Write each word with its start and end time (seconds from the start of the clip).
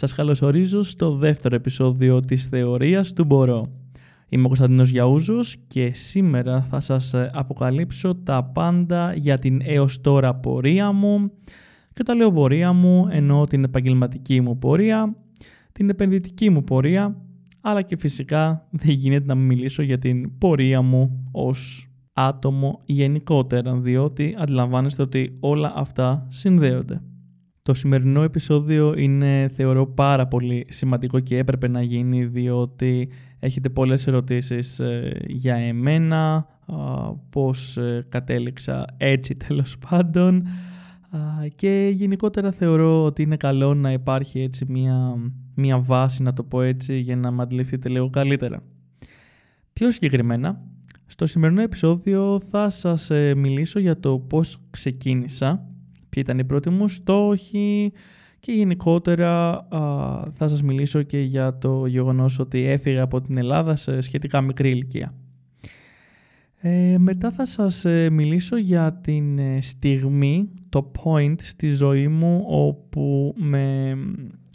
Σας 0.00 0.14
καλωσορίζω 0.14 0.82
στο 0.82 1.14
δεύτερο 1.14 1.54
επεισόδιο 1.54 2.20
της 2.20 2.46
θεωρίας 2.46 3.12
του 3.12 3.24
Μπορώ. 3.24 3.66
Είμαι 4.28 4.44
ο 4.44 4.46
Κωνσταντίνος 4.46 4.90
Γιαούζος 4.90 5.56
και 5.66 5.92
σήμερα 5.92 6.62
θα 6.62 6.80
σας 6.80 7.14
ε, 7.14 7.30
αποκαλύψω 7.34 8.14
τα 8.14 8.44
πάντα 8.44 9.14
για 9.14 9.38
την 9.38 9.60
έως 9.64 10.00
τώρα 10.00 10.34
πορεία 10.34 10.92
μου 10.92 11.30
και 11.92 12.02
τα 12.02 12.14
λέω 12.14 12.32
πορεία 12.32 12.72
μου 12.72 13.08
εννοώ 13.10 13.46
την 13.46 13.64
επαγγελματική 13.64 14.40
μου 14.40 14.58
πορεία, 14.58 15.16
την 15.72 15.88
επενδυτική 15.88 16.50
μου 16.50 16.64
πορεία 16.64 17.16
αλλά 17.60 17.82
και 17.82 17.96
φυσικά 17.96 18.66
δεν 18.70 18.94
γίνεται 18.94 19.26
να 19.26 19.34
μιλήσω 19.34 19.82
για 19.82 19.98
την 19.98 20.38
πορεία 20.38 20.82
μου 20.82 21.28
ως 21.32 21.90
άτομο 22.12 22.80
γενικότερα 22.84 23.74
διότι 23.76 24.36
αντιλαμβάνεστε 24.38 25.02
ότι 25.02 25.36
όλα 25.40 25.72
αυτά 25.76 26.26
συνδέονται. 26.30 27.00
Το 27.62 27.74
σημερινό 27.74 28.22
επεισόδιο 28.22 28.94
είναι 28.96 29.50
θεωρώ 29.54 29.86
πάρα 29.86 30.26
πολύ 30.26 30.66
σημαντικό 30.68 31.20
και 31.20 31.38
έπρεπε 31.38 31.68
να 31.68 31.82
γίνει 31.82 32.24
διότι 32.24 33.08
έχετε 33.38 33.68
πολλές 33.68 34.06
ερωτήσεις 34.06 34.78
ε, 34.78 35.20
για 35.26 35.54
εμένα, 35.54 36.46
πώς 37.30 37.76
ε, 37.76 38.06
κατέληξα 38.08 38.84
έτσι 38.96 39.34
τέλος 39.46 39.78
πάντων 39.78 40.46
και 41.54 41.90
γενικότερα 41.92 42.50
θεωρώ 42.50 43.04
ότι 43.04 43.22
είναι 43.22 43.36
καλό 43.36 43.74
να 43.74 43.92
υπάρχει 43.92 44.40
έτσι 44.40 44.64
μια, 44.68 45.14
μια 45.54 45.78
βάση 45.78 46.22
να 46.22 46.32
το 46.32 46.42
πω 46.42 46.62
έτσι 46.62 46.98
για 46.98 47.16
να 47.16 47.30
με 47.30 47.42
αντιληφθείτε 47.42 47.88
λίγο 47.88 48.10
καλύτερα. 48.10 48.62
Πιο 49.72 49.90
συγκεκριμένα, 49.90 50.60
στο 51.06 51.26
σημερινό 51.26 51.62
επεισόδιο 51.62 52.40
θα 52.50 52.68
σας 52.68 53.10
ε, 53.10 53.34
μιλήσω 53.34 53.78
για 53.78 54.00
το 54.00 54.18
πώς 54.18 54.60
ξεκίνησα 54.70 55.69
ποιοι 56.10 56.22
ήταν 56.26 56.38
οι 56.38 56.44
πρώτοι 56.44 56.70
μου 56.70 56.88
στόχοι. 56.88 57.92
Και 58.40 58.52
γενικότερα 58.52 59.66
θα 60.32 60.48
σας 60.48 60.62
μιλήσω 60.62 61.02
και 61.02 61.18
για 61.20 61.58
το 61.58 61.86
γεγονός 61.86 62.38
ότι 62.38 62.66
έφυγα 62.66 63.02
από 63.02 63.20
την 63.20 63.36
Ελλάδα 63.36 63.76
σε 63.76 64.00
σχετικά 64.00 64.40
μικρή 64.40 64.68
ηλικία. 64.70 65.14
Ε, 66.62 66.98
μετά 66.98 67.30
θα 67.30 67.44
σας 67.44 67.84
ε, 67.84 68.10
μιλήσω 68.10 68.56
για 68.56 68.92
την 68.92 69.38
ε, 69.38 69.60
στιγμή, 69.60 70.48
το 70.68 70.92
point 71.02 71.34
στη 71.40 71.68
ζωή 71.68 72.08
μου 72.08 72.44
όπου 72.46 73.34
με, 73.36 73.94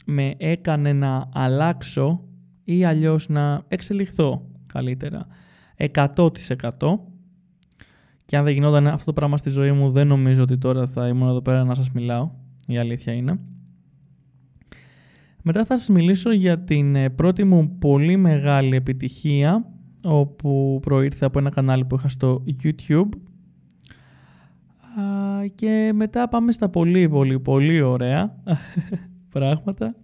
με 0.05 0.33
έκανε 0.37 0.93
να 0.93 1.29
αλλάξω 1.33 2.23
ή 2.63 2.85
αλλιώς 2.85 3.29
να 3.29 3.63
εξελιχθώ 3.67 4.49
καλύτερα. 4.65 5.27
100% 5.93 6.27
και 8.25 8.37
αν 8.37 8.43
δεν 8.43 8.53
γινόταν 8.53 8.87
αυτό 8.87 9.05
το 9.05 9.13
πράγμα 9.13 9.37
στη 9.37 9.49
ζωή 9.49 9.71
μου, 9.71 9.91
δεν 9.91 10.07
νομίζω 10.07 10.43
ότι 10.43 10.57
τώρα 10.57 10.87
θα 10.87 11.07
ήμουν 11.07 11.27
εδώ 11.27 11.41
πέρα 11.41 11.63
να 11.63 11.75
σας 11.75 11.91
μιλάω. 11.91 12.29
Η 12.67 12.77
αλήθεια 12.77 13.13
είναι. 13.13 13.39
Μετά 15.43 15.65
θα 15.65 15.77
σας 15.77 15.89
μιλήσω 15.89 16.31
για 16.31 16.59
την 16.59 16.95
ε, 16.95 17.09
πρώτη 17.09 17.43
μου 17.43 17.77
πολύ 17.79 18.17
μεγάλη 18.17 18.75
επιτυχία, 18.75 19.65
όπου 20.03 20.79
προήρθε 20.81 21.25
από 21.25 21.39
ένα 21.39 21.49
κανάλι 21.49 21.85
που 21.85 21.95
είχα 21.95 22.07
στο 22.07 22.43
YouTube. 22.45 23.09
Και 25.55 25.91
μετά 25.95 26.27
πάμε 26.27 26.51
στα 26.51 26.69
πολύ 26.69 27.09
πολύ 27.09 27.39
πολύ 27.39 27.81
ωραία 27.81 28.35
πράγματα. 29.33 29.95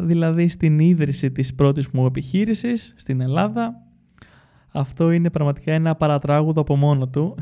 Δηλαδή 0.00 0.48
στην 0.48 0.78
ίδρυση 0.78 1.30
της 1.30 1.54
πρώτης 1.54 1.88
μου 1.88 2.06
επιχείρησης 2.06 2.94
στην 2.96 3.20
Ελλάδα 3.20 3.85
αυτό 4.76 5.10
είναι 5.10 5.30
πραγματικά 5.30 5.72
ένα 5.72 5.94
παρατράγουδο 5.94 6.60
από 6.60 6.76
μόνο 6.76 7.08
του. 7.08 7.34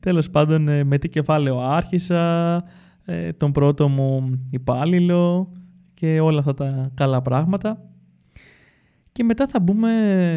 Τέλος 0.00 0.30
πάντων, 0.30 0.68
ε, 0.68 0.84
με 0.84 0.98
τι 0.98 1.08
κεφάλαιο 1.08 1.58
άρχισα, 1.58 2.54
ε, 3.04 3.32
τον 3.32 3.52
πρώτο 3.52 3.88
μου 3.88 4.40
υπάλληλο 4.50 5.52
και 5.94 6.20
όλα 6.20 6.38
αυτά 6.38 6.54
τα 6.54 6.90
καλά 6.94 7.22
πράγματα. 7.22 7.86
Και 9.12 9.24
μετά 9.24 9.46
θα 9.46 9.60
μπούμε 9.60 9.90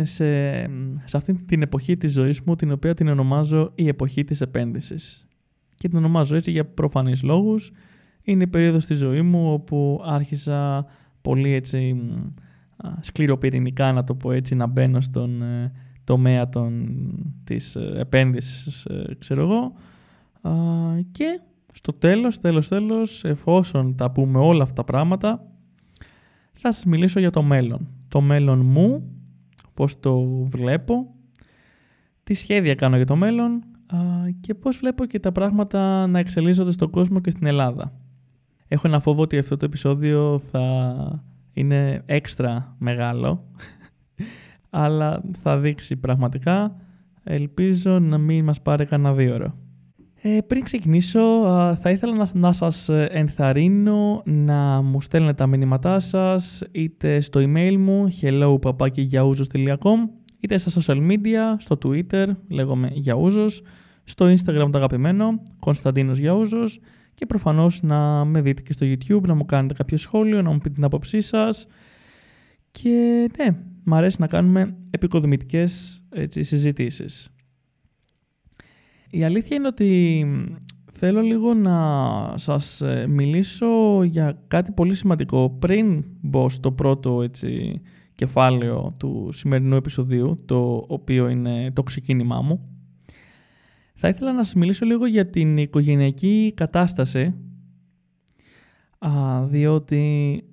σε, 0.04 0.62
σε 1.04 1.18
αυτή 1.18 1.34
την 1.34 1.62
εποχή 1.62 1.98
της 1.98 2.12
ζωής 2.12 2.42
μου, 2.42 2.56
την 2.56 2.72
οποία 2.72 2.94
την 2.94 3.08
ονομάζω 3.08 3.72
η 3.76 3.88
εποχή 3.88 4.24
της 4.24 4.42
επένδυσης. 4.42 5.28
Και 5.76 5.88
την 5.88 5.98
ονομάζω 5.98 6.36
έτσι 6.36 6.52
για 6.52 6.66
προφανείς 6.66 7.24
λόγους. 7.24 7.72
Είναι 8.24 8.44
η 8.44 8.48
περίοδος 8.48 8.86
της 8.86 8.98
ζωή 8.98 9.22
μου 9.22 9.54
όπου 9.54 10.02
άρχισα 10.06 10.86
πολύ 11.22 11.54
έτσι 11.54 12.02
σκληροπυρηνικά 13.00 13.92
να 13.92 14.04
το 14.04 14.16
πω 14.16 14.32
έτσι 14.32 14.56
να 14.56 14.68
μπαίνω 14.68 15.02
στον 15.02 15.42
ε, 15.42 15.72
τομέα 16.04 16.50
των, 16.50 16.88
της 17.44 17.76
ε, 17.76 17.94
επένδυσης 17.96 18.86
ε, 18.86 19.16
ξέρω 19.20 19.42
εγώ 19.42 19.74
και 21.12 21.40
στο 21.74 21.94
τέλος, 21.94 22.40
τέλος, 22.40 22.68
τέλος 22.68 23.24
εφόσον 23.24 23.96
τα 23.96 24.12
πούμε 24.12 24.40
όλα 24.40 24.64
αυτά 24.64 24.76
τα 24.76 24.84
πράγματα 24.84 25.48
θα 26.54 26.72
σας 26.72 26.86
μιλήσω 26.86 27.20
για 27.20 27.32
το 27.32 27.44
μέλλον. 27.44 27.88
Το 28.08 28.22
μέλλον 28.22 28.60
μου, 28.66 29.12
πώς 29.74 30.00
το 30.00 30.24
βλέπω, 30.46 31.16
τι 32.24 32.34
σχέδια 32.34 32.76
κάνω 32.76 32.96
για 32.96 33.06
το 33.06 33.16
μέλλον 33.16 33.64
και 34.40 34.54
πώς 34.54 34.78
βλέπω 34.78 35.06
και 35.06 35.20
τα 35.20 35.32
πράγματα 35.32 36.08
να 36.08 36.20
εξελίσσονται 36.20 36.72
στον 36.72 36.90
κόσμο 36.90 37.20
και 37.20 37.30
στην 37.30 37.48
Ελλάδα. 37.48 37.94
Έχω 38.68 38.88
ένα 38.88 39.00
φόβο 39.00 39.22
ότι 39.22 39.38
αυτό 39.38 39.58
το 39.58 39.66
επεισόδιο 39.66 40.40
θα 40.40 41.24
είναι 41.56 42.04
έξτρα 42.06 42.76
μεγάλο, 42.78 43.44
αλλά 44.70 45.24
θα 45.42 45.58
δείξει 45.58 45.96
πραγματικά. 45.96 46.76
Ελπίζω 47.24 48.00
να 48.00 48.18
μην 48.18 48.44
μας 48.44 48.62
πάρει 48.62 48.86
κανένα 48.86 49.14
δύο 49.14 49.34
ώρα. 49.34 49.56
Ε, 50.22 50.42
πριν 50.48 50.64
ξεκινήσω, 50.64 51.22
θα 51.82 51.90
ήθελα 51.90 52.16
να, 52.16 52.28
να 52.34 52.52
σας 52.52 52.90
ενθαρρύνω 53.10 54.22
να 54.26 54.82
μου 54.82 55.02
στέλνετε 55.02 55.34
τα 55.34 55.48
μηνύματά 55.48 56.00
σας 56.00 56.64
είτε 56.72 57.20
στο 57.20 57.42
email 57.44 57.76
μου 57.78 58.08
hello.papakigiaouzos.com 58.22 60.10
είτε 60.40 60.58
στα 60.58 60.82
social 60.82 61.08
media, 61.12 61.56
στο 61.58 61.78
Twitter, 61.84 62.28
λέγομαι 62.50 62.90
Γιαούζος, 62.94 63.64
στο 64.04 64.26
Instagram 64.26 64.68
το 64.72 64.78
αγαπημένο, 64.78 65.42
Κωνσταντίνος 65.60 66.18
Γιαούζος 66.18 66.80
και 67.16 67.26
προφανώς 67.26 67.82
να 67.84 68.26
με 68.26 68.42
δείτε 68.42 68.62
και 68.62 68.74
στο 68.74 68.86
YouTube, 68.86 69.28
να 69.28 69.34
μου 69.34 69.46
κάνετε 69.46 69.74
κάποιο 69.74 69.98
σχόλιο, 69.98 70.42
να 70.42 70.52
μου 70.52 70.58
πείτε 70.58 70.74
την 70.74 70.84
άποψή 70.84 71.22
σας 71.22 71.68
και 72.72 73.30
ναι, 73.38 73.58
μ' 73.84 73.94
αρέσει 73.94 74.18
να 74.20 74.28
κάνουμε 74.28 74.78
επικοδομητικές 74.90 76.02
έτσι, 76.10 76.44
συζητήσεις. 76.44 77.30
Η 79.10 79.24
αλήθεια 79.24 79.56
είναι 79.56 79.68
ότι 79.68 80.26
θέλω 80.92 81.22
λίγο 81.22 81.54
να 81.54 81.78
σας 82.38 82.82
ε, 82.82 83.08
μιλήσω 83.08 84.04
για 84.04 84.44
κάτι 84.48 84.72
πολύ 84.72 84.96
σημαντικό 84.96 85.50
πριν 85.60 86.04
μπω 86.22 86.50
στο 86.50 86.72
πρώτο 86.72 87.22
έτσι, 87.22 87.82
κεφάλαιο 88.16 88.94
του 89.00 89.30
σημερινού 89.34 89.76
επεισοδίου, 89.76 90.44
το 90.46 90.86
οποίο 90.88 91.30
είναι 91.30 91.72
το 91.72 91.84
ξεκίνημά 91.84 92.42
μου. 92.42 92.75
Θα 93.98 94.08
ήθελα 94.08 94.34
να 94.34 94.44
σας 94.44 94.54
μιλήσω 94.54 94.86
λίγο 94.86 95.06
για 95.06 95.30
την 95.30 95.58
οικογενειακή 95.58 96.54
κατάσταση, 96.56 97.34
α, 99.00 99.44
διότι 99.46 100.44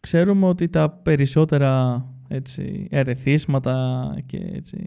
ξέρουμε 0.00 0.46
ότι 0.46 0.68
τα 0.68 0.90
περισσότερα 0.90 2.04
έτσι, 2.28 2.86
ερεθίσματα 2.90 4.06
και 4.26 4.50
έτσι, 4.52 4.78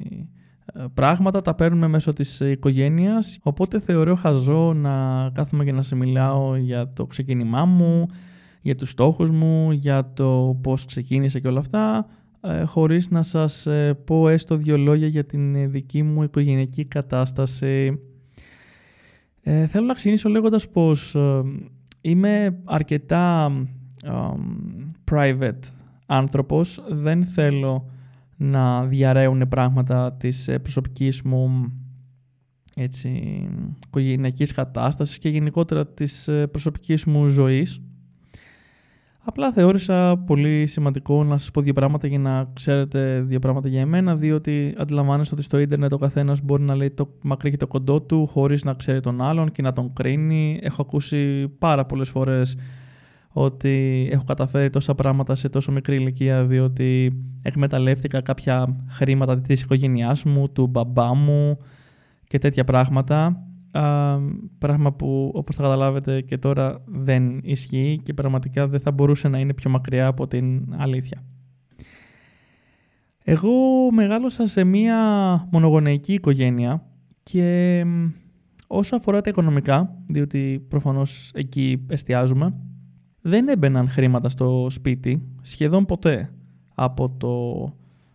ε, 0.74 0.84
πράγματα 0.94 1.42
τα 1.42 1.56
παίρνουμε 1.56 1.88
μέσω 1.88 2.14
της 2.14 2.40
οικογένειας, 2.40 3.40
οπότε 3.42 3.80
θεωρώ 3.80 4.16
χαζό 4.16 4.74
να 4.74 5.30
κάθομαι 5.34 5.64
και 5.64 5.72
να 5.72 5.82
σε 5.82 5.96
μιλάω 5.96 6.56
για 6.56 6.94
το 6.94 7.06
ξεκίνημά 7.06 7.66
μου, 7.66 8.06
για 8.62 8.76
τους 8.76 8.90
στόχους 8.90 9.32
μου, 9.32 9.72
για 9.72 10.12
το 10.14 10.60
πώς 10.64 10.86
ξεκίνησε 10.86 11.40
και 11.40 11.48
όλα 11.48 11.60
αυτά, 11.60 11.98
ε, 11.98 12.19
χωρίς 12.66 13.10
να 13.10 13.24
σας 13.24 13.66
ε, 13.66 13.94
πω 14.06 14.30
έστω 14.30 14.56
δύο 14.56 14.78
λόγια 14.78 15.08
για 15.08 15.26
την 15.26 15.56
ε, 15.56 15.68
δική 15.68 16.04
μου 16.04 16.24
οικογενειακή 16.24 16.86
κατάσταση. 16.86 18.00
Ε, 19.42 19.68
θέλω 19.68 19.86
να 19.86 19.94
ξεκινήσω 19.94 20.30
λέγοντας 20.30 20.70
πως 20.70 21.18
είμαι 22.02 22.60
αρκετά 22.64 23.52
private 25.12 25.60
άνθρωπος. 26.06 26.84
Δεν 26.90 27.26
θέλω 27.26 27.90
να 28.36 28.86
διαραίουν 28.86 29.48
πράγματα 29.48 30.14
της 30.14 30.50
προσωπικής 30.62 31.22
μου 31.22 31.74
έτσι, 32.76 33.10
οικογενειακής 33.88 34.52
κατάστασης 34.52 35.18
και 35.18 35.30
γενικότερα 35.30 35.88
της 35.88 36.30
προσωπικής 36.52 37.06
μου 37.06 37.28
ζωής. 37.28 37.82
Απλά 39.24 39.52
θεώρησα 39.52 40.18
πολύ 40.26 40.68
σημαντικό 40.68 41.24
να 41.24 41.38
σας 41.38 41.52
πω 41.52 41.62
δύο 41.62 41.74
πράγματα 41.74 42.08
για 42.08 42.20
να 42.20 42.50
ξέρετε 42.54 43.22
δύο 43.22 43.40
πράγματα 43.40 43.68
για 43.68 43.82
εμένα, 43.82 44.16
διότι 44.16 44.74
αντιλαμβάνεστε 44.78 45.36
ότι 45.36 45.44
στο 45.44 45.60
ίντερνετ 45.60 45.94
ο 45.94 45.98
καθένας 45.98 46.42
μπορεί 46.42 46.64
να 46.64 46.76
λέει 46.76 46.92
το 46.92 47.10
μακρύ 47.22 47.50
και 47.50 47.58
το 47.58 47.68
κοντό 47.68 48.02
του 48.02 48.28
χωρίς 48.28 48.64
να 48.64 48.74
ξέρει 48.74 49.00
τον 49.00 49.22
άλλον 49.22 49.52
και 49.52 49.62
να 49.62 49.74
τον 49.74 49.94
κρίνει. 49.94 50.60
Έχω 50.62 50.82
ακούσει 50.82 51.48
πάρα 51.48 51.86
πολλές 51.86 52.10
φορές 52.10 52.58
ότι 53.32 54.08
έχω 54.12 54.24
καταφέρει 54.24 54.70
τόσα 54.70 54.96
πράγματα 54.96 55.36
σε 55.36 55.50
τόσο 55.50 55.72
μικρή 55.72 55.96
ηλικία 55.96 56.46
διότι 56.46 57.14
εκμεταλλεύτηκα 57.42 58.22
κάποια 58.22 58.76
χρήματα 58.88 59.40
της 59.40 59.62
οικογένειάς 59.62 60.24
μου, 60.24 60.50
του 60.50 60.68
μπαμπά 60.68 61.14
μου 61.14 61.58
και 62.28 62.38
τέτοια 62.38 62.64
πράγματα. 62.64 63.44
Πράγμα 64.58 64.94
που 64.94 65.32
όπως 65.34 65.56
θα 65.56 65.62
καταλάβετε 65.62 66.22
και 66.22 66.38
τώρα 66.38 66.82
δεν 66.86 67.40
ισχύει 67.44 68.00
και 68.04 68.14
πραγματικά 68.14 68.68
δεν 68.68 68.80
θα 68.80 68.92
μπορούσε 68.92 69.28
να 69.28 69.40
είναι 69.40 69.54
πιο 69.54 69.70
μακριά 69.70 70.08
από 70.08 70.28
την 70.28 70.76
αλήθεια. 70.78 71.24
Εγώ 73.24 73.52
μεγάλωσα 73.92 74.48
σε 74.48 74.64
μία 74.64 74.98
μονογονεϊκή 75.52 76.14
οικογένεια 76.14 76.84
και 77.24 77.84
όσο 78.68 78.96
αφορά 78.96 79.22
τα 79.22 79.30
οικονομικά, 79.30 79.96
διότι 80.06 80.66
προφανώς 80.68 81.32
εκεί 81.34 81.86
εστιάζουμε, 81.90 82.54
δεν 83.22 83.48
έμπαιναν 83.48 83.90
χρήματα 83.90 84.30
στο 84.30 84.68
σπίτι 84.70 85.22
σχεδόν 85.42 85.86
ποτέ 85.86 86.34
από, 86.76 87.10
το, 87.10 87.64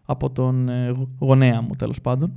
από 0.05 0.31
τον 0.31 0.69
ε, 0.69 0.93
γονέα 1.19 1.61
μου 1.61 1.75
τέλος 1.75 2.01
πάντων. 2.01 2.33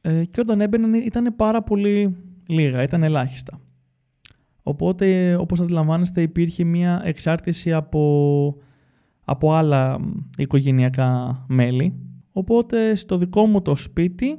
Ε, 0.00 0.24
και 0.24 0.40
όταν 0.40 0.60
έμπαιναν 0.60 0.94
ήταν 0.94 1.36
πάρα 1.36 1.62
πολύ 1.62 2.16
λίγα, 2.46 2.82
ήταν 2.82 3.02
ελάχιστα. 3.02 3.60
Οπότε, 4.62 5.34
όπως 5.34 5.60
αντιλαμβάνεστε, 5.60 6.22
υπήρχε 6.22 6.64
μια 6.64 7.00
εξάρτηση 7.04 7.72
από, 7.72 8.56
από 9.24 9.52
άλλα 9.52 10.00
οικογενειακά 10.38 11.44
μέλη. 11.48 11.94
Οπότε, 12.32 12.94
στο 12.94 13.16
δικό 13.16 13.46
μου 13.46 13.62
το 13.62 13.76
σπίτι 13.76 14.38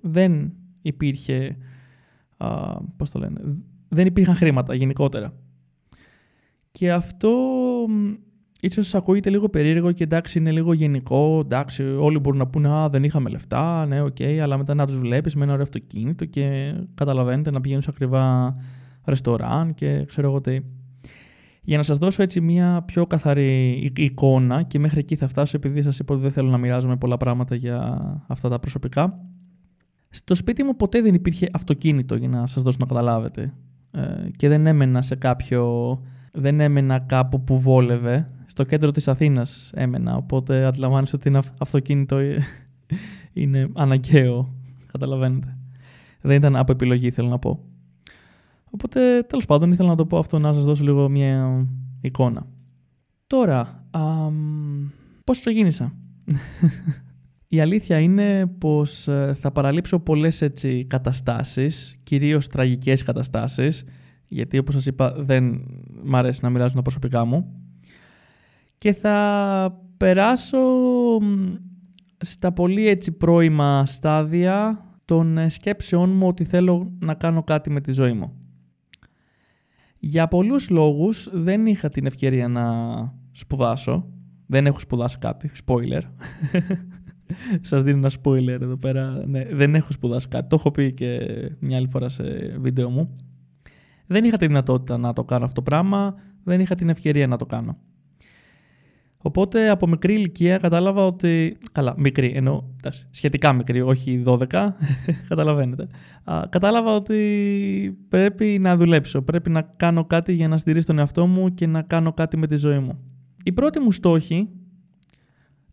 δεν 0.00 0.52
υπήρχε, 0.82 1.56
α, 2.36 2.80
πώς 2.96 3.10
το 3.10 3.18
λένε, 3.18 3.40
δεν 3.88 4.06
υπήρχαν 4.06 4.34
χρήματα 4.34 4.74
γενικότερα. 4.74 5.32
Και 6.70 6.92
αυτό 6.92 7.30
ίσως 8.64 8.84
σας 8.84 8.94
ακούγεται 8.94 9.30
λίγο 9.30 9.48
περίεργο 9.48 9.92
και 9.92 10.04
εντάξει 10.04 10.38
είναι 10.38 10.50
λίγο 10.50 10.72
γενικό, 10.72 11.40
εντάξει 11.44 11.82
όλοι 11.82 12.18
μπορούν 12.18 12.38
να 12.38 12.46
πούνε 12.46 12.68
«Α, 12.68 12.88
δεν 12.88 13.04
είχαμε 13.04 13.30
λεφτά, 13.30 13.86
ναι, 13.86 14.00
OK», 14.00 14.20
αλλά 14.42 14.56
μετά 14.56 14.74
να 14.74 14.86
τους 14.86 14.98
βλέπεις 14.98 15.34
με 15.34 15.42
ένα 15.42 15.52
ωραίο 15.52 15.64
αυτοκίνητο 15.64 16.24
και 16.24 16.74
καταλαβαίνετε 16.94 17.50
να 17.50 17.60
πηγαίνουν 17.60 17.82
σε 17.82 17.90
ακριβά 17.92 18.56
ρεστοράν 19.04 19.74
και 19.74 20.04
ξέρω 20.04 20.28
εγώ 20.28 20.40
τι. 20.40 20.58
Για 21.62 21.76
να 21.76 21.82
σας 21.82 21.98
δώσω 21.98 22.22
έτσι 22.22 22.40
μια 22.40 22.82
πιο 22.86 23.06
καθαρή 23.06 23.92
εικόνα 23.96 24.62
και 24.62 24.78
μέχρι 24.78 24.98
εκεί 24.98 25.16
θα 25.16 25.26
φτάσω 25.26 25.56
επειδή 25.56 25.82
σας 25.82 25.98
είπα 25.98 26.14
ότι 26.14 26.22
δεν 26.22 26.32
θέλω 26.32 26.50
να 26.50 26.58
μοιράζομαι 26.58 26.96
πολλά 26.96 27.16
πράγματα 27.16 27.54
για 27.54 28.00
αυτά 28.26 28.48
τα 28.48 28.58
προσωπικά. 28.58 29.20
Στο 30.10 30.34
σπίτι 30.34 30.62
μου 30.62 30.76
ποτέ 30.76 31.00
δεν 31.00 31.14
υπήρχε 31.14 31.48
αυτοκίνητο 31.52 32.14
για 32.14 32.28
να 32.28 32.46
σας 32.46 32.62
δώσω 32.62 32.76
να 32.80 32.86
καταλάβετε 32.86 33.54
ε, 33.90 34.00
και 34.36 34.48
δεν 34.48 34.66
έμενα 34.66 35.02
σε 35.02 35.14
κάποιο 35.14 35.62
δεν 36.36 36.60
έμενα 36.60 36.98
κάπου 36.98 37.44
που 37.44 37.60
βόλευε. 37.60 38.30
Στο 38.46 38.64
κέντρο 38.64 38.90
της 38.90 39.08
Αθήνας 39.08 39.70
έμενα, 39.74 40.16
οπότε 40.16 40.64
αντιλαμβάνεσαι 40.64 41.16
ότι 41.16 41.28
είναι 41.28 41.40
αυτοκίνητο 41.58 42.16
ε, 42.16 42.38
είναι 43.32 43.68
αναγκαίο, 43.74 44.54
καταλαβαίνετε. 44.86 45.58
Δεν 46.20 46.36
ήταν 46.36 46.56
από 46.56 46.72
επιλογή, 46.72 47.10
θέλω 47.10 47.28
να 47.28 47.38
πω. 47.38 47.60
Οπότε, 48.70 49.22
τέλος 49.22 49.46
πάντων, 49.46 49.72
ήθελα 49.72 49.88
να 49.88 49.94
το 49.94 50.06
πω 50.06 50.18
αυτό, 50.18 50.38
να 50.38 50.52
σας 50.52 50.64
δώσω 50.64 50.84
λίγο 50.84 51.08
μια 51.08 51.66
εικόνα. 52.00 52.46
Τώρα, 53.26 53.86
αμ, 53.90 54.90
πώς 55.24 55.40
το 55.40 55.50
γίνησα. 55.50 55.94
Η 57.48 57.60
αλήθεια 57.60 57.98
είναι 57.98 58.46
πως 58.46 59.08
ε, 59.08 59.34
θα 59.40 59.50
παραλείψω 59.50 59.98
πολλές 59.98 60.42
έτσι 60.42 60.84
καταστάσεις, 60.84 61.98
κυρίως 62.02 62.46
τραγικές 62.46 63.02
καταστάσεις, 63.02 63.84
γιατί 64.34 64.58
όπως 64.58 64.74
σας 64.74 64.86
είπα 64.86 65.14
δεν 65.18 65.64
μ' 66.04 66.16
αρέσει 66.16 66.40
να 66.42 66.50
μοιράζω 66.50 66.74
τα 66.74 66.82
προσωπικά 66.82 67.24
μου. 67.24 67.62
Και 68.78 68.92
θα 68.92 69.78
περάσω 69.96 70.58
στα 72.18 72.52
πολύ 72.52 72.88
έτσι 72.88 73.12
πρώιμα 73.12 73.86
στάδια 73.86 74.84
των 75.04 75.38
ε, 75.38 75.48
σκέψεών 75.48 76.10
μου 76.10 76.26
ότι 76.26 76.44
θέλω 76.44 76.92
να 76.98 77.14
κάνω 77.14 77.42
κάτι 77.42 77.70
με 77.70 77.80
τη 77.80 77.92
ζωή 77.92 78.12
μου. 78.12 78.32
Για 79.98 80.28
πολλούς 80.28 80.70
λόγους 80.70 81.28
δεν 81.32 81.66
είχα 81.66 81.88
την 81.88 82.06
ευκαιρία 82.06 82.48
να 82.48 82.64
σπουδάσω. 83.32 84.08
Δεν 84.46 84.66
έχω 84.66 84.78
σπουδάσει 84.78 85.18
κάτι. 85.18 85.50
Spoiler. 85.66 86.00
Σας 87.60 87.82
δίνω 87.82 87.96
ένα 87.96 88.10
spoiler 88.22 88.60
εδώ 88.60 88.76
πέρα. 88.76 89.26
Ναι, 89.26 89.44
δεν 89.44 89.74
έχω 89.74 89.92
σπουδάσει 89.92 90.28
κάτι. 90.28 90.48
Το 90.48 90.56
έχω 90.58 90.70
πει 90.70 90.92
και 90.92 91.18
μια 91.58 91.76
άλλη 91.76 91.88
φορά 91.88 92.08
σε 92.08 92.24
βίντεο 92.60 92.90
μου. 92.90 93.16
Δεν 94.06 94.24
είχα 94.24 94.36
τη 94.36 94.46
δυνατότητα 94.46 94.98
να 94.98 95.12
το 95.12 95.24
κάνω 95.24 95.44
αυτό 95.44 95.54
το 95.54 95.70
πράγμα, 95.70 96.14
δεν 96.44 96.60
είχα 96.60 96.74
την 96.74 96.88
ευκαιρία 96.88 97.26
να 97.26 97.36
το 97.36 97.46
κάνω. 97.46 97.76
Οπότε 99.26 99.70
από 99.70 99.86
μικρή 99.86 100.14
ηλικία 100.14 100.58
κατάλαβα 100.58 101.04
ότι. 101.04 101.56
Καλά, 101.72 101.94
μικρή, 101.96 102.32
ενώ 102.34 102.74
σχετικά 103.10 103.52
μικρή, 103.52 103.80
όχι 103.80 104.22
12, 104.26 104.46
καταλαβαίνετε. 105.28 105.88
κατάλαβα 106.48 106.94
ότι 106.94 107.98
πρέπει 108.08 108.58
να 108.62 108.76
δουλέψω, 108.76 109.22
πρέπει 109.22 109.50
να 109.50 109.62
κάνω 109.62 110.04
κάτι 110.04 110.32
για 110.32 110.48
να 110.48 110.58
στηρίσω 110.58 110.86
τον 110.86 110.98
εαυτό 110.98 111.26
μου 111.26 111.54
και 111.54 111.66
να 111.66 111.82
κάνω 111.82 112.12
κάτι 112.12 112.36
με 112.36 112.46
τη 112.46 112.56
ζωή 112.56 112.78
μου. 112.78 112.98
Η 113.42 113.52
πρώτη 113.52 113.80
μου 113.80 113.92
στόχη 113.92 114.48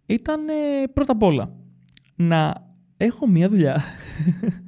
ήταν 0.06 0.40
πρώτα 0.94 1.12
απ' 1.12 1.24
όλα 1.24 1.52
να 2.16 2.68
έχω 2.98 3.28
μία 3.28 3.50
δουλειά. 3.50 3.82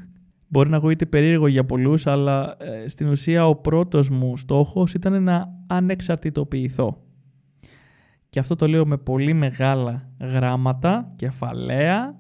Μπορεί 0.53 0.69
να 0.69 0.77
ακούγεται 0.77 1.05
περίεργο 1.05 1.47
για 1.47 1.65
πολλούς, 1.65 2.07
αλλά 2.07 2.55
ε, 2.59 2.87
στην 2.87 3.07
ουσία 3.07 3.47
ο 3.47 3.55
πρώτος 3.55 4.09
μου 4.09 4.37
στόχος 4.37 4.93
ήταν 4.93 5.23
να 5.23 5.49
ανεξαρτητοποιηθώ. 5.67 6.97
Και 8.29 8.39
αυτό 8.39 8.55
το 8.55 8.67
λέω 8.67 8.85
με 8.85 8.97
πολύ 8.97 9.33
μεγάλα 9.33 10.09
γράμματα, 10.19 11.13
κεφαλαία, 11.15 12.15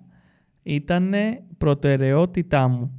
ήταν 0.63 1.13
προτεραιότητά 1.57 2.67
μου. 2.67 2.91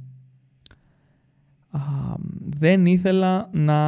δεν 2.49 2.85
ήθελα 2.85 3.49
να 3.51 3.79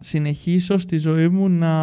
συνεχίσω 0.00 0.76
στη 0.78 0.96
ζωή 0.96 1.28
μου 1.28 1.48
να 1.48 1.74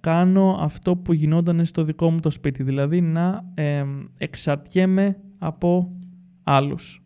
κάνω 0.00 0.56
αυτό 0.60 0.96
που 0.96 1.12
γινόταν 1.12 1.64
στο 1.64 1.84
δικό 1.84 2.10
μου 2.10 2.20
το 2.20 2.30
σπίτι, 2.30 2.62
δηλαδή 2.62 3.00
να 3.00 3.44
ε, 3.54 3.84
εξαρτιέμαι 4.18 5.16
από 5.38 5.92
άλλους. 6.42 7.01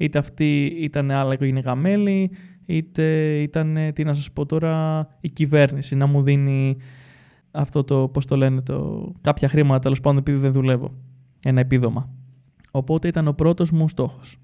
Είτε 0.00 0.18
αυτή 0.18 0.64
ήταν 0.64 1.10
άλλα 1.10 1.32
οικογενειακά 1.32 1.74
μέλη, 1.74 2.30
είτε 2.66 3.36
ήταν, 3.40 3.76
τι 3.94 4.04
να 4.04 4.14
σας 4.14 4.32
πω 4.32 4.46
τώρα, 4.46 5.06
η 5.20 5.30
κυβέρνηση 5.30 5.94
να 5.94 6.06
μου 6.06 6.22
δίνει 6.22 6.76
αυτό 7.50 7.84
το, 7.84 8.08
πώς 8.08 8.26
το 8.26 8.36
λένε, 8.36 8.60
το, 8.60 9.12
κάποια 9.20 9.48
χρήματα 9.48 9.78
τέλος 9.78 10.00
πάντων 10.00 10.18
επειδή 10.18 10.38
δεν 10.38 10.52
δουλεύω. 10.52 10.94
Ένα 11.44 11.60
επίδομα. 11.60 12.10
Οπότε 12.70 13.08
ήταν 13.08 13.28
ο 13.28 13.32
πρώτος 13.32 13.70
μου 13.70 13.88
στόχος. 13.88 14.36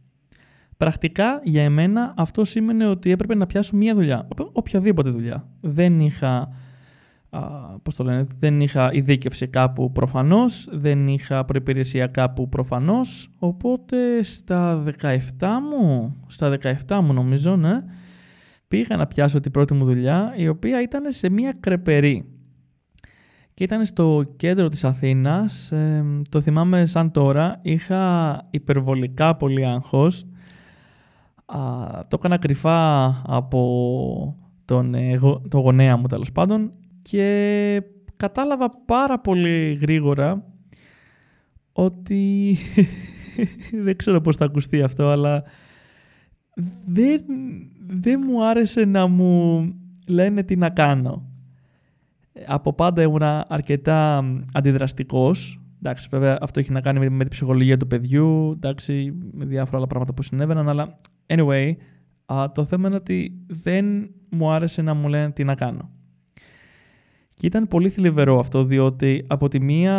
Πρακτικά 0.76 1.40
για 1.44 1.62
εμένα 1.62 2.14
αυτό 2.16 2.44
σήμαινε 2.44 2.86
ότι 2.86 3.10
έπρεπε 3.10 3.34
να 3.34 3.46
πιάσω 3.46 3.76
μία 3.76 3.94
δουλειά. 3.94 4.28
Οποιαδήποτε 4.52 5.10
δουλειά. 5.10 5.48
Δεν 5.60 6.00
είχα 6.00 6.48
πώς 7.82 7.94
το 7.94 8.04
λένε, 8.04 8.26
δεν 8.38 8.60
είχα 8.60 8.92
ειδίκευση 8.92 9.46
κάπου 9.46 9.92
προφανώς, 9.92 10.68
δεν 10.72 11.08
είχα 11.08 11.44
προϋπηρεσία 11.44 12.06
κάπου 12.06 12.48
προφανώς, 12.48 13.30
οπότε 13.38 14.22
στα 14.22 14.84
17 15.02 15.18
μου, 15.70 16.16
στα 16.26 16.58
17 16.86 17.00
μου 17.02 17.12
νομίζω, 17.12 17.56
ναι, 17.56 17.82
πήγα 18.68 18.96
να 18.96 19.06
πιάσω 19.06 19.40
την 19.40 19.50
πρώτη 19.50 19.74
μου 19.74 19.84
δουλειά, 19.84 20.32
η 20.36 20.48
οποία 20.48 20.82
ήταν 20.82 21.12
σε 21.12 21.30
μια 21.30 21.56
κρεπερή. 21.60 22.24
Και 23.54 23.64
ήταν 23.64 23.84
στο 23.84 24.24
κέντρο 24.36 24.68
της 24.68 24.84
Αθήνας, 24.84 25.72
το 26.28 26.40
θυμάμαι 26.40 26.86
σαν 26.86 27.10
τώρα, 27.10 27.58
είχα 27.62 28.42
υπερβολικά 28.50 29.36
πολύ 29.36 29.66
άγχος, 29.66 30.26
το 32.08 32.16
έκανα 32.18 32.38
κρυφά 32.38 33.06
από 33.26 34.36
τον, 34.64 34.94
ε, 34.94 35.18
το 35.48 35.58
γονέα 35.58 35.96
μου 35.96 36.06
τέλος 36.06 36.32
πάντων 36.32 36.72
και 37.08 37.82
κατάλαβα 38.16 38.70
πάρα 38.86 39.18
πολύ 39.18 39.78
γρήγορα 39.80 40.44
ότι 41.72 42.56
δεν 43.84 43.96
ξέρω 43.96 44.20
πώς 44.20 44.36
θα 44.36 44.44
ακουστεί 44.44 44.82
αυτό, 44.82 45.08
αλλά 45.08 45.42
δεν, 46.86 47.20
δεν 47.86 48.22
μου 48.26 48.44
άρεσε 48.46 48.84
να 48.84 49.06
μου 49.06 49.64
λένε 50.06 50.42
τι 50.42 50.56
να 50.56 50.70
κάνω. 50.70 51.28
Από 52.46 52.72
πάντα 52.72 53.02
ήμουν 53.02 53.22
αρκετά 53.48 54.24
αντιδραστικός. 54.52 55.60
Εντάξει, 55.78 56.08
βέβαια 56.10 56.38
αυτό 56.40 56.60
έχει 56.60 56.72
να 56.72 56.80
κάνει 56.80 56.98
με, 56.98 57.08
με 57.08 57.22
την 57.22 57.28
ψυχολογία 57.28 57.76
του 57.76 57.86
παιδιού, 57.86 58.52
εντάξει, 58.52 59.14
με 59.32 59.44
διάφορα 59.44 59.76
άλλα 59.76 59.86
πράγματα 59.86 60.12
που 60.12 60.22
συνέβαιναν, 60.22 60.68
αλλά 60.68 60.98
anyway, 61.26 61.72
το 62.52 62.64
θέμα 62.64 62.86
είναι 62.86 62.96
ότι 62.96 63.44
δεν 63.46 64.10
μου 64.30 64.50
άρεσε 64.50 64.82
να 64.82 64.94
μου 64.94 65.08
λένε 65.08 65.30
τι 65.30 65.44
να 65.44 65.54
κάνω. 65.54 65.90
Και 67.38 67.46
ήταν 67.46 67.68
πολύ 67.68 67.88
θλιβερό 67.88 68.38
αυτό, 68.38 68.64
διότι 68.64 69.24
από 69.26 69.48
τη 69.48 69.60
μία 69.60 69.94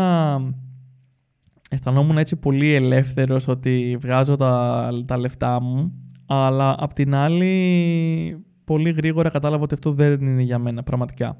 αισθανόμουν 1.70 2.18
έτσι 2.18 2.36
πολύ 2.36 2.74
ελεύθερος 2.74 3.48
ότι 3.48 3.98
βγάζω 4.00 4.36
τα, 4.36 4.90
τα 5.06 5.18
λεφτά 5.18 5.62
μου, 5.62 5.94
αλλά 6.26 6.76
απ' 6.80 6.94
την 6.94 7.16
άλλη 7.16 8.46
πολύ 8.64 8.92
γρήγορα 8.92 9.30
κατάλαβα 9.30 9.64
ότι 9.64 9.74
αυτό 9.74 9.92
δεν 9.92 10.22
είναι 10.22 10.42
για 10.42 10.60
μένα 10.60 10.84
πραγματικά. 10.84 11.38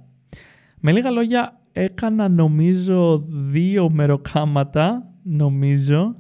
Με 0.80 0.92
λίγα 0.92 1.10
λόγια 1.10 1.60
έκανα 1.72 2.30
νομίζω 2.30 3.24
δύο 3.28 3.90
μεροκάματα, 3.90 5.14
νομίζω, 5.24 6.16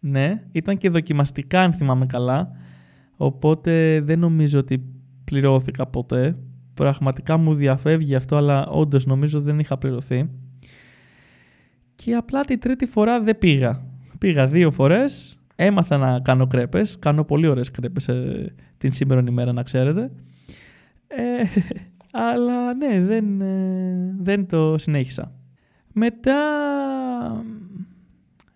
ναι, 0.00 0.42
ήταν 0.52 0.76
και 0.76 0.90
δοκιμαστικά 0.90 1.62
αν 1.62 1.72
θυμάμαι 1.72 2.06
καλά, 2.06 2.50
οπότε 3.16 4.00
δεν 4.00 4.18
νομίζω 4.18 4.58
ότι 4.58 4.84
πληρώθηκα 5.24 5.86
ποτέ. 5.86 6.36
Πραγματικά 6.78 7.36
μου 7.36 7.54
διαφεύγει 7.54 8.14
αυτό, 8.14 8.36
αλλά 8.36 8.66
όντως 8.66 9.06
νομίζω 9.06 9.40
δεν 9.40 9.58
είχα 9.58 9.78
πληρωθεί. 9.78 10.28
Και 11.94 12.14
απλά 12.14 12.40
τη 12.40 12.58
τρίτη 12.58 12.86
φορά 12.86 13.20
δεν 13.20 13.38
πήγα. 13.38 13.82
Πήγα 14.18 14.46
δύο 14.46 14.70
φορές, 14.70 15.38
έμαθα 15.56 15.96
να 15.96 16.20
κάνω 16.20 16.46
κρέπες, 16.46 16.98
κάνω 16.98 17.24
πολύ 17.24 17.46
ωραίες 17.46 17.70
κρέπες 17.70 18.08
ε, 18.08 18.54
την 18.78 18.92
σήμερα 18.92 19.22
ημέρα 19.28 19.52
να 19.52 19.62
ξέρετε. 19.62 20.10
Ε, 21.08 21.60
αλλά 22.12 22.74
ναι, 22.74 23.00
δεν, 23.00 23.40
ε, 23.40 24.14
δεν 24.18 24.46
το 24.46 24.78
συνέχισα. 24.78 25.32
Μετά 25.92 26.36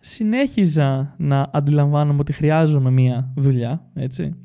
συνέχιζα 0.00 1.14
να 1.18 1.50
αντιλαμβάνομαι 1.52 2.20
ότι 2.20 2.32
χρειάζομαι 2.32 2.90
μία 2.90 3.32
δουλειά, 3.36 3.84
έτσι. 3.94 4.36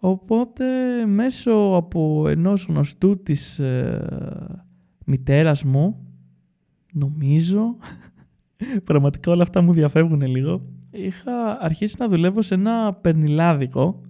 Οπότε 0.00 0.64
μέσω 1.06 1.52
από 1.76 2.28
ενός 2.28 2.64
γνωστού 2.64 3.22
της 3.22 3.58
ε, 3.58 4.64
μητέρας 5.06 5.64
μου, 5.64 6.06
νομίζω, 6.92 7.76
πραγματικά 8.84 9.32
όλα 9.32 9.42
αυτά 9.42 9.62
μου 9.62 9.72
διαφεύγουν 9.72 10.22
λίγο, 10.22 10.62
είχα 10.90 11.58
αρχίσει 11.60 11.96
να 11.98 12.08
δουλεύω 12.08 12.42
σε 12.42 12.54
ένα 12.54 12.94
περνιλάδικο. 12.94 14.00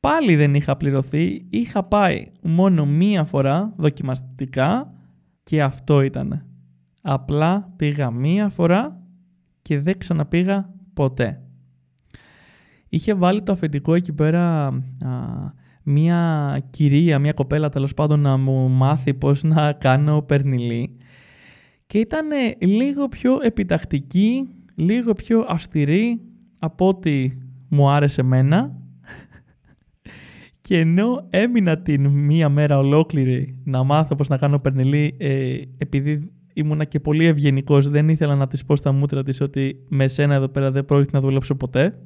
Πάλι 0.00 0.36
δεν 0.36 0.54
είχα 0.54 0.76
πληρωθεί, 0.76 1.46
είχα 1.50 1.82
πάει 1.82 2.26
μόνο 2.42 2.86
μία 2.86 3.24
φορά 3.24 3.72
δοκιμαστικά 3.76 4.92
και 5.42 5.62
αυτό 5.62 6.00
ήταν. 6.00 6.46
Απλά 7.02 7.72
πήγα 7.76 8.10
μία 8.10 8.48
φορά 8.48 9.02
και 9.62 9.80
δεν 9.80 9.98
ξαναπήγα 9.98 10.70
ποτέ. 10.94 11.42
Είχε 12.94 13.14
βάλει 13.14 13.42
το 13.42 13.52
αφεντικό 13.52 13.94
εκεί 13.94 14.12
πέρα 14.12 14.72
μία 15.82 16.58
κυρία, 16.70 17.18
μία 17.18 17.32
κοπέλα 17.32 17.68
τέλος 17.68 17.94
πάντων 17.94 18.20
να 18.20 18.36
μου 18.36 18.68
μάθει 18.68 19.14
πώς 19.14 19.42
να 19.42 19.72
κάνω 19.72 20.22
περνιλή 20.22 20.96
και 21.86 21.98
ήταν 21.98 22.28
λίγο 22.60 23.08
πιο 23.08 23.38
επιτακτική, 23.42 24.48
λίγο 24.74 25.12
πιο 25.12 25.44
αυστηρή 25.48 26.20
από 26.58 26.88
ό,τι 26.88 27.30
μου 27.68 27.90
άρεσε 27.90 28.22
μένα 28.22 28.76
και 30.60 30.78
ενώ 30.78 31.26
έμεινα 31.30 31.78
την 31.78 32.06
μία 32.06 32.48
μέρα 32.48 32.78
ολόκληρη 32.78 33.58
να 33.64 33.82
μάθω 33.82 34.14
πώς 34.14 34.28
να 34.28 34.36
κάνω 34.36 34.58
περνιλή 34.58 35.14
ε, 35.18 35.60
επειδή 35.78 36.30
ήμουνα 36.52 36.84
και 36.84 37.00
πολύ 37.00 37.26
ευγενικός, 37.26 37.88
δεν 37.88 38.08
ήθελα 38.08 38.34
να 38.34 38.46
της 38.46 38.64
πω 38.64 38.76
στα 38.76 38.92
μούτρα 38.92 39.22
της 39.22 39.40
ότι 39.40 39.84
με 39.88 40.08
σένα 40.08 40.34
εδώ 40.34 40.48
πέρα 40.48 40.70
δεν 40.70 40.84
πρόκειται 40.84 41.10
να 41.12 41.20
δουλέψω 41.20 41.54
ποτέ. 41.54 41.98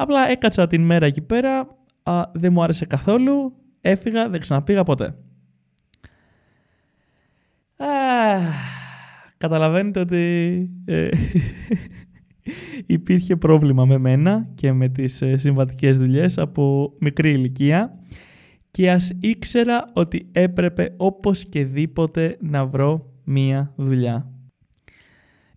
Απλά 0.00 0.28
έκατσα 0.28 0.66
την 0.66 0.82
μέρα 0.82 1.06
εκεί 1.06 1.20
πέρα, 1.20 1.76
α, 2.02 2.22
δεν 2.32 2.52
μου 2.52 2.62
άρεσε 2.62 2.86
καθόλου, 2.86 3.52
έφυγα, 3.80 4.28
δεν 4.28 4.40
ξαναπήγα 4.40 4.82
ποτέ. 4.82 5.04
Α, 7.76 7.86
καταλαβαίνετε 9.36 10.00
ότι 10.00 10.70
ε, 10.84 11.08
υπήρχε 12.96 13.36
πρόβλημα 13.36 13.84
με 13.84 13.98
μένα 13.98 14.48
και 14.54 14.72
με 14.72 14.88
τις 14.88 15.22
ε, 15.22 15.36
συμβατικές 15.36 15.98
δουλειές 15.98 16.38
από 16.38 16.92
μικρή 16.98 17.30
ηλικία 17.30 17.98
και 18.70 18.90
ας 18.90 19.10
ήξερα 19.20 19.84
ότι 19.92 20.28
έπρεπε 20.32 20.94
όπως 20.96 21.44
και 21.44 21.64
δίποτε 21.64 22.36
να 22.40 22.66
βρω 22.66 23.12
μία 23.24 23.72
δουλειά. 23.76 24.37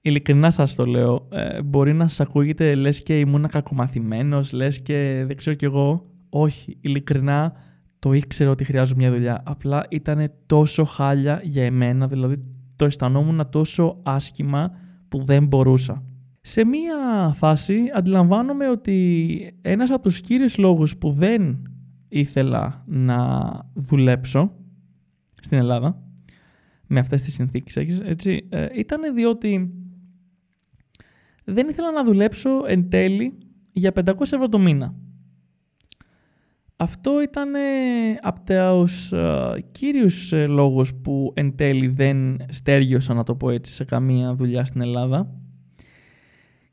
Ειλικρινά 0.04 0.52
σας 0.52 0.76
το 0.76 0.86
λέω, 0.86 1.28
ε, 1.32 1.62
μπορεί 1.62 1.94
να 1.94 2.08
σας 2.08 2.20
ακούγεται 2.20 2.76
λες 2.76 3.04
και 3.04 3.20
ήμουν 3.20 3.48
κακομαθημένος, 3.48 4.52
λες 4.52 4.82
και 4.82 5.24
δεν 5.28 5.38
ξέρω 5.38 5.56
κι 5.56 5.66
εγώ. 5.66 6.06
Όχι, 6.30 6.78
ειλικρινά 6.82 7.54
το 8.00 8.14
ήξερα 8.14 8.50
ότι 8.50 8.64
χρειάζομαι 8.64 9.02
μια 9.02 9.12
δουλειά. 9.12 9.44
Απλά 9.46 9.86
ήταν 9.90 10.32
τόσο 10.46 10.84
χάλια 10.84 11.42
για 11.44 11.66
εμένα, 11.66 12.08
δηλαδή 12.08 12.44
το 12.76 12.86
αισθανόμουν 12.86 13.50
τόσο 13.50 14.00
άσχημα 14.04 14.72
που 15.10 15.24
δεν 15.24 15.46
μπορούσα. 15.46 16.04
Σε 16.42 16.66
μία 16.66 16.96
φάση 17.36 17.78
αντιλαμβάνομαι 17.96 18.70
ότι 18.70 19.58
ένας 19.62 19.90
από 19.90 20.04
τους 20.04 20.22
κύριους 20.22 20.58
λόγους 20.58 20.98
που 20.98 21.12
δεν 21.12 21.62
ήθελα 22.08 22.84
να 22.88 23.50
δουλέψω 23.74 24.52
στην 25.42 25.58
Ελλάδα 25.58 26.04
με 26.88 27.00
αυτές 27.00 27.22
τις 27.22 27.34
συνθήκες 27.34 27.76
έτσι, 28.04 28.48
ε, 28.50 28.68
ήταν 28.76 29.14
διότι 29.16 29.81
δεν 31.44 31.70
ήθελα 31.70 31.92
να 31.92 32.04
δουλέψω 32.04 32.50
εν 32.66 32.90
τέλει 32.90 33.38
για 33.72 33.92
500 34.06 34.22
ευρώ 34.22 34.50
το 34.50 34.60
μήνα. 34.60 34.96
Αυτό 36.76 37.22
ήταν 37.22 37.50
από 38.22 38.42
τους 38.44 39.12
ε, 39.12 39.66
κύριους 39.72 40.32
ε, 40.32 40.48
λόγους 40.48 40.94
που 40.94 41.32
εν 41.36 41.56
τέλει 41.56 41.88
δεν 41.88 42.38
στέργιωσα 42.50 43.14
να 43.14 43.24
το 43.24 43.36
πω 43.36 43.50
έτσι 43.50 43.74
σε 43.74 43.84
καμία 43.84 44.36
δουλειά 44.36 44.66
στην 44.66 44.82
Ελλάδα 44.82 45.42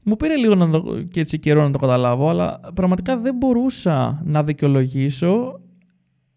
μου 0.08 0.16
πήρε 0.16 0.37
λίγο 0.37 0.54
να 0.54 0.70
το, 0.70 1.02
και 1.10 1.20
έτσι 1.20 1.38
καιρό 1.38 1.62
να 1.62 1.70
το 1.70 1.78
καταλάβω, 1.78 2.28
αλλά 2.28 2.60
πραγματικά 2.75 3.18
δεν 3.18 3.37
μπορούσα 3.37 4.22
να 4.25 4.42
δικαιολογήσω 4.44 5.60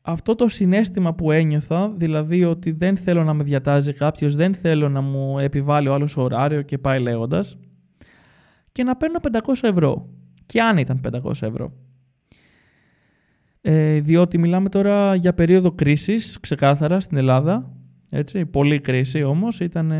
αυτό 0.02 0.36
το 0.36 0.48
συνέστημα 0.48 1.14
που 1.14 1.32
ένιωθα, 1.32 1.94
δηλαδή 1.96 2.44
ότι 2.44 2.72
δεν 2.72 2.98
θέλω 2.98 3.24
να 3.24 3.34
με 3.34 3.44
διατάζει 3.44 3.94
κάποιος, 3.94 4.36
δεν 4.36 4.54
θέλω 4.54 4.90
να 4.90 5.02
μου 5.02 5.40
επιβάλλει 5.40 5.88
ο 5.88 5.94
άλλος 5.94 6.18
ωράριο 6.18 6.62
και 6.62 6.78
πάει 6.78 7.00
λέγοντας. 7.00 7.58
Και 8.72 8.84
να 8.84 8.96
παίρνω 8.96 9.20
500 9.32 9.40
ευρώ. 9.62 10.10
Και 10.46 10.62
αν 10.62 10.78
ήταν 10.78 11.02
500 11.14 11.32
ευρώ. 11.42 11.74
Ε, 13.62 14.00
διότι 14.00 14.38
μιλάμε 14.38 14.70
τώρα 14.70 15.16
για 15.16 15.34
περίοδο 15.34 15.72
κρίσης, 15.72 16.40
ξεκάθαρα, 16.40 17.00
στην 17.00 17.18
Ελλάδα. 17.18 17.76
Έτσι, 18.10 18.46
πολύ 18.46 18.80
κρίση 18.80 19.24
όμως, 19.24 19.60
ήταν 19.60 19.92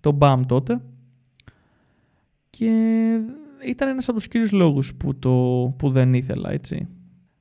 το 0.00 0.12
μπαμ 0.12 0.46
τότε. 0.46 0.80
Και 2.50 2.70
ήταν 3.66 3.88
ένας 3.88 4.08
από 4.08 4.16
τους 4.16 4.28
κύριους 4.28 4.52
λόγους 4.52 4.94
που, 4.94 5.18
το, 5.18 5.30
που 5.78 5.90
δεν 5.90 6.14
ήθελα, 6.14 6.50
έτσι. 6.50 6.88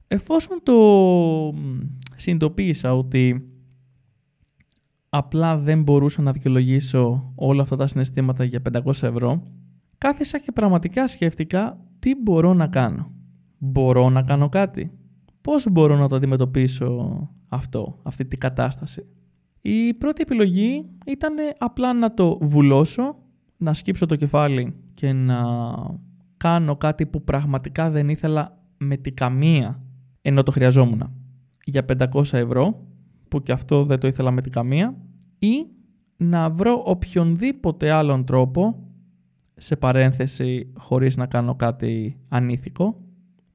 Εφόσον 0.08 0.60
το 0.64 0.76
συνειδητοποίησα 2.16 2.96
ότι 2.96 3.52
απλά 5.10 5.58
δεν 5.58 5.84
μπορούσα 5.84 6.22
να 6.22 6.32
δικαιολογήσω 6.32 7.32
όλα 7.36 7.62
αυτά 7.62 7.76
τα 7.76 7.88
συναισθήματα 7.88 8.44
για 8.44 8.62
500 8.74 8.84
ευρώ, 8.86 9.44
κάθισα 10.02 10.40
και 10.40 10.52
πραγματικά 10.52 11.08
σκέφτηκα 11.08 11.78
τι 12.00 12.16
μπορώ 12.16 12.54
να 12.54 12.68
κάνω. 12.68 13.12
Μπορώ 13.58 14.10
να 14.10 14.24
κάνω 14.24 14.50
κάτι; 14.50 14.92
Πώς 15.42 15.68
μπορώ 15.72 15.98
να 15.98 16.08
το 16.08 16.16
αντιμετωπίσω 16.16 17.30
αυτό, 17.48 18.00
αυτή 18.04 18.26
την 18.26 18.40
κατάσταση; 18.40 19.06
Η 19.62 19.94
πρώτη 19.94 20.22
επιλογή 20.22 20.90
ήταν 21.06 21.34
απλά 21.58 21.94
να 21.94 22.14
το 22.14 22.38
βουλώσω, 22.42 23.16
να 23.58 23.74
σκύψω 23.74 24.06
το 24.06 24.16
κεφάλι 24.16 24.76
και 24.94 25.14
να 25.14 25.44
κάνω 26.38 26.76
κάτι 26.76 27.06
που 27.06 27.24
πραγματικά 27.24 27.90
δεν 27.90 28.10
ήθελα 28.10 28.58
με 28.78 28.98
τη 28.98 29.12
καμία 29.12 29.82
ενώ 30.22 30.44
το 30.44 30.52
χρειαζόμουν 30.52 31.12
για 31.64 31.86
500 32.14 32.34
ευρώ 32.34 32.88
που 33.28 33.42
και 33.42 33.52
αυτό 33.52 33.86
δεν 33.86 34.00
το 34.00 34.08
ήθελα 34.08 34.32
με 34.32 34.42
τη 34.42 34.50
καμία 34.50 34.98
ή 35.40 35.68
να 36.18 36.50
βρω 36.50 36.82
οποιονδήποτε 36.86 37.92
άλλον 37.92 38.26
τρόπο 38.26 38.91
σε 39.62 39.76
παρένθεση 39.76 40.72
χωρίς 40.78 41.18
να 41.18 41.26
κάνω 41.26 41.56
κάτι 41.56 42.18
ανήθικο, 42.30 43.02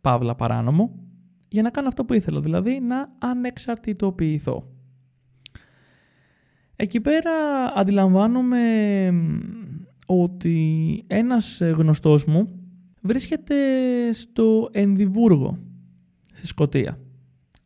παύλα 0.01 0.35
παράνομο, 0.35 0.91
για 1.49 1.63
να 1.63 1.71
κάνω 1.71 1.89
αυτό 1.89 2.05
που 2.05 2.15
ήθελα, 2.15 2.41
δηλαδή 2.41 2.81
να 2.81 3.09
ανεξαρτητοποιηθώ. 3.19 4.71
Εκεί 6.77 7.01
πέρα 7.01 7.33
αντιλαμβάνομαι 7.75 8.63
ότι 10.07 11.05
ένας 11.07 11.61
ε, 11.61 11.71
γνωστός 11.71 12.25
μου 12.25 12.49
βρίσκεται 13.01 13.57
στο 14.13 14.69
Ενδιβούργο, 14.73 15.59
στη 16.35 16.47
Σκοτία. 16.47 16.99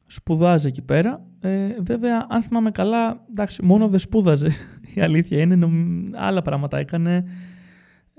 Σπουδάζει 0.06 0.66
εκεί 0.66 0.82
πέρα. 0.82 1.26
Ε, 1.40 1.68
βέβαια, 1.80 2.26
αν 2.28 2.42
θυμάμαι 2.42 2.70
καλά, 2.70 3.24
εντάξει, 3.30 3.64
μόνο 3.64 3.88
δεν 3.88 3.98
σπούδαζε. 3.98 4.48
Η 4.94 5.00
αλήθεια 5.00 5.40
είναι, 5.40 5.68
άλλα 6.14 6.42
πράγματα 6.42 6.78
έκανε. 6.78 7.24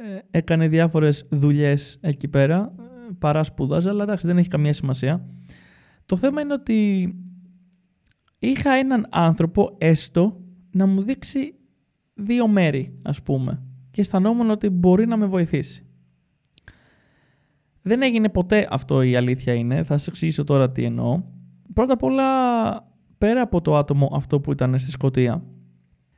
Ε, 0.03 0.37
έκανε 0.37 0.67
διάφορες 0.67 1.27
δουλειές 1.29 1.97
εκεί 2.01 2.27
πέρα, 2.27 2.75
παρά 3.19 3.43
σπούδαζε, 3.43 3.89
αλλά 3.89 4.03
εντάξει, 4.03 4.27
δεν 4.27 4.37
έχει 4.37 4.47
καμία 4.47 4.73
σημασία. 4.73 5.25
Το 6.05 6.15
θέμα 6.15 6.41
είναι 6.41 6.53
ότι 6.53 7.09
είχα 8.39 8.71
έναν 8.71 9.07
άνθρωπο 9.09 9.75
έστω 9.77 10.41
να 10.71 10.85
μου 10.85 11.01
δείξει 11.01 11.55
δύο 12.13 12.47
μέρη, 12.47 12.99
ας 13.01 13.21
πούμε 13.21 13.65
και 13.91 14.01
αισθανόμουν 14.01 14.49
ότι 14.49 14.69
μπορεί 14.69 15.07
να 15.07 15.17
με 15.17 15.25
βοηθήσει. 15.25 15.85
Δεν 17.81 18.01
έγινε 18.01 18.29
ποτέ 18.29 18.67
αυτό 18.69 19.01
η 19.01 19.15
αλήθεια 19.15 19.53
είναι, 19.53 19.83
θα 19.83 19.97
σας 19.97 20.07
εξηγήσω 20.07 20.43
τώρα 20.43 20.71
τι 20.71 20.83
εννοώ. 20.83 21.23
Πρώτα 21.73 21.93
απ' 21.93 22.03
όλα, 22.03 22.23
πέρα 23.17 23.41
από 23.41 23.61
το 23.61 23.77
άτομο 23.77 24.11
αυτό 24.13 24.39
που 24.39 24.51
ήταν 24.51 24.79
στη 24.79 24.91
Σκωτία, 24.91 25.43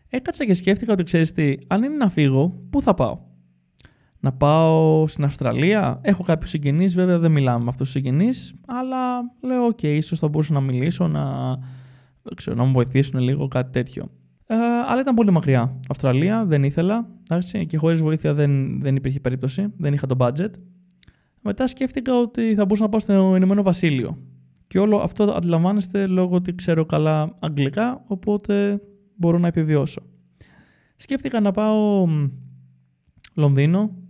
έκατσα 0.10 0.46
και 0.46 0.54
σκέφτηκα 0.54 0.94
ότι 0.94 1.04
ξέρεις 1.04 1.32
τι, 1.32 1.56
αν 1.68 1.84
είναι 1.84 1.96
να 1.96 2.10
φύγω, 2.10 2.66
πού 2.70 2.82
θα 2.82 2.94
πάω; 2.94 3.20
Να 4.24 4.32
πάω 4.32 5.08
στην 5.08 5.24
Αυστραλία. 5.24 6.00
Έχω 6.02 6.24
κάποιους 6.24 6.50
συγγενείς, 6.50 6.96
βέβαια 6.96 7.20
δεν 7.20 7.32
μιλάμε 7.32 7.64
με 7.64 7.70
αυτούς 7.70 7.92
τους 7.92 8.02
συγγενείς, 8.02 8.56
αλλά 8.66 8.98
λέω: 9.42 9.66
OK, 9.66 9.80
okay, 9.82 9.86
ίσως 9.86 10.20
θα 10.20 10.28
μπορούσα 10.28 10.54
να 10.54 10.62
μιλήσω, 10.62 11.08
να, 11.08 11.24
ξέρω, 12.36 12.56
να 12.56 12.64
μου 12.64 12.72
βοηθήσουν 12.72 13.20
λίγο, 13.20 13.48
κάτι 13.48 13.72
τέτοιο. 13.72 14.10
Ε, 14.46 14.56
αλλά 14.88 15.02
ήταν 15.02 15.16
πολύ 15.16 15.32
μακριά. 15.32 15.80
Αυστραλία 15.90 16.46
δεν 16.46 16.64
ήθελα. 16.64 17.08
Εντάξει, 17.30 17.66
και 17.66 17.78
χωρίς 17.78 18.02
βοήθεια 18.02 18.34
δεν, 18.34 18.82
δεν 18.82 18.96
υπήρχε 18.96 19.20
περίπτωση. 19.20 19.74
Δεν 19.78 19.94
είχα 19.94 20.08
το 20.08 20.16
budget. 20.20 20.52
Μετά 21.42 21.68
σκέφτηκα 21.68 22.16
ότι 22.20 22.54
θα 22.56 22.66
μπορούσα 22.66 22.84
να 22.84 22.90
πάω 22.90 23.00
στο 23.00 23.36
Ηνωμένο 23.36 23.62
Βασίλειο. 23.62 24.18
Και 24.68 24.80
όλο 24.80 24.98
αυτό 24.98 25.24
αντιλαμβάνεστε 25.24 26.08
λόγω 26.08 26.36
ότι 26.36 26.56
ξέρω 26.56 26.86
καλά 26.86 27.36
αγγλικά, 27.40 28.04
οπότε 28.08 28.82
μπορώ 29.16 29.38
να 29.38 29.48
επιβιώσω. 29.48 30.02
Σκέφτηκα 30.96 31.40
να 31.40 31.52
πάω 31.52 32.08
Λονδίνο, 33.34 34.03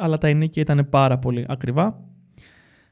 αλλά 0.00 0.18
τα 0.18 0.28
ενίκια 0.28 0.62
ήταν 0.62 0.86
πάρα 0.90 1.18
πολύ 1.18 1.44
ακριβά. 1.48 2.04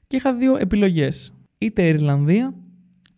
Και 0.07 0.17
είχα 0.17 0.35
δύο 0.35 0.57
επιλογές, 0.57 1.33
είτε 1.59 1.87
Ιρλανδία 1.87 2.55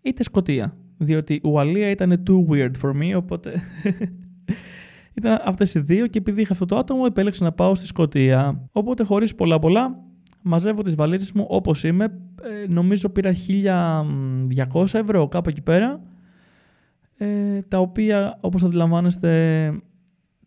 είτε 0.03 0.23
Σκοτία, 0.23 0.77
διότι 0.97 1.35
η 1.35 1.41
Ουαλία 1.45 1.91
ήταν 1.91 2.23
too 2.27 2.53
weird 2.53 2.71
for 2.83 2.91
me, 2.91 3.17
οπότε 3.17 3.63
ήταν 5.19 5.41
αυτές 5.45 5.75
οι 5.75 5.81
δύο 5.81 6.07
και 6.07 6.19
επειδή 6.19 6.41
είχα 6.41 6.53
αυτό 6.53 6.67
το 6.67 6.77
άτομο 6.77 7.03
επέλεξα 7.07 7.45
να 7.45 7.53
πάω 7.53 7.75
στη 7.75 7.87
Σκοτία. 7.87 8.69
Οπότε 8.73 9.05
χωρίς 9.05 9.35
πολλά 9.35 9.59
πολλά 9.59 9.99
μαζεύω 10.43 10.83
τις 10.83 10.95
βαλίτσες 10.95 11.33
μου 11.33 11.47
όπως 11.49 11.85
είμαι, 11.85 12.05
ε, 12.43 12.67
νομίζω 12.69 13.09
πήρα 13.09 13.33
1200 14.73 14.85
ευρώ 14.93 15.29
κάπου 15.29 15.49
εκεί 15.49 15.63
πέρα, 15.63 16.01
ε, 17.17 17.63
τα 17.69 17.79
οποία 17.79 18.39
όπως 18.41 18.63
αντιλαμβάνεστε 18.63 19.73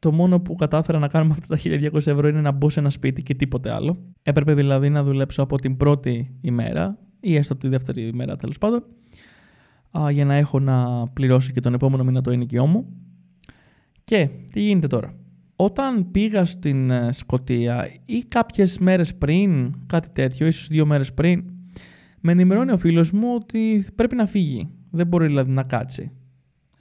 το 0.04 0.12
μόνο 0.12 0.40
που 0.40 0.56
κατάφερα 0.56 1.00
να 1.00 1.08
κάνω 1.08 1.26
με 1.26 1.32
αυτά 1.32 1.56
τα 1.56 1.62
1200 1.64 1.94
ευρώ 1.94 2.28
είναι 2.28 2.42
να 2.42 2.52
μπω 2.52 2.70
σε 2.70 2.80
ένα 2.80 2.90
σπίτι 2.90 3.24
και 3.24 3.36
τίποτε 3.36 3.72
άλλο. 3.72 3.98
Έπρεπε 4.24 4.54
δηλαδή 4.54 4.90
να 4.90 5.04
δουλέψω 5.04 5.42
από 5.42 5.58
την 5.58 5.78
πρώτη 5.78 6.36
ημέρα 6.42 6.98
ή 7.20 7.36
έστω 7.36 7.54
από 7.54 7.62
τη 7.62 7.68
δεύτερη 7.68 8.02
ημέρα 8.08 8.36
τέλος 8.36 8.58
πάντων 8.58 8.84
για 10.12 10.26
να 10.26 10.34
έχω 10.34 10.60
να 10.60 11.08
πληρώσω 11.08 11.52
και 11.52 11.60
τον 11.60 11.74
επόμενο 11.74 12.04
μήνα 12.04 12.22
το 12.22 12.32
ενοικιό 12.32 12.66
μου. 12.66 12.86
Και 14.04 14.30
τι 14.52 14.62
γίνεται 14.62 14.88
τώρα. 14.88 15.16
Όταν 15.56 16.12
πήγα 16.12 16.46
στην 16.46 16.90
ε, 16.90 17.12
Σκοτία 17.12 17.90
ή 18.06 18.24
κάποιες 18.28 18.78
μέρες 18.78 19.16
πριν, 19.16 19.74
κάτι 19.86 20.10
τέτοιο, 20.10 20.48
ίσως 20.48 20.68
δύο 20.68 20.86
μέρες 20.86 21.14
πριν, 21.14 21.44
με 22.20 22.32
ενημερώνει 22.32 22.72
ο 22.72 22.78
φίλος 22.78 23.12
μου 23.12 23.28
ότι 23.36 23.86
πρέπει 23.96 24.16
να 24.16 24.26
φύγει. 24.26 24.70
Δεν 24.92 25.08
μπορεί 25.08 25.26
δηλαδή 25.26 25.52
να 25.52 25.64
κάτσει. 25.64 26.12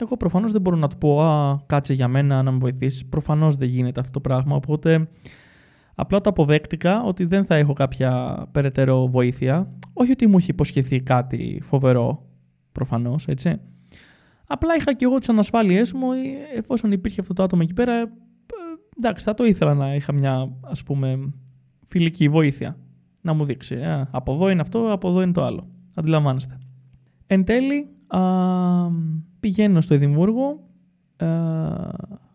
Εγώ 0.02 0.16
προφανώς 0.16 0.52
δεν 0.52 0.60
μπορώ 0.60 0.76
να 0.76 0.88
του 0.88 0.98
πω 0.98 1.22
Α, 1.22 1.58
κάτσε 1.66 1.92
για 1.92 2.08
μένα 2.08 2.42
να 2.42 2.50
με 2.50 2.58
βοηθήσεις. 2.58 3.06
Προφανώς 3.06 3.56
δεν 3.56 3.68
γίνεται 3.68 4.00
αυτό 4.00 4.12
το 4.12 4.20
πράγμα. 4.20 4.56
Οπότε 4.56 5.08
απλά 5.94 6.20
το 6.20 6.30
αποδέκτηκα 6.30 7.02
ότι 7.02 7.24
δεν 7.24 7.44
θα 7.44 7.54
έχω 7.54 7.72
κάποια 7.72 8.42
περαιτέρω 8.52 9.08
βοήθεια. 9.08 9.72
Όχι 9.92 10.10
ότι 10.10 10.26
μου 10.26 10.36
έχει 10.36 10.50
υποσχεθεί 10.50 11.00
κάτι 11.00 11.60
φοβερό, 11.62 12.26
προφανώς, 12.72 13.28
έτσι. 13.28 13.60
Απλά 14.46 14.74
είχα 14.76 14.94
και 14.94 15.04
εγώ 15.04 15.18
τις 15.18 15.28
ανασφάλειές 15.28 15.92
μου, 15.92 16.08
εφόσον 16.56 16.92
υπήρχε 16.92 17.20
αυτό 17.20 17.32
το 17.34 17.42
άτομο 17.42 17.62
εκεί 17.64 17.74
πέρα. 17.74 17.92
Ε, 17.92 18.04
εντάξει, 18.98 19.24
θα 19.24 19.34
το 19.34 19.44
ήθελα 19.44 19.74
να 19.74 19.94
είχα 19.94 20.12
μια 20.12 20.52
ας 20.60 20.82
πούμε 20.82 21.32
φιλική 21.84 22.28
βοήθεια. 22.28 22.76
Να 23.20 23.32
μου 23.32 23.44
δείξει. 23.44 23.74
Ε, 23.74 24.08
από 24.10 24.32
εδώ 24.32 24.48
είναι 24.48 24.60
αυτό, 24.60 24.92
από 24.92 25.08
εδώ 25.08 25.22
είναι 25.22 25.32
το 25.32 25.44
άλλο. 25.44 25.68
Αντιλαμβάνεστε. 25.94 26.58
Εν 27.26 27.44
τέλει, 27.44 27.88
α, 28.06 28.20
πηγαίνω 29.42 29.80
στο 29.80 29.94
Εδιμβούργο, 29.94 30.60
ε, 31.16 31.26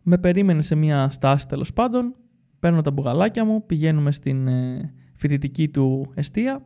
με 0.02 0.18
περίμενε 0.18 0.62
σε 0.62 0.76
μια 0.76 1.10
στάση 1.10 1.48
τέλος 1.48 1.74
πάντων, 1.74 2.16
παίρνω 2.60 2.82
τα 2.82 2.92
μπουγαλάκια 2.92 3.46
μου, 3.46 3.66
πηγαίνουμε 3.66 4.12
στην 4.12 4.48
ε, 4.48 4.94
φοιτητική 5.16 5.70
του 5.70 6.12
εστία 6.14 6.62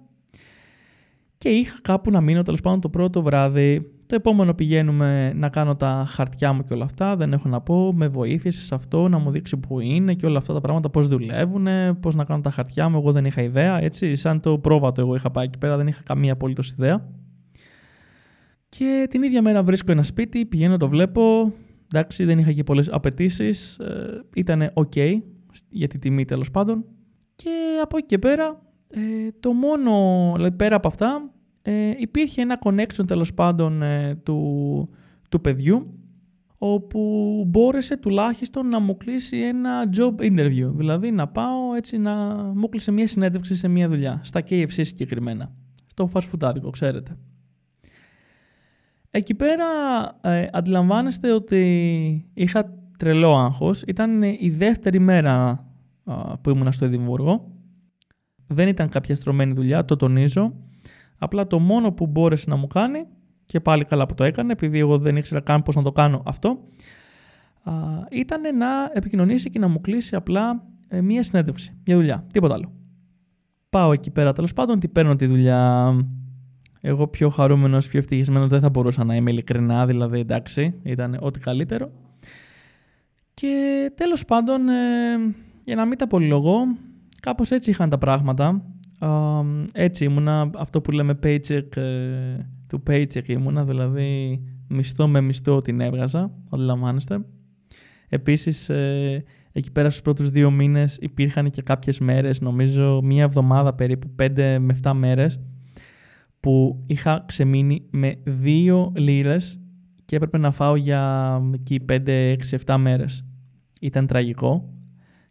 και 1.37 1.49
είχα 1.49 1.79
κάπου 1.81 2.11
να 2.11 2.21
μείνω 2.21 2.41
τέλος 2.41 2.61
πάντων 2.61 2.81
το 2.81 2.89
πρώτο 2.89 3.21
βράδυ. 3.21 3.91
Το 4.07 4.15
επόμενο 4.15 4.53
πηγαίνουμε 4.53 5.33
να 5.33 5.49
κάνω 5.49 5.75
τα 5.75 6.05
χαρτιά 6.07 6.53
μου 6.53 6.63
και 6.63 6.73
όλα 6.73 6.83
αυτά. 6.83 7.15
Δεν 7.15 7.33
έχω 7.33 7.49
να 7.49 7.61
πω. 7.61 7.93
Με 7.93 8.07
βοήθησε 8.07 8.61
σε 8.61 8.75
αυτό 8.75 9.07
να 9.07 9.17
μου 9.17 9.31
δείξει 9.31 9.57
που 9.57 9.79
είναι 9.79 10.13
και 10.13 10.25
όλα 10.25 10.37
αυτά 10.37 10.53
τα 10.53 10.61
πράγματα 10.61 10.89
πώς 10.89 11.07
δουλεύουν, 11.07 11.67
πώς 11.99 12.15
να 12.15 12.23
κάνω 12.23 12.41
τα 12.41 12.49
χαρτιά 12.49 12.89
μου. 12.89 12.97
Εγώ 12.97 13.11
δεν 13.11 13.25
είχα 13.25 13.41
ιδέα. 13.41 13.81
Έτσι, 13.81 14.15
σαν 14.15 14.39
το 14.39 14.57
πρόβατο, 14.57 15.01
εγώ 15.01 15.15
είχα 15.15 15.31
πάει 15.31 15.45
εκεί 15.45 15.57
πέρα, 15.57 15.77
δεν 15.77 15.87
είχα 15.87 16.01
καμία 16.05 16.33
απολύτως 16.33 16.69
ιδέα. 16.69 17.05
Και 18.77 19.07
την 19.09 19.23
ίδια 19.23 19.41
μέρα 19.41 19.63
βρίσκω 19.63 19.91
ένα 19.91 20.03
σπίτι, 20.03 20.45
πηγαίνω, 20.45 20.77
το 20.77 20.89
βλέπω. 20.89 21.53
Εντάξει, 21.93 22.23
δεν 22.23 22.39
είχα 22.39 22.51
και 22.51 22.63
πολλές 22.63 22.89
απαιτήσεις. 22.91 23.77
Ε, 23.79 24.23
ήταν 24.35 24.71
ok 24.73 25.19
για 25.69 25.87
τη 25.87 25.99
τιμή 25.99 26.25
τέλος 26.25 26.51
πάντων. 26.51 26.85
Και 27.35 27.49
από 27.81 27.97
εκεί 27.97 28.05
και 28.05 28.17
πέρα, 28.17 28.61
ε, 28.89 28.99
το 29.39 29.53
μόνο, 29.53 29.91
δηλαδή 30.35 30.55
πέρα 30.55 30.75
από 30.75 30.87
αυτά, 30.87 31.31
ε, 31.61 31.93
υπήρχε 31.97 32.41
ένα 32.41 32.59
connection 32.63 33.07
τέλος 33.07 33.33
πάντων 33.33 33.81
ε, 33.81 34.15
του, 34.23 34.89
του 35.29 35.41
παιδιού, 35.41 35.99
όπου 36.57 37.43
μπόρεσε 37.47 37.97
τουλάχιστον 37.97 38.67
να 38.67 38.79
μου 38.79 38.97
κλείσει 38.97 39.37
ένα 39.37 39.89
job 39.97 40.21
interview. 40.21 40.71
Δηλαδή 40.73 41.11
να 41.11 41.27
πάω 41.27 41.73
έτσι 41.75 41.97
να 41.97 42.13
μου 42.55 42.69
κλείσει 42.69 42.91
μια 42.91 43.07
συνέντευξη 43.07 43.55
σε 43.55 43.67
μια 43.67 43.87
δουλειά, 43.87 44.19
στα 44.23 44.41
KFC 44.49 44.67
συγκεκριμένα. 44.67 45.51
Στο 45.85 46.09
fast 46.13 46.23
food 46.39 46.71
ξέρετε. 46.71 47.17
Εκεί 49.11 49.33
πέρα 49.33 49.65
ε, 50.21 50.47
αντιλαμβάνεστε 50.51 51.31
ότι 51.31 52.29
είχα 52.33 52.73
τρελό 52.97 53.37
άγχος. 53.37 53.81
Ήταν 53.81 54.21
η 54.21 54.49
δεύτερη 54.49 54.99
μέρα 54.99 55.65
που 56.41 56.49
ήμουν 56.49 56.71
στο 56.71 56.85
Εδιμβούργο. 56.85 57.51
Δεν 58.47 58.67
ήταν 58.67 58.89
κάποια 58.89 59.15
στρωμένη 59.15 59.53
δουλειά, 59.53 59.85
το 59.85 59.95
τονίζω. 59.95 60.53
Απλά 61.17 61.47
το 61.47 61.59
μόνο 61.59 61.91
που 61.91 62.07
μπόρεσε 62.07 62.49
να 62.49 62.55
μου 62.55 62.67
κάνει, 62.67 63.05
και 63.45 63.59
πάλι 63.59 63.85
καλά 63.85 64.05
που 64.05 64.13
το 64.13 64.23
έκανε, 64.23 64.51
επειδή 64.51 64.79
εγώ 64.79 64.97
δεν 64.97 65.15
ήξερα 65.15 65.41
καν 65.41 65.63
πώς 65.63 65.75
να 65.75 65.81
το 65.81 65.91
κάνω 65.91 66.23
αυτό, 66.25 66.59
α, 67.63 67.73
ήταν 68.11 68.57
να 68.57 68.67
επικοινωνήσει 68.93 69.49
και 69.49 69.59
να 69.59 69.67
μου 69.67 69.81
κλείσει 69.81 70.15
απλά 70.15 70.63
ε, 70.87 71.01
μία 71.01 71.23
συνέντευξη, 71.23 71.77
μια 71.85 71.95
δουλειά, 71.95 72.25
τίποτα 72.33 72.53
άλλο. 72.53 72.71
Πάω 73.69 73.91
εκεί 73.91 74.11
πέρα 74.11 74.33
τέλος 74.33 74.53
πάντων, 74.53 74.79
τι 74.79 74.87
παίρνω 74.87 75.15
τη 75.15 75.25
δουλειά 75.25 75.93
εγώ 76.81 77.07
πιο 77.07 77.29
χαρούμενος, 77.29 77.87
πιο 77.87 77.99
ευτυχισμένος 77.99 78.49
δεν 78.49 78.61
θα 78.61 78.69
μπορούσα 78.69 79.03
να 79.03 79.15
είμαι 79.15 79.31
ειλικρινά, 79.31 79.85
δηλαδή 79.85 80.19
εντάξει, 80.19 80.73
ήταν 80.83 81.17
ό,τι 81.19 81.39
καλύτερο. 81.39 81.91
Και 83.33 83.91
τέλος 83.95 84.25
πάντων, 84.25 84.69
ε, 84.69 84.73
για 85.63 85.75
να 85.75 85.85
μην 85.85 85.97
τα 85.97 86.07
πολυλογώ, 86.07 86.57
κάπως 87.19 87.51
έτσι 87.51 87.69
είχαν 87.69 87.89
τα 87.89 87.97
πράγματα. 87.97 88.65
έτσι 89.71 90.03
ήμουνα, 90.03 90.49
αυτό 90.57 90.81
που 90.81 90.91
λέμε 90.91 91.19
paycheck 91.23 91.75
ε, 91.75 92.37
to 92.71 92.89
paycheck 92.89 93.27
ήμουνα, 93.27 93.63
δηλαδή 93.63 94.41
μισθό 94.67 95.07
με 95.07 95.21
μισθό 95.21 95.61
την 95.61 95.81
έβγαζα, 95.81 96.31
αντιλαμβάνεστε. 96.49 97.25
Επίσης, 98.09 98.69
ε, 98.69 99.23
εκεί 99.51 99.71
πέρα 99.71 99.89
στους 99.89 100.01
πρώτους 100.01 100.29
δύο 100.29 100.51
μήνες 100.51 100.97
υπήρχαν 101.01 101.49
και 101.49 101.61
κάποιες 101.61 101.99
μέρες, 101.99 102.41
νομίζω 102.41 103.01
μία 103.03 103.23
εβδομάδα 103.23 103.73
περίπου, 103.73 104.09
πέντε 104.15 104.59
με 104.59 104.75
7 104.83 104.93
μέρες, 104.93 105.39
που 106.41 106.83
είχα 106.87 107.23
ξεμείνει 107.27 107.87
με 107.89 108.19
δύο 108.23 108.91
λίρες 108.95 109.59
και 110.05 110.15
έπρεπε 110.15 110.37
να 110.37 110.51
φάω 110.51 110.75
για 110.75 111.41
εκεί 111.53 111.85
5, 111.89 112.07
6, 112.07 112.57
7 112.65 112.77
μέρες. 112.77 113.25
Ήταν 113.81 114.07
τραγικό 114.07 114.73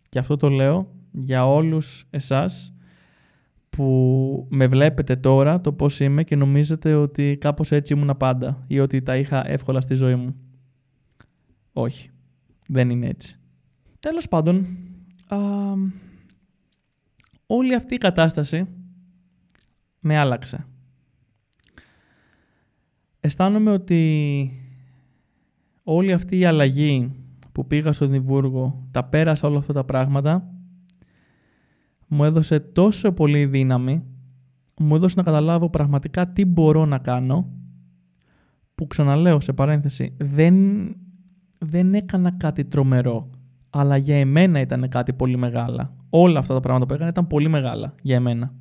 και 0.09 0.19
αυτό 0.19 0.37
το 0.37 0.49
λέω 0.49 0.95
για 1.11 1.47
όλους 1.47 2.07
εσάς 2.11 2.75
που 3.71 4.47
με 4.51 4.67
βλέπετε 4.67 5.17
τώρα 5.17 5.61
το 5.61 5.73
πώς 5.73 6.01
είμαι 6.01 6.25
και 6.25 6.37
νομίζετε 6.37 6.95
ότι 6.95 7.37
κάπως 7.41 7.73
έτσι 7.73 7.93
ήμουν 7.93 8.17
πάντα 8.17 8.65
ή 8.67 8.81
ότι 8.81 9.03
τα 9.03 9.17
είχα 9.17 9.51
εύκολα 9.51 9.81
στη 9.81 9.95
ζωή 9.95 10.15
μου. 10.15 10.35
Όχι, 11.73 12.11
δεν 12.69 12.91
είναι 12.91 13.07
έτσι. 13.07 13.39
Τέλος 13.99 14.29
πάντων, 14.29 14.67
α, 15.29 15.39
όλη 17.47 17.75
αυτή 17.75 17.95
η 17.95 17.99
κατάσταση 17.99 18.67
με 20.01 20.19
άλλαξε 20.19 20.65
αισθάνομαι 23.21 23.71
ότι 23.71 24.51
όλη 25.83 26.13
αυτή 26.13 26.39
η 26.39 26.45
αλλαγή 26.45 27.11
που 27.53 27.67
πήγα 27.67 27.93
στο 27.93 28.07
Δημβούργο, 28.07 28.87
τα 28.91 29.05
πέρασα 29.05 29.49
όλα 29.49 29.59
αυτά 29.59 29.73
τα 29.73 29.85
πράγματα, 29.85 30.55
μου 32.07 32.25
έδωσε 32.25 32.61
τόσο 32.61 33.13
πολύ 33.13 33.47
δύναμη, 33.47 34.03
μου 34.79 34.95
έδωσε 34.95 35.15
να 35.17 35.23
καταλάβω 35.23 35.71
πραγματικά 35.71 36.29
τι 36.29 36.45
μπορώ 36.45 36.85
να 36.85 36.99
κάνω, 36.99 37.53
που 38.75 38.87
ξαναλέω 38.87 39.41
σε 39.41 39.53
παρένθεση, 39.53 40.17
δεν, 40.19 40.57
δεν 41.59 41.95
έκανα 41.95 42.31
κάτι 42.31 42.65
τρομερό, 42.65 43.31
αλλά 43.71 43.97
για 43.97 44.17
εμένα 44.17 44.61
ήταν 44.61 44.89
κάτι 44.89 45.13
πολύ 45.13 45.37
μεγάλα. 45.37 45.95
Όλα 46.11 46.39
αυτά 46.39 46.55
τα 46.55 46.61
πράγματα 46.61 46.87
που 46.87 46.95
έκανα 46.95 47.11
ήταν 47.11 47.27
πολύ 47.27 47.49
μεγάλα 47.49 47.95
για 48.03 48.17
εμένα. 48.17 48.55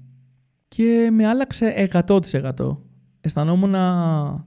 Και 0.67 1.09
με 1.13 1.27
άλλαξε 1.27 1.87
100% 1.91 2.21
αισθανόμουν 3.21 3.75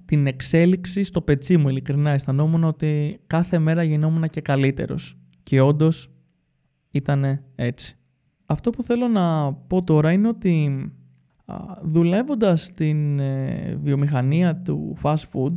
την 0.04 0.26
εξέλιξη 0.26 1.02
στο 1.02 1.20
πετσί 1.20 1.56
μου, 1.56 1.68
ειλικρινά. 1.68 2.10
Αισθανόμουν 2.10 2.64
ότι 2.64 3.20
κάθε 3.26 3.58
μέρα 3.58 3.82
γινόμουν 3.82 4.28
και 4.28 4.40
καλύτερος. 4.40 5.18
Και 5.42 5.60
όντως 5.60 6.10
ήταν 6.90 7.40
έτσι. 7.54 7.96
Αυτό 8.46 8.70
που 8.70 8.82
θέλω 8.82 9.08
να 9.08 9.52
πω 9.52 9.82
τώρα 9.82 10.12
είναι 10.12 10.28
ότι 10.28 10.86
δουλεύοντας 11.82 12.62
στην 12.62 13.18
ε, 13.18 13.78
βιομηχανία 13.82 14.56
του 14.56 14.96
fast 15.02 15.24
food 15.32 15.56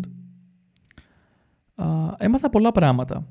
έμαθα 2.17 2.49
πολλά 2.49 2.71
πράγματα 2.71 3.27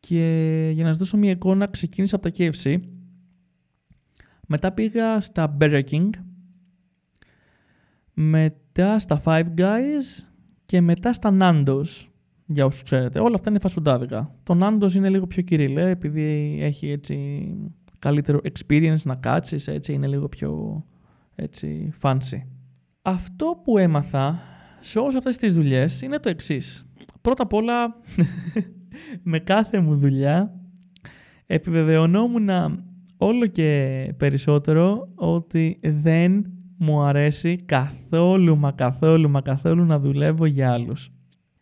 και 0.00 0.70
για 0.72 0.82
να 0.82 0.88
σας 0.88 0.98
δώσω 0.98 1.16
μια 1.16 1.30
εικόνα 1.30 1.66
ξεκίνησα 1.66 2.16
από 2.16 2.30
τα 2.30 2.34
KFC 2.38 2.80
μετά 4.46 4.72
πήγα 4.72 5.20
στα 5.20 5.56
Burger 5.60 5.82
King 5.90 6.10
μετά 8.72 8.98
στα 8.98 9.22
Five 9.24 9.46
Guys 9.56 10.26
και 10.66 10.80
μετά 10.80 11.12
στα 11.12 11.36
Nando's 11.40 12.06
για 12.46 12.64
όσους 12.64 12.82
ξέρετε. 12.82 13.20
Όλα 13.20 13.34
αυτά 13.34 13.50
είναι 13.50 13.58
φασουντάδικα. 13.58 14.34
Το 14.42 14.58
Nando's 14.62 14.92
είναι 14.92 15.08
λίγο 15.08 15.26
πιο 15.26 15.42
κυριλέ 15.42 15.90
επειδή 15.90 16.58
έχει 16.60 16.88
έτσι 16.90 17.46
καλύτερο 17.98 18.40
experience 18.42 19.02
να 19.04 19.14
κάτσεις, 19.14 19.68
έτσι 19.68 19.92
είναι 19.92 20.06
λίγο 20.06 20.28
πιο 20.28 20.84
έτσι 21.34 21.92
fancy. 22.02 22.42
Αυτό 23.02 23.60
που 23.64 23.78
έμαθα 23.78 24.38
σε 24.80 24.98
όλες 24.98 25.14
αυτές 25.14 25.36
τις 25.36 25.52
δουλειές 25.52 26.02
είναι 26.02 26.18
το 26.18 26.28
εξής. 26.28 26.86
Πρώτα 27.20 27.42
απ' 27.42 27.52
όλα, 27.52 27.96
με 29.22 29.38
κάθε 29.38 29.80
μου 29.80 29.96
δουλειά 29.96 30.60
επιβεβαιωνόμουν 31.46 32.48
όλο 33.16 33.46
και 33.46 34.12
περισσότερο 34.16 35.08
ότι 35.14 35.78
δεν 35.82 36.59
μου 36.82 37.02
αρέσει 37.02 37.56
καθόλου 37.56 38.58
μα 38.58 38.72
καθόλου 38.72 39.30
μα 39.30 39.40
καθόλου 39.40 39.84
να 39.84 39.98
δουλεύω 39.98 40.46
για 40.46 40.72
άλλους. 40.72 41.10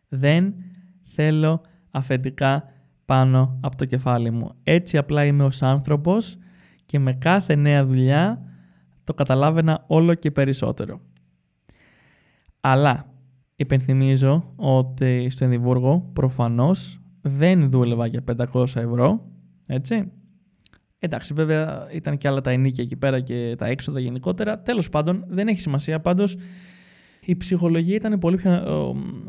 Δεν 0.08 0.54
θέλω 1.02 1.60
αφεντικά 1.90 2.64
πάνω 3.04 3.58
από 3.60 3.76
το 3.76 3.84
κεφάλι 3.84 4.30
μου. 4.30 4.54
Έτσι 4.62 4.98
απλά 4.98 5.24
είμαι 5.24 5.44
ως 5.44 5.62
άνθρωπος 5.62 6.38
και 6.86 6.98
με 6.98 7.12
κάθε 7.12 7.54
νέα 7.54 7.84
δουλειά 7.86 8.42
το 9.04 9.14
καταλάβαινα 9.14 9.84
όλο 9.86 10.14
και 10.14 10.30
περισσότερο. 10.30 11.00
Αλλά 12.60 13.12
υπενθυμίζω 13.56 14.52
ότι 14.56 15.26
στο 15.30 15.44
Ενδιβούργο 15.44 16.10
προφανώς 16.12 17.00
δεν 17.20 17.70
δούλευα 17.70 18.06
για 18.06 18.24
500 18.52 18.62
ευρώ, 18.62 19.20
έτσι. 19.66 20.12
Εντάξει, 20.98 21.34
βέβαια 21.34 21.86
ήταν 21.92 22.16
και 22.16 22.28
άλλα 22.28 22.40
τα 22.40 22.50
ενίκια 22.50 22.84
εκεί 22.84 22.96
πέρα 22.96 23.20
και 23.20 23.54
τα 23.58 23.66
έξοδα 23.66 24.00
γενικότερα. 24.00 24.60
Τέλος 24.60 24.88
πάντων, 24.88 25.24
δεν 25.28 25.48
έχει 25.48 25.60
σημασία. 25.60 26.00
Πάντως, 26.00 26.36
η 27.20 27.36
ψυχολογία 27.36 27.94
ήταν 27.94 28.18
πολύ 28.18 28.36
πιο, 28.36 28.50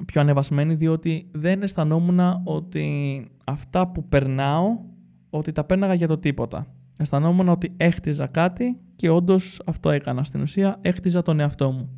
πιο 0.05 0.21
ανεβασμένη 0.21 0.73
διότι 0.73 1.27
δεν 1.31 1.61
αισθανόμουν 1.61 2.19
ότι 2.43 3.27
αυτά 3.43 3.87
που 3.87 4.07
περνάω 4.07 4.79
ότι 5.29 5.51
τα 5.51 5.63
πέρναγα 5.63 5.93
για 5.93 6.07
το 6.07 6.17
τίποτα. 6.17 6.67
Αισθανόμουν 6.99 7.49
ότι 7.49 7.73
έχτιζα 7.77 8.27
κάτι 8.27 8.77
και 8.95 9.09
όντως 9.09 9.61
αυτό 9.65 9.89
έκανα. 9.89 10.23
Στην 10.23 10.41
ουσία 10.41 10.77
έχτιζα 10.81 11.21
τον 11.21 11.39
εαυτό 11.39 11.71
μου. 11.71 11.89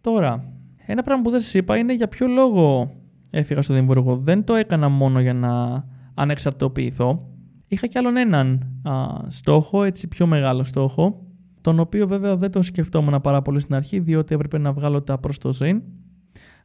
Τώρα, 0.00 0.52
ένα 0.86 1.02
πράγμα 1.02 1.22
που 1.22 1.30
δεν 1.30 1.40
σας 1.40 1.54
είπα 1.54 1.76
είναι 1.76 1.94
για 1.94 2.08
ποιο 2.08 2.26
λόγο 2.26 2.94
έφυγα 3.30 3.62
στο 3.62 3.74
Δημβούργο. 3.74 4.16
Δεν 4.16 4.44
το 4.44 4.54
έκανα 4.54 4.88
μόνο 4.88 5.20
για 5.20 5.34
να 5.34 5.84
ανεξαρτοποιηθώ. 6.14 7.28
Είχα 7.72 7.86
κι 7.86 7.98
άλλον 7.98 8.16
έναν 8.16 8.66
α, 8.82 8.92
στόχο, 9.28 9.84
έτσι 9.84 10.08
πιο 10.08 10.26
μεγάλο 10.26 10.64
στόχο, 10.64 11.26
τον 11.60 11.78
οποίο 11.78 12.06
βέβαια 12.06 12.36
δεν 12.36 12.50
το 12.50 12.62
σκεφτόμουν 12.62 13.20
πάρα 13.20 13.42
πολύ 13.42 13.60
στην 13.60 13.74
αρχή, 13.74 13.98
διότι 13.98 14.34
έπρεπε 14.34 14.58
να 14.58 14.72
βγάλω 14.72 15.02
τα 15.02 15.18
προς 15.18 15.38
το 15.38 15.52
ζήν. 15.52 15.82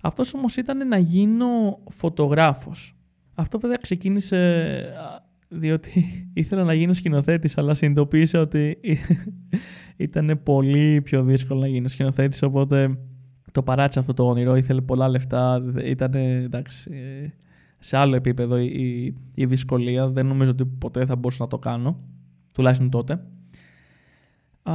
Αυτός 0.02 0.34
όμως 0.34 0.56
ήταν 0.56 0.88
να 0.88 0.98
γίνω 0.98 1.80
φωτογράφος. 1.90 2.96
Αυτό 3.36 3.60
βέβαια 3.60 3.78
ξεκίνησε 3.82 4.72
διότι 5.50 6.04
ήθελα 6.34 6.64
να 6.64 6.74
γίνω 6.74 6.94
σκηνοθέτης, 6.94 7.58
αλλά 7.58 7.74
συνειδητοποίησα 7.74 8.40
ότι 8.40 8.80
ήταν 9.98 10.40
πολύ 10.44 11.02
πιο 11.02 11.24
δύσκολο 11.24 11.60
να 11.60 11.68
γίνω 11.68 11.88
σκηνοθέτης, 11.88 12.42
οπότε 12.42 12.98
το 13.52 13.64
παράτησα 13.64 14.00
αυτό 14.00 14.14
το 14.14 14.28
όνειρο, 14.28 14.56
ήθελε 14.56 14.82
πολλά 14.82 15.08
λεφτά, 15.08 15.64
ήταν 15.84 16.14
εντάξει, 16.14 16.92
σε 17.86 17.98
άλλο 17.98 18.16
επίπεδο 18.16 18.58
η, 18.58 19.16
η 19.36 19.46
δυσκολία, 19.46 20.08
δεν 20.08 20.26
νομίζω 20.26 20.50
ότι 20.50 20.66
ποτέ 20.66 21.06
θα 21.06 21.16
μπορούσα 21.16 21.44
να 21.44 21.50
το 21.50 21.60
κάνω, 21.60 22.00
τουλάχιστον 22.52 22.90
τότε. 22.90 23.14
Α, 24.64 24.74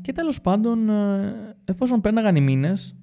και 0.00 0.12
τέλος 0.12 0.40
πάντων, 0.40 0.88
ε, 0.88 1.56
εφόσον 1.64 2.00
πέρναγαν 2.00 2.36
οι 2.36 2.40
μήνες, 2.40 2.96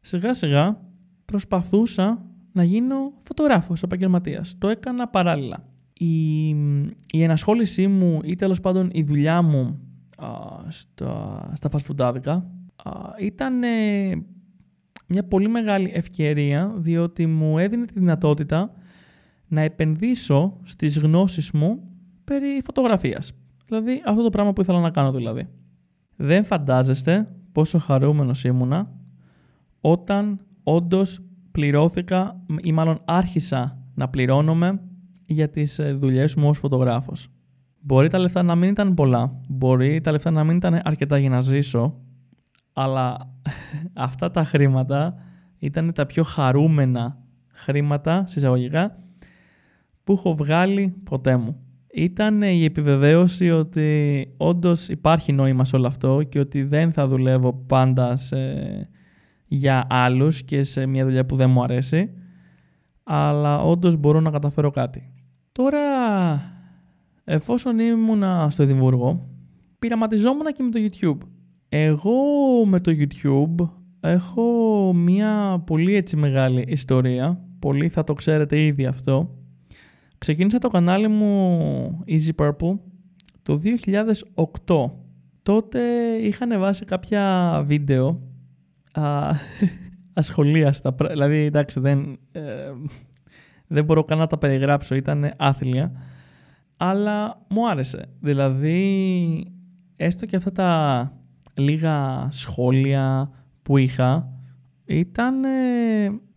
σιγά 0.00 0.34
σιγά 0.34 0.80
προσπαθούσα 1.24 2.22
να 2.52 2.64
γίνω 2.64 3.12
φωτογράφος 3.22 3.82
επαγγελματίας. 3.82 4.54
Το 4.58 4.68
έκανα 4.68 5.08
παράλληλα. 5.08 5.64
Η, 5.92 6.48
η 7.12 7.22
ενασχόλησή 7.22 7.86
μου 7.86 8.20
ή 8.24 8.36
τέλος 8.36 8.60
πάντων 8.60 8.88
η 8.92 9.02
δουλειά 9.02 9.42
μου 9.42 9.80
α, 10.16 10.28
στα, 10.68 11.50
στα 11.54 11.68
φασφουντάδικα 11.70 12.50
ήταν 13.20 13.58
μια 15.06 15.24
πολύ 15.24 15.48
μεγάλη 15.48 15.90
ευκαιρία 15.94 16.72
διότι 16.76 17.26
μου 17.26 17.58
έδινε 17.58 17.84
τη 17.84 17.92
δυνατότητα 18.00 18.72
να 19.48 19.60
επενδύσω 19.60 20.60
στις 20.62 20.98
γνώσεις 20.98 21.50
μου 21.50 21.82
περί 22.24 22.60
φωτογραφίας. 22.64 23.32
Δηλαδή 23.66 24.02
αυτό 24.06 24.22
το 24.22 24.30
πράγμα 24.30 24.52
που 24.52 24.60
ήθελα 24.60 24.80
να 24.80 24.90
κάνω 24.90 25.12
δηλαδή. 25.12 25.48
Δεν 26.16 26.44
φαντάζεστε 26.44 27.28
πόσο 27.52 27.78
χαρούμενος 27.78 28.44
ήμουνα 28.44 28.92
όταν 29.80 30.40
όντως 30.62 31.20
πληρώθηκα 31.50 32.44
ή 32.62 32.72
μάλλον 32.72 33.00
άρχισα 33.04 33.78
να 33.94 34.08
πληρώνομαι 34.08 34.80
για 35.26 35.48
τις 35.48 35.78
ε, 35.78 35.92
δουλειές 35.92 36.34
μου 36.34 36.48
ως 36.48 36.58
φωτογράφος. 36.58 37.28
Μπορεί 37.80 38.08
τα 38.08 38.18
λεφτά 38.18 38.42
να 38.42 38.54
μην 38.54 38.70
ήταν 38.70 38.94
πολλά, 38.94 39.40
μπορεί 39.48 40.00
τα 40.00 40.10
λεφτά 40.10 40.30
να 40.30 40.44
μην 40.44 40.56
ήταν 40.56 40.80
αρκετά 40.84 41.18
για 41.18 41.28
να 41.28 41.40
ζήσω, 41.40 42.00
αλλά 42.72 43.34
αυτά 44.08 44.30
τα 44.30 44.44
χρήματα 44.44 45.14
ήταν 45.58 45.92
τα 45.92 46.06
πιο 46.06 46.22
χαρούμενα 46.22 47.18
χρήματα, 47.46 48.26
συσσαγωγικά, 48.26 48.98
που 50.08 50.14
έχω 50.14 50.34
βγάλει 50.34 50.94
ποτέ 51.04 51.36
μου. 51.36 51.56
Ήταν 51.94 52.42
η 52.42 52.64
επιβεβαίωση 52.64 53.50
ότι 53.50 54.26
όντως 54.36 54.88
υπάρχει 54.88 55.32
νόημα 55.32 55.64
σε 55.64 55.76
όλο 55.76 55.86
αυτό 55.86 56.22
και 56.22 56.38
ότι 56.38 56.62
δεν 56.62 56.92
θα 56.92 57.06
δουλεύω 57.06 57.64
πάντα 57.66 58.16
σε 58.16 58.36
για 59.46 59.86
άλλους 59.88 60.42
και 60.42 60.62
σε 60.62 60.86
μια 60.86 61.04
δουλειά 61.04 61.26
που 61.26 61.36
δεν 61.36 61.50
μου 61.50 61.62
αρέσει, 61.62 62.10
αλλά 63.02 63.62
όντως 63.62 63.96
μπορώ 63.96 64.20
να 64.20 64.30
καταφέρω 64.30 64.70
κάτι. 64.70 65.12
Τώρα, 65.52 65.78
εφόσον 67.24 67.78
ήμουνα 67.78 68.50
στο 68.50 68.62
Εδιμβούργο, 68.62 69.28
πειραματιζόμουν 69.78 70.46
και 70.46 70.62
με 70.62 70.70
το 70.70 70.78
YouTube. 70.78 71.26
Εγώ 71.68 72.12
με 72.66 72.80
το 72.80 72.92
YouTube 72.98 73.68
έχω 74.00 74.92
μια 74.94 75.62
πολύ 75.66 75.94
έτσι 75.94 76.16
μεγάλη 76.16 76.64
ιστορία, 76.68 77.40
πολύ 77.58 77.88
θα 77.88 78.04
το 78.04 78.12
ξέρετε 78.12 78.60
ήδη 78.60 78.86
αυτό. 78.86 79.32
Ξεκίνησα 80.18 80.58
το 80.58 80.68
κανάλι 80.68 81.08
μου 81.08 82.04
Easy 82.06 82.30
Purple 82.36 82.78
το 83.42 83.60
2008. 84.66 84.90
Τότε 85.42 85.80
είχα 86.20 86.44
ανεβάσει 86.44 86.84
κάποια 86.84 87.62
βίντεο 87.66 88.20
α, 88.92 89.30
ασχολίαστα. 90.12 90.94
Δηλαδή, 91.08 91.36
εντάξει, 91.36 91.80
δεν, 91.80 92.18
ε, 92.32 92.42
δεν 93.66 93.84
μπορώ 93.84 94.04
καν 94.04 94.18
να 94.18 94.26
τα 94.26 94.38
περιγράψω, 94.38 94.94
ήταν 94.94 95.32
άθλια. 95.36 95.92
Αλλά 96.76 97.46
μου 97.48 97.68
άρεσε. 97.68 98.08
Δηλαδή, 98.20 99.52
έστω 99.96 100.26
και 100.26 100.36
αυτά 100.36 100.52
τα 100.52 101.12
λίγα 101.54 102.28
σχόλια 102.30 103.30
που 103.62 103.76
είχα, 103.76 104.32
ήταν, 104.84 105.44
ε, 105.44 105.48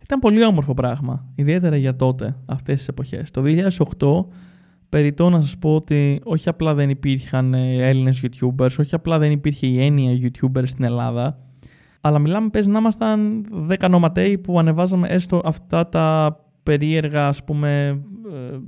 ήταν 0.02 0.18
πολύ 0.18 0.44
όμορφο 0.44 0.74
πράγμα. 0.74 1.26
Ιδιαίτερα 1.34 1.76
για 1.76 1.96
τότε, 1.96 2.36
αυτές 2.46 2.78
τις 2.78 2.88
εποχές. 2.88 3.30
Το 3.30 3.42
2008, 3.42 4.26
περιττώ 4.88 5.30
να 5.30 5.40
σας 5.40 5.58
πω 5.58 5.74
ότι 5.74 6.20
όχι 6.24 6.48
απλά 6.48 6.74
δεν 6.74 6.90
υπήρχαν 6.90 7.54
ε, 7.54 7.88
Έλληνες 7.88 8.24
YouTubers, 8.24 8.74
όχι 8.78 8.94
απλά 8.94 9.18
δεν 9.18 9.30
υπήρχε 9.30 9.66
η 9.66 9.84
έννοια 9.84 10.18
YouTubers 10.22 10.66
στην 10.66 10.84
Ελλάδα, 10.84 11.38
αλλά 12.00 12.18
μιλάμε, 12.18 12.48
πες 12.48 12.66
να 12.66 12.78
ήμασταν 12.78 13.46
10 13.80 13.88
νοματέοι 13.90 14.38
που 14.38 14.58
ανεβάζαμε 14.58 15.08
έστω 15.08 15.40
αυτά 15.44 15.88
τα 15.88 16.36
περίεργα, 16.62 17.26
ας 17.26 17.44
πούμε, 17.44 18.00
ε, 18.32 18.58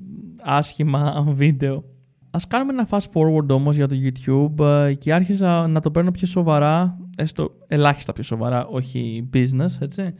άσχημα 0.42 1.24
βίντεο. 1.40 1.84
Ας 2.30 2.46
κάνουμε 2.46 2.72
ένα 2.72 2.88
fast 2.90 3.06
forward 3.12 3.48
όμως 3.48 3.76
για 3.76 3.88
το 3.88 3.96
YouTube 4.04 4.64
ε, 4.64 4.94
και 4.94 5.12
άρχισα 5.14 5.66
να 5.66 5.80
το 5.80 5.90
παίρνω 5.90 6.10
πιο 6.10 6.26
σοβαρά, 6.26 6.98
έστω 7.16 7.50
ελάχιστα 7.66 8.12
πιο 8.12 8.22
σοβαρά, 8.22 8.66
όχι 8.66 9.28
business, 9.34 9.80
έτσι. 9.80 10.14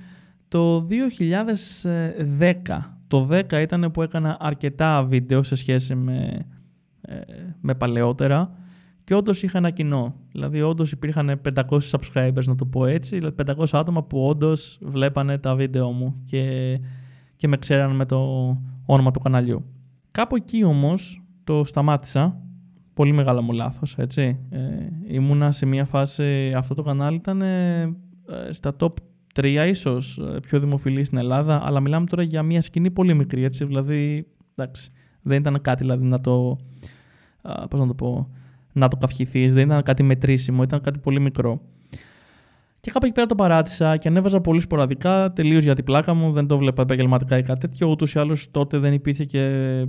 Το 0.49 0.81
2010, 0.81 0.87
το 3.09 3.29
10 3.31 3.53
ήταν 3.53 3.91
που 3.91 4.03
έκανα 4.03 4.37
αρκετά 4.41 5.03
βίντεο 5.03 5.43
σε 5.43 5.55
σχέση 5.55 5.95
με, 5.95 6.47
ε, 7.01 7.17
με 7.61 7.75
παλαιότερα 7.75 8.51
και 9.05 9.15
όντως 9.15 9.43
είχα 9.43 9.59
ένα 9.59 9.71
κοινό. 9.71 10.15
Δηλαδή, 10.33 10.63
όντως 10.63 10.93
υπήρχαν 10.93 11.41
500 11.55 11.91
subscribers, 11.91 12.45
να 12.45 12.55
το 12.55 12.67
πω 12.67 12.87
έτσι. 12.87 13.17
Δηλαδή, 13.17 13.35
500 13.35 13.73
άτομα 13.73 14.03
που 14.03 14.27
όντως 14.27 14.79
βλέπανε 14.83 15.39
τα 15.39 15.55
βίντεο 15.55 15.91
μου 15.91 16.23
και, 16.25 16.81
και 17.37 17.49
με 17.49 17.57
ξέραν 17.57 17.97
με 17.97 18.07
το 18.07 18.19
όνομα 18.87 19.11
του 19.11 19.21
καναλιού. 19.21 19.65
Κάπου 20.11 20.37
εκεί 20.37 20.65
όμως 20.65 21.23
το 21.45 21.65
σταμάτησα 21.65 22.39
πολύ 22.95 23.13
μεγάλο 23.13 23.43
μου 23.43 23.53
λάθος, 23.53 23.99
έτσι. 23.99 24.39
Ε, 24.51 24.61
ήμουνα 25.07 25.53
σε 25.53 25.67
μια 25.67 25.85
φάση, 25.85 26.53
αυτό 26.57 26.75
το 26.75 26.83
κανάλι 26.83 27.17
ήταν 27.17 27.43
ε, 27.43 27.97
στα 28.51 28.77
top 28.79 28.93
3 29.37 29.67
ίσως 29.69 30.19
ε, 30.19 30.41
πιο 30.41 30.61
δημοφιλή 30.61 31.05
στην 31.05 31.19
Ελλάδα, 31.19 31.63
αλλά 31.65 31.81
μιλάμε 31.81 32.07
τώρα 32.07 32.23
για 32.23 32.43
μια 32.43 32.61
σκηνή 32.61 32.91
πολύ 32.91 33.15
μικρή, 33.15 33.45
έτσι, 33.45 33.65
δηλαδή, 33.65 34.27
εντάξει, 34.57 34.91
δεν 35.23 35.39
ήταν 35.39 35.61
κάτι 35.61 35.83
δηλαδή 35.83 36.05
να 36.05 36.21
το, 36.21 36.59
πώς 37.71 37.81
να 37.81 37.87
το 37.87 37.95
πω, 37.95 38.29
να 38.73 38.89
το 38.89 38.97
καυχηθείς, 38.97 39.55
δεν 39.55 39.65
ήταν 39.67 39.83
κάτι 39.83 40.03
μετρήσιμο, 40.03 40.63
ήταν 40.63 40.81
κάτι 40.81 40.99
πολύ 40.99 41.21
μικρό. 41.21 41.61
Και 42.85 42.91
κάπου 42.91 43.05
εκεί 43.05 43.15
πέρα 43.15 43.27
το 43.27 43.35
παράτησα 43.35 43.97
και 43.97 44.09
ανέβαζα 44.09 44.41
πολύ 44.41 44.61
σποραδικά, 44.61 45.33
τελείως 45.33 45.63
για 45.63 45.75
την 45.75 45.85
πλάκα 45.85 46.15
μου. 46.15 46.33
Δεν 46.33 46.47
το 46.47 46.59
βλέπα 46.59 46.83
επαγγελματικά 46.83 47.39
ή 47.39 47.43
κάτι 47.43 47.61
τέτοιο. 47.61 47.91
Ούτως 47.91 48.15
ή 48.15 48.19
άλλως 48.19 48.51
τότε 48.51 48.79
δεν 48.79 48.93
υπήρχε 48.93 49.25
και 49.25 49.41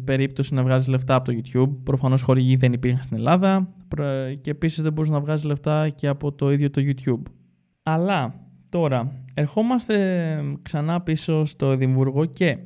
περίπτωση 0.04 0.54
να 0.54 0.64
βγάζεις 0.64 0.88
λεφτά 0.88 1.16
από 1.16 1.32
το 1.32 1.40
YouTube. 1.42 1.70
Προφανώς 1.84 2.22
χορηγοί 2.22 2.56
δεν 2.56 2.74
υπήρχαν 2.74 3.02
στην 3.04 3.18
Ελλάδα 3.18 3.68
και 4.42 4.50
επίσης 4.50 4.82
δεν 4.82 4.94
μπορούσες 4.94 5.16
να 5.16 5.22
βγάζεις 5.22 5.46
λεφτά 5.46 5.90
και 5.90 6.08
από 6.08 6.32
το 6.32 6.52
ίδιο 6.52 6.70
το 6.70 6.82
YouTube. 6.86 7.32
Αλλά 7.84 8.34
τώρα 8.76 9.12
ερχόμαστε 9.34 9.96
ξανά 10.62 11.02
πίσω 11.02 11.46
στο 11.46 11.72
Εδιμβούργο 11.72 12.26
και 12.26 12.58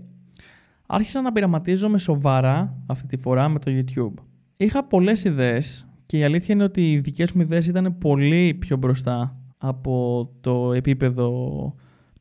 άρχισα 0.87 1.21
να 1.21 1.31
πειραματίζομαι 1.31 1.97
σοβαρά 1.97 2.83
αυτή 2.85 3.07
τη 3.07 3.17
φορά 3.17 3.49
με 3.49 3.59
το 3.59 3.71
YouTube. 3.71 4.23
Είχα 4.57 4.83
πολλές 4.83 5.23
ιδέες 5.23 5.87
και 6.05 6.17
η 6.17 6.23
αλήθεια 6.23 6.55
είναι 6.55 6.63
ότι 6.63 6.91
οι 6.91 6.99
δικές 6.99 7.31
μου 7.31 7.41
ιδέες 7.41 7.67
ήταν 7.67 7.97
πολύ 7.97 8.53
πιο 8.53 8.77
μπροστά 8.77 9.37
από 9.57 10.29
το 10.41 10.73
επίπεδο 10.73 11.29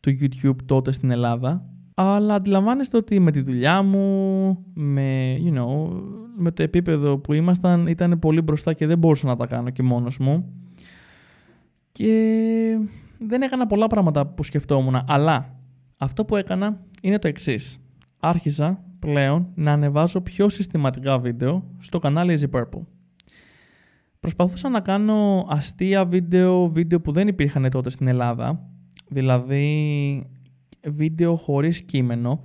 του 0.01 0.11
YouTube 0.21 0.57
τότε 0.67 0.93
στην 0.93 1.11
Ελλάδα. 1.11 1.65
Αλλά 1.95 2.35
αντιλαμβάνεστε 2.35 2.97
ότι 2.97 3.21
με 3.21 3.31
τη 3.31 3.41
δουλειά 3.41 3.83
μου, 3.83 4.59
με, 4.75 5.37
you 5.47 5.59
know, 5.59 6.03
με 6.37 6.51
το 6.51 6.63
επίπεδο 6.63 7.19
που 7.19 7.33
ήμασταν, 7.33 7.87
ήταν 7.87 8.19
πολύ 8.19 8.41
μπροστά 8.41 8.73
και 8.73 8.87
δεν 8.87 8.99
μπορούσα 8.99 9.27
να 9.27 9.37
τα 9.37 9.47
κάνω 9.47 9.71
και 9.71 9.83
μόνος 9.83 10.19
μου. 10.19 10.53
Και 11.93 12.79
δεν 13.19 13.43
έκανα 13.43 13.67
πολλά 13.67 13.87
πράγματα 13.87 14.27
που 14.27 14.43
σκεφτόμουν. 14.43 15.05
Αλλά 15.07 15.55
αυτό 15.97 16.25
που 16.25 16.37
έκανα 16.37 16.81
είναι 17.03 17.19
το 17.19 17.29
εξής. 17.29 17.81
Άρχισα 18.21 18.83
πλέον 18.99 19.49
να 19.55 19.73
ανεβάζω 19.73 20.21
πιο 20.21 20.49
συστηματικά 20.49 21.19
βίντεο 21.19 21.65
στο 21.79 21.99
κανάλι 21.99 22.39
Easy 22.41 22.59
Purple. 22.59 22.83
Προσπαθούσα 24.21 24.69
να 24.69 24.81
κάνω 24.81 25.47
αστεία 25.49 26.05
βίντεο, 26.05 26.69
βίντεο 26.69 27.01
που 27.01 27.13
δεν 27.13 27.29
υπήρχαν 27.29 27.71
τότε 27.71 27.91
στην 27.91 28.07
Ελλάδα, 28.07 28.69
δηλαδή 29.09 30.27
βίντεο 30.89 31.37
χωρίς 31.37 31.83
κείμενο, 31.83 32.45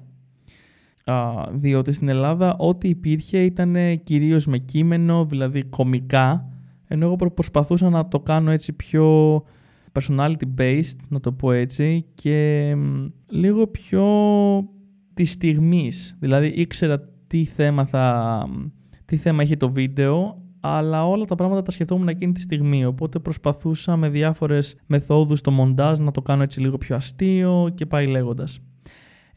διότι 1.52 1.92
στην 1.92 2.10
Ελλάδα 2.10 2.56
ό,τι 2.58 2.90
υπήρχε 2.90 3.44
ήταν 3.44 3.76
κυρίως 4.04 4.46
με 4.46 4.58
κείμενο, 4.58 5.26
δηλαδή 5.26 5.64
κομικά, 5.64 6.48
ενώ 6.88 7.06
εγώ 7.06 7.16
προσπαθούσα 7.16 7.90
να 7.90 8.08
το 8.08 8.20
κάνω 8.20 8.52
έτσι 8.52 8.74
πιο 8.74 9.44
personality 10.00 10.48
based, 10.58 10.98
να 11.08 11.20
το 11.20 11.32
πω 11.32 11.52
έτσι, 11.52 12.06
και 12.14 12.76
λίγο 13.30 13.68
πιο 13.68 14.06
της 15.14 15.32
στιγμής. 15.32 16.18
Δηλαδή 16.20 16.48
ήξερα 16.48 17.10
τι 17.28 17.44
θέμα, 17.44 17.86
θα, 17.86 18.46
τι 19.06 19.16
θέμα 19.16 19.42
έχει 19.42 19.58
το 19.58 19.70
βίντεο, 19.70 20.42
αλλά 20.60 21.08
όλα 21.08 21.26
τα 21.26 21.36
πράγματα 21.36 21.62
τα 21.62 21.72
σκεφτόμουν 21.72 22.08
εκείνη 22.08 22.32
τη 22.32 22.42
στιγμή. 22.42 22.86
Οπότε 22.86 23.20
προσπαθούσα 23.20 23.96
με 23.96 24.10
διάφορες 24.10 24.76
μεθόδους 24.86 25.40
στο 25.40 25.52
μοντάζ 25.52 26.00
να 26.00 26.12
το 26.12 26.22
κάνω 26.22 26.44
έτσι 26.44 26.60
λίγο 26.60 26.78
πιο 26.78 26.96
αστείο 26.96 27.72
και 27.76 27.86
πάει 27.86 28.08
λέγοντας. 28.08 28.60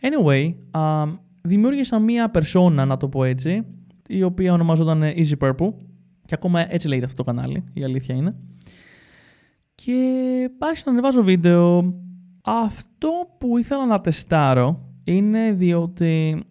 Anyway, 0.01 0.55
uh, 0.71 1.15
δημιούργησα 1.43 1.99
μία 1.99 2.31
περσόνα, 2.31 2.85
να 2.85 2.97
το 2.97 3.09
πω 3.09 3.25
έτσι, 3.25 3.65
η 4.09 4.23
οποία 4.23 4.53
ονομαζόταν 4.53 5.03
Easy 5.03 5.39
Purple. 5.39 5.73
Και 6.25 6.35
ακόμα 6.35 6.73
έτσι 6.73 6.89
λέγεται 6.89 7.07
αυτό 7.07 7.25
το 7.25 7.31
κανάλι, 7.31 7.65
η 7.73 7.85
αλήθεια 7.85 8.15
είναι. 8.15 8.35
Και 9.85 10.51
άρχισα 10.59 10.83
να 10.87 10.93
ανεβάζω 10.93 11.23
βίντεο. 11.23 11.95
Αυτό 12.45 13.11
που 13.39 13.59
ήθελα 13.59 13.87
να 13.87 14.01
τεστάρω 14.01 14.81
είναι 15.05 15.53
διότι 15.53 16.45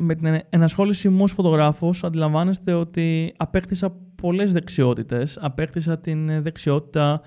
με 0.00 0.14
την 0.14 0.40
ενασχόληση 0.50 1.08
μου 1.08 1.22
ως 1.22 1.32
φωτογράφος 1.32 2.04
αντιλαμβάνεστε 2.04 2.72
ότι 2.72 3.34
απέκτησα 3.36 3.96
πολλές 4.14 4.52
δεξιότητες. 4.52 5.38
Απέκτησα 5.40 5.98
την 5.98 6.42
δεξιότητα 6.42 7.20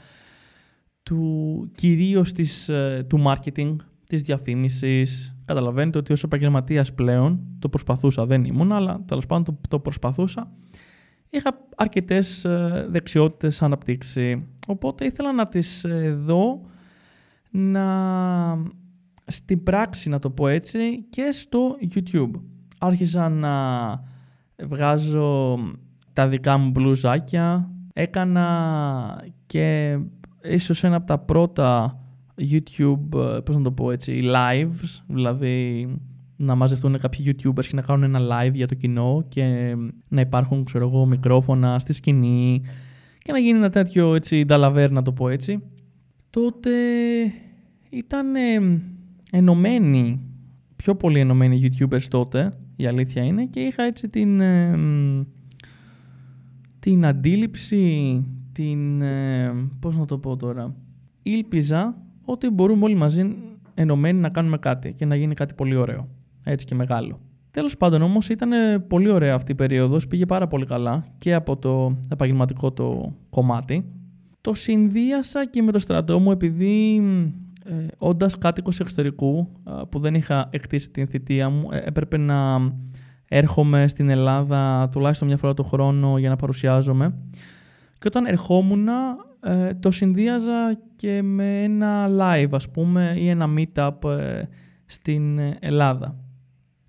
του, 1.04 1.72
κυρίως 1.76 2.32
της, 2.32 2.70
ε, 2.70 3.06
του 3.10 3.24
marketing, 3.26 3.76
της 4.08 4.22
διαφήμισης. 4.22 5.36
Καταλαβαίνετε 5.46 5.98
ότι 5.98 6.14
ως 6.14 6.24
επαγγελματίας 6.24 6.94
πλέον 6.94 7.40
το 7.60 7.70
προσπαθούσα, 7.70 8.26
δεν 8.26 8.44
ήμουν, 8.44 8.72
αλλά 8.72 9.04
τέλος 9.08 9.26
πάντων 9.26 9.44
το, 9.44 9.60
το 9.70 9.80
προσπαθούσα. 9.80 10.52
Είχα 11.36 11.58
αρκετές 11.76 12.46
ε, 12.46 12.86
δεξιότητες 12.90 13.62
αναπτύξει, 13.62 14.48
οπότε 14.68 15.06
ήθελα 15.06 15.34
να 15.34 15.48
τις 15.48 15.84
ε, 15.84 16.14
δω 16.20 16.62
να 17.50 17.86
στην 19.26 19.64
πράξη, 19.64 20.10
να 20.10 20.20
το 20.20 20.30
πω 20.30 20.48
έτσι, 20.48 21.04
και 21.10 21.32
στο 21.32 21.76
YouTube. 21.94 22.32
Άρχισα 22.80 23.30
να 23.30 23.54
βγάζω 24.64 25.60
τα 26.14 26.28
δικά 26.28 26.58
μου 26.58 26.70
μπλουζάκια. 26.70 27.70
Έκανα 27.94 29.26
και 29.46 29.98
ίσως 30.44 30.84
ένα 30.84 30.96
από 30.96 31.06
τα 31.06 31.20
πρώτα 31.20 32.00
YouTube, 32.38 33.36
ε, 33.36 33.40
πώς 33.40 33.56
να 33.56 33.62
το 33.62 33.72
πω 33.72 33.92
έτσι, 33.92 34.22
lives, 34.34 35.04
δηλαδή 35.08 35.88
να 36.44 36.56
μαζευτούν 36.56 37.00
κάποιοι 37.00 37.26
YouTubers 37.28 37.66
και 37.66 37.76
να 37.76 37.82
κάνουν 37.82 38.16
ένα 38.16 38.20
live 38.20 38.54
για 38.54 38.68
το 38.68 38.76
κοινό 38.76 39.26
και 39.28 39.76
να 40.08 40.22
υπάρχουν, 40.22 40.64
ξέρω 40.64 40.88
εγώ, 40.88 41.06
μικρόφωνα 41.06 41.80
στη 41.80 41.94
σκηνή 41.94 42.62
και 43.18 43.32
να 43.32 43.38
γίνει 43.38 43.58
ένα 43.58 43.70
τέτοιο 43.70 44.16
έτσι 44.16 44.46
νταλαβέρ, 44.46 44.92
να 44.92 45.02
το 45.02 45.12
πω 45.12 45.30
έτσι. 45.30 45.60
Τότε 46.30 46.72
ήταν 47.90 48.36
ε, 48.36 48.82
ενωμένοι, 49.32 50.22
πιο 50.76 50.96
πολύ 50.96 51.20
ενωμένοι 51.20 51.62
YouTubers 51.64 52.04
τότε, 52.10 52.54
η 52.76 52.86
αλήθεια 52.86 53.24
είναι, 53.24 53.46
και 53.46 53.60
είχα 53.60 53.84
έτσι 53.84 54.10
την... 54.10 54.40
Ε, 54.40 54.78
την 56.80 57.06
αντίληψη, 57.06 58.24
την... 58.52 59.02
Ε, 59.02 59.54
πώς 59.80 59.98
να 59.98 60.06
το 60.06 60.18
πω 60.18 60.38
τώρα... 60.38 60.76
Ήλπιζα 61.24 61.98
ότι 62.26 62.50
μπορούμε 62.50 62.84
όλοι 62.84 62.96
μαζί 62.96 63.36
ενωμένοι 63.74 64.20
να 64.20 64.30
κάνουμε 64.30 64.58
κάτι 64.58 64.94
και 64.94 65.06
να 65.06 65.16
γίνει 65.16 65.34
κάτι 65.34 65.54
πολύ 65.54 65.76
ωραίο. 65.76 66.08
Έτσι 66.44 66.66
και 66.66 66.76
μεγάλο. 66.76 67.20
Τέλος 67.52 67.78
πάντων 67.78 68.02
όμως 68.02 68.30
ήταν 68.30 68.50
πολύ 68.88 69.10
ωραία 69.10 69.36
αυτή 69.36 69.52
η 69.52 69.56
περίοδος, 69.56 70.08
πήγε 70.08 70.26
πάρα 70.26 70.48
πολύ 70.48 70.66
καλά 70.66 71.06
και 71.18 71.34
από 71.34 71.58
το 71.58 71.98
επαγγελματικό 72.10 72.72
το 72.72 73.14
κομμάτι. 73.30 73.86
Το 74.42 74.54
συνδύασα 74.54 75.46
και 75.46 75.62
με 75.62 75.72
το 75.72 75.80
στρατό 75.80 76.20
μου 76.20 76.32
επειδή 76.32 77.02
ε, 77.66 77.86
όντας 77.98 78.38
κάτοικος 78.38 78.80
εξωτερικού 78.80 79.48
που 79.90 80.00
δεν 80.00 80.16
είχα 80.16 80.48
εκτίσει 80.52 80.90
την 80.90 81.08
θητεία 81.08 81.50
μου, 81.50 81.68
ε, 81.72 81.82
έπρεπε 81.86 82.18
να 82.18 82.60
έρχομαι 83.28 83.88
στην 83.88 84.10
Ελλάδα 84.10 84.90
τουλάχιστον 84.92 85.28
μια 85.28 85.38
φορά 85.38 85.54
το 85.54 85.64
χρόνο 85.64 86.18
για 86.18 86.30
να 86.30 86.36
παρουσιάζομαι. 86.36 87.16
Και 88.00 88.08
όταν 88.08 88.26
ερχόμουν 88.26 88.88
ε, 89.40 89.74
το 89.74 89.92
συνδύαζα 89.92 90.80
και 90.96 91.22
με 91.22 91.64
ένα 91.64 92.08
live 92.20 92.50
ας 92.52 92.70
πούμε 92.70 93.14
ή 93.18 93.30
ένα 93.30 93.48
meetup 93.58 94.10
ε, 94.10 94.44
στην 94.86 95.40
Ελλάδα. 95.60 96.16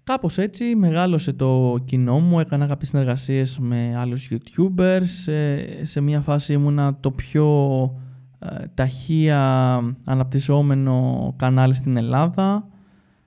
Κάπως 0.04 0.38
έτσι 0.38 0.74
μεγάλωσε 0.74 1.32
το 1.32 1.78
κοινό 1.84 2.18
μου, 2.18 2.40
έκανα 2.40 2.66
κάποιες 2.66 2.88
συνεργασίες 2.88 3.58
με 3.58 3.96
άλλους 3.96 4.30
YouTubers, 4.30 5.32
σε, 5.82 6.00
μια 6.00 6.20
φάση 6.20 6.52
ήμουνα 6.52 6.96
το 7.00 7.10
πιο 7.10 7.46
ε, 8.38 8.64
ταχεία 8.74 9.40
αναπτυσσόμενο 10.04 11.34
κανάλι 11.38 11.74
στην 11.74 11.96
Ελλάδα 11.96 12.68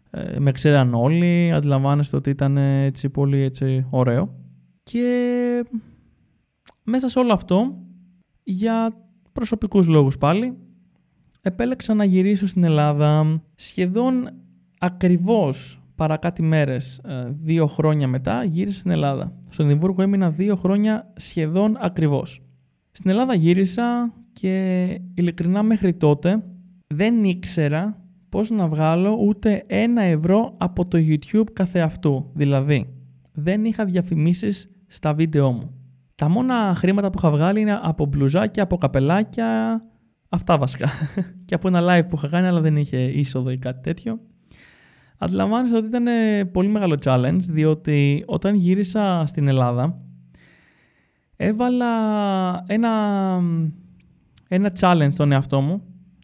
ε, 0.09 0.39
με 0.39 0.51
ξέραν 0.51 0.93
όλοι, 0.93 1.51
αντιλαμβάνεστε 1.51 2.15
ότι 2.15 2.29
ήταν 2.29 2.57
έτσι 2.57 3.09
πολύ 3.09 3.41
έτσι 3.41 3.87
ωραίο. 3.89 4.35
Και 4.83 5.65
μέσα 6.83 7.07
σε 7.09 7.19
όλο 7.19 7.33
αυτό, 7.33 7.77
για 8.43 8.93
προσωπικούς 9.33 9.87
λόγους 9.87 10.17
πάλι, 10.17 10.57
επέλεξα 11.41 11.93
να 11.93 12.03
γυρίσω 12.03 12.47
στην 12.47 12.63
Ελλάδα 12.63 13.41
σχεδόν 13.55 14.29
ακριβώς 14.79 15.76
παρά 15.97 16.17
κάτι 16.17 16.43
μέρες, 16.43 16.97
ε, 16.97 17.35
δύο 17.41 17.67
χρόνια 17.67 18.07
μετά, 18.07 18.43
γύρισα 18.43 18.77
στην 18.77 18.91
Ελλάδα. 18.91 19.33
Στον 19.49 19.65
Εδιμβούργο 19.65 20.01
έμεινα 20.01 20.29
δύο 20.29 20.55
χρόνια 20.55 21.11
σχεδόν 21.15 21.77
ακριβώς. 21.79 22.41
Στην 22.91 23.09
Ελλάδα 23.09 23.33
γύρισα 23.33 24.13
και 24.33 24.85
ειλικρινά 25.13 25.63
μέχρι 25.63 25.93
τότε 25.93 26.43
δεν 26.87 27.23
ήξερα 27.23 28.01
πώς 28.29 28.49
να 28.49 28.67
βγάλω 28.67 29.17
ούτε 29.21 29.63
ένα 29.67 30.01
ευρώ 30.01 30.53
από 30.57 30.85
το 30.87 30.97
YouTube 30.97 31.51
καθεαυτού. 31.53 32.31
Δηλαδή, 32.33 32.93
δεν 33.33 33.65
είχα 33.65 33.85
διαφημίσεις 33.85 34.69
στα 34.87 35.13
βίντεό 35.13 35.51
μου. 35.51 35.71
Τα 36.15 36.29
μόνα 36.29 36.73
χρήματα 36.75 37.09
που 37.09 37.17
είχα 37.17 37.31
βγάλει 37.31 37.61
είναι 37.61 37.79
από 37.81 38.05
μπλουζάκια, 38.05 38.63
από 38.63 38.77
καπελάκια, 38.77 39.81
αυτά 40.29 40.57
βασικά. 40.57 40.89
και 41.45 41.55
από 41.55 41.67
ένα 41.67 41.81
live 41.81 42.07
που 42.09 42.15
είχα 42.15 42.27
κάνει, 42.27 42.47
αλλά 42.47 42.61
δεν 42.61 42.77
είχε 42.77 42.97
είσοδο 42.97 43.49
ή 43.49 43.57
κάτι 43.57 43.81
τέτοιο. 43.81 44.19
Αντιλαμβάνεστε 45.17 45.77
ότι 45.77 45.87
ήταν 45.87 46.05
πολύ 46.51 46.67
μεγάλο 46.67 46.97
challenge, 47.03 47.39
διότι 47.41 48.23
όταν 48.25 48.55
γύρισα 48.55 49.23
στην 49.27 49.47
Ελλάδα, 49.47 50.01
έβαλα 51.35 51.87
ένα, 52.67 52.89
ένα 54.47 54.71
challenge 54.79 55.11
στον 55.11 55.31
εαυτό 55.31 55.61
μου 55.61 55.81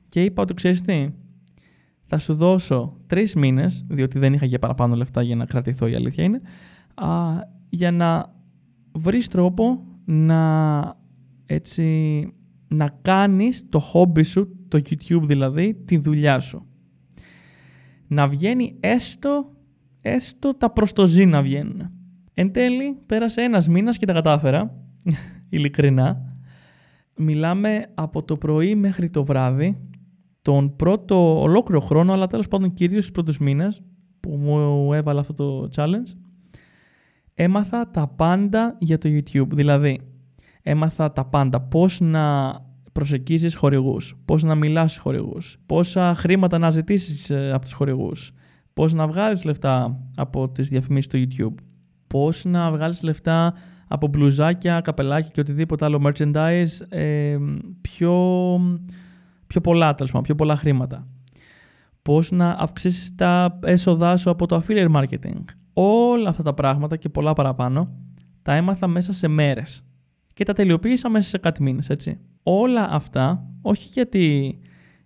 και 0.10 0.24
είπα 0.24 0.42
ότι 0.42 0.54
ξέρεις 0.54 0.82
τι, 0.82 1.10
θα 2.06 2.20
σου 2.20 2.34
δώσω 2.34 2.98
τρεις 3.08 3.36
μήνες, 3.36 3.86
διότι 3.90 4.20
δεν 4.20 4.34
είχα 4.34 4.46
για 4.46 4.60
παραπάνω 4.60 4.96
λεφτά 4.96 5.22
για 5.22 5.36
να 5.36 5.46
κρατηθώ 5.46 5.88
η 5.88 5.96
αλήθεια 5.96 6.24
είναι, 6.24 6.42
α, 6.94 7.08
για 7.70 7.92
να 7.92 8.34
βρεις 8.92 9.28
τρόπο 9.28 9.84
να 10.06 10.82
έτσι 11.46 12.28
να 12.68 13.00
κάνεις 13.02 13.70
το 13.70 13.80
χόμπι 13.80 14.24
σου, 14.24 14.56
το 14.68 14.82
YouTube 14.90 15.22
δηλαδή, 15.22 15.74
τη 15.86 15.98
δουλειά 15.98 16.40
σου. 16.40 16.68
Να 18.08 18.28
βγαίνει 18.28 18.78
έστω, 18.80 19.52
έστω 20.02 20.56
τα 20.56 20.70
προστοζή 20.72 21.26
να 21.26 21.42
βγαίνουν. 21.42 21.90
Εν 22.34 22.52
τέλει, 22.52 22.98
πέρασε 23.06 23.42
ένας 23.42 23.68
μήνας 23.68 23.98
και 23.98 24.06
τα 24.06 24.14
κατάφερα, 24.14 24.76
ειλικρινά. 25.50 26.36
Μιλάμε 27.18 27.86
από 27.94 28.24
το 28.24 28.38
πρωί 28.38 28.76
μέχρι 28.76 29.10
το 29.10 29.24
βράδυ, 29.24 29.78
τον 30.42 30.76
πρώτο 30.76 31.42
ολόκληρο 31.42 31.82
χρόνο, 31.82 32.14
αλλά 32.14 32.28
τέλος 32.28 32.48
πάντων 32.48 32.74
κυρίως 32.74 33.04
στους 33.04 33.14
πρώτους 33.14 33.40
μήνες 33.40 33.84
που 34.20 34.30
μου 34.30 34.94
έβαλα 34.94 35.20
αυτό 35.20 35.34
το 35.34 35.70
challenge, 35.76 36.18
έμαθα 37.34 37.90
τα 37.92 38.08
πάντα 38.08 38.78
για 38.80 38.98
το 38.98 39.10
YouTube. 39.10 39.48
Δηλαδή, 39.48 40.00
έμαθα 40.62 41.12
τα 41.12 41.26
πάντα. 41.26 41.62
Πώς 41.62 42.00
να 42.00 42.52
προσεγγίζεις 42.94 43.56
χορηγούς, 43.56 44.16
πώς 44.26 44.44
να 44.44 44.56
μιλάς 44.56 44.92
στους 44.92 45.04
χορηγούς, 45.04 45.58
πόσα 45.66 46.16
χρήματα 46.16 46.58
να 46.58 46.70
ζητήσεις 46.70 47.30
ε, 47.30 47.52
από 47.52 47.64
τους 47.64 47.74
χορηγούς, 47.74 48.32
πώς 48.74 48.94
να 48.94 49.08
βγάλεις 49.08 49.44
λεφτά 49.44 50.00
από 50.16 50.50
τις 50.50 50.70
διαφημίσεις 50.70 51.08
του 51.08 51.18
YouTube, 51.18 51.64
πώς 52.08 52.46
να 52.46 52.72
βγάλεις 52.72 53.02
λεφτά 53.02 53.54
από 53.88 54.08
μπλουζάκια, 54.08 54.82
καπελάκια 54.82 55.30
και 55.34 55.40
οτιδήποτε 55.40 55.86
άλλο 55.86 56.02
merchandise 56.06 56.88
ε, 56.90 57.38
πιο, 57.82 58.16
πιο 59.48 59.62
πολλά, 59.62 59.96
τέλος 59.96 60.14
πιο 60.24 60.36
πολλά 60.36 60.56
χρήματα. 60.56 61.08
Πώς 62.02 62.32
να 62.32 62.50
αυξήσεις 62.50 63.16
τα 63.16 63.60
έσοδά 63.64 64.18
σου 64.18 64.30
από 64.30 64.48
το 64.48 64.64
affiliate 64.64 64.92
marketing. 64.92 65.44
Όλα 65.74 66.30
αυτά 66.30 66.44
τα 66.44 66.54
πράγματα 66.54 66.98
και 66.98 67.10
πολλά 67.10 67.34
παραπάνω 67.34 67.90
τα 68.42 68.54
έμαθα 68.54 68.88
μέσα 68.88 69.14
σε 69.14 69.28
μέρες 69.28 69.84
και 70.34 70.44
τα 70.44 70.54
τελειοποίησα 70.54 71.10
μέσα 71.10 71.30
σε 71.30 71.38
κάτι 71.38 71.64
μήνες, 71.64 71.90
έτσι. 71.90 72.20
Όλα 72.44 72.90
αυτά, 72.92 73.48
όχι 73.62 73.90
γιατί 73.94 74.58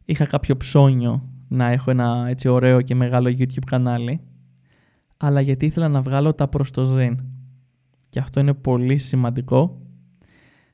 είχα 0.06 0.26
κάποιο 0.26 0.58
ψώνιο 0.58 1.30
να 1.48 1.72
έχω 1.72 1.92
ένα 1.92 2.26
έτσι 2.30 2.48
ωραίο 2.48 2.82
και 2.82 2.96
μεγάλο 2.96 3.30
YouTube 3.30 3.66
κανάλι, 3.66 4.20
αλλά 5.18 5.42
γιατί 5.42 5.66
ήθελα 5.66 5.88
να 5.88 6.02
βγάλω 6.02 6.34
τα 6.34 6.48
προς 6.48 6.72
το 6.72 6.86
ζήν. 6.86 7.18
Και 8.10 8.20
αυτό 8.20 8.40
είναι 8.40 8.54
πολύ 8.54 8.98
σημαντικό 8.98 9.82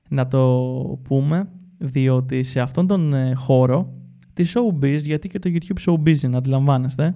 να 0.09 0.27
το 0.27 0.99
πούμε, 1.03 1.49
διότι 1.77 2.43
σε 2.43 2.59
αυτόν 2.59 2.87
τον 2.87 3.13
ε, 3.13 3.33
χώρο 3.35 3.93
της 4.33 4.55
showbiz, 4.57 4.99
γιατί 4.99 5.29
και 5.29 5.39
το 5.39 5.49
YouTube 5.53 5.91
showbiz 5.91 6.21
είναι, 6.23 6.37
αντιλαμβάνεστε, 6.37 7.15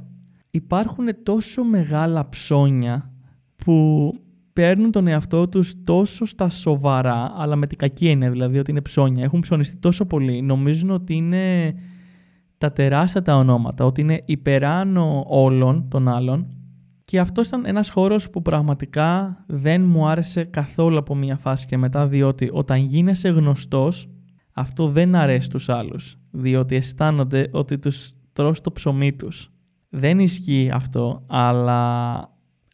υπάρχουν 0.52 1.06
τόσο 1.24 1.64
μεγάλα 1.64 2.30
ψώνια 2.30 3.12
που 3.56 4.14
παίρνουν 4.58 4.92
τον 4.92 5.08
εαυτό 5.08 5.48
τους 5.48 5.84
τόσο 5.84 6.26
στα 6.26 6.50
σοβαρά, 6.50 7.34
αλλά 7.36 7.56
με 7.56 7.68
την 7.68 7.78
κακή 7.78 8.08
έννοια, 8.08 8.30
δηλαδή 8.30 8.60
ότι 8.60 8.72
είναι 8.72 8.82
ψώνια. 8.82 9.24
Έχουν 9.24 9.40
ψωνιστεί 9.40 9.76
τόσο 9.78 10.06
πολύ. 10.06 10.42
Νομίζουν 10.42 10.90
ότι 10.90 11.14
είναι 11.14 11.74
τα 12.58 12.72
τεράστια 12.72 13.22
τα 13.22 13.36
ονόματα, 13.36 13.86
ότι 13.86 14.02
είναι 14.02 14.22
υπεράνω 14.26 15.26
όλων 15.28 15.88
των 15.90 16.08
άλλων. 16.08 16.48
Και 17.06 17.20
αυτός 17.20 17.48
ήταν 17.48 17.66
ένας 17.66 17.90
χώρος 17.90 18.30
που 18.30 18.42
πραγματικά 18.42 19.38
δεν 19.48 19.82
μου 19.86 20.08
άρεσε 20.08 20.44
καθόλου 20.44 20.98
από 20.98 21.16
μία 21.16 21.38
φάση 21.38 21.66
και 21.66 21.78
μετά, 21.78 22.08
διότι 22.08 22.50
όταν 22.54 22.78
γίνεσαι 22.80 23.30
γνωστός, 23.30 24.10
αυτό 24.54 24.88
δεν 24.88 25.16
αρέσει 25.16 25.46
στους 25.46 25.70
άλλους, 25.70 26.20
διότι 26.32 26.76
αισθάνονται 26.76 27.50
ότι 27.52 27.80
τους 27.80 28.14
τρως 28.34 28.62
το 28.62 28.72
ψωμί 28.72 29.14
τους. 29.14 29.52
Δεν 29.90 30.20
ισχύει 30.20 30.70
αυτό, 30.74 31.24
αλλά 31.28 32.20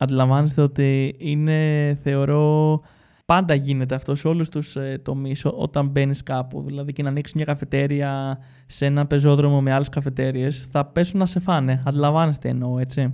αντιλαμβάνεστε 0.03 0.61
ότι 0.61 1.15
είναι, 1.17 1.97
θεωρώ, 2.01 2.81
πάντα 3.25 3.53
γίνεται 3.53 3.95
αυτό 3.95 4.15
σε 4.15 4.27
όλους 4.27 4.49
τους 4.49 4.75
ε, 4.75 5.01
τομείς 5.03 5.45
όταν 5.45 5.87
μπαίνεις 5.87 6.23
κάπου. 6.23 6.63
Δηλαδή 6.65 6.93
και 6.93 7.03
να 7.03 7.09
ανοίξεις 7.09 7.35
μια 7.35 7.45
καφετέρια 7.45 8.37
σε 8.65 8.85
ένα 8.85 9.05
πεζόδρομο 9.05 9.61
με 9.61 9.73
άλλες 9.73 9.89
καφετέριες, 9.89 10.67
θα 10.71 10.85
πέσουν 10.85 11.19
να 11.19 11.25
σε 11.25 11.39
φάνε. 11.39 11.83
Αντιλαμβάνεστε 11.85 12.49
εννοώ, 12.49 12.79
έτσι. 12.79 13.13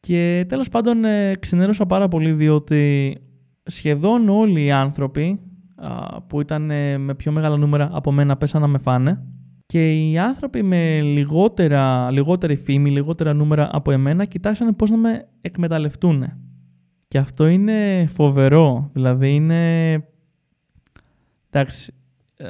Και 0.00 0.44
τέλος 0.48 0.68
πάντων 0.68 1.04
ε, 1.04 1.34
ξενέρωσα 1.34 1.86
πάρα 1.86 2.08
πολύ 2.08 2.32
διότι 2.32 3.14
σχεδόν 3.62 4.28
όλοι 4.28 4.64
οι 4.64 4.70
άνθρωποι 4.70 5.40
α, 5.76 6.22
που 6.22 6.40
ήταν 6.40 6.70
ε, 6.70 6.98
με 6.98 7.14
πιο 7.14 7.32
μεγάλα 7.32 7.56
νούμερα 7.56 7.90
από 7.92 8.12
μένα 8.12 8.36
πέσαν 8.36 8.60
να 8.60 8.66
με 8.66 8.78
φάνε 8.78 9.24
και 9.70 9.92
οι 9.92 10.18
άνθρωποι 10.18 10.62
με 10.62 11.00
λιγότερα, 11.00 12.10
λιγότερη 12.10 12.56
φήμη, 12.56 12.90
λιγότερα 12.90 13.32
νούμερα 13.32 13.68
από 13.72 13.90
εμένα 13.90 14.24
κοιτάξανε 14.24 14.72
πώς 14.72 14.90
να 14.90 14.96
με 14.96 15.28
εκμεταλλευτούν. 15.40 16.24
Και 17.08 17.18
αυτό 17.18 17.46
είναι 17.46 18.06
φοβερό. 18.08 18.90
Δηλαδή 18.92 19.34
είναι... 19.34 19.92
Εντάξει, 21.50 21.92
ε, 22.36 22.46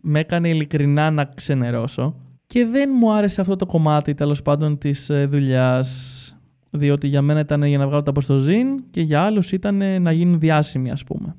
με 0.00 0.18
έκανε 0.18 0.48
ειλικρινά 0.48 1.10
να 1.10 1.24
ξενερώσω 1.24 2.14
και 2.46 2.64
δεν 2.66 2.90
μου 2.98 3.12
άρεσε 3.12 3.40
αυτό 3.40 3.56
το 3.56 3.66
κομμάτι 3.66 4.14
τέλος 4.14 4.42
πάντων 4.42 4.78
της 4.78 5.10
ε, 5.10 5.26
δουλειάς, 5.26 6.38
διότι 6.70 7.06
για 7.06 7.22
μένα 7.22 7.40
ήταν 7.40 7.62
για 7.62 7.78
να 7.78 7.86
βγάλω 7.86 8.02
τα 8.02 8.12
προστοζήν 8.12 8.90
και 8.90 9.00
για 9.00 9.20
άλλους 9.20 9.52
ήταν 9.52 10.02
να 10.02 10.12
γίνουν 10.12 10.38
διάσημοι 10.38 10.90
ας 10.90 11.04
πούμε. 11.04 11.36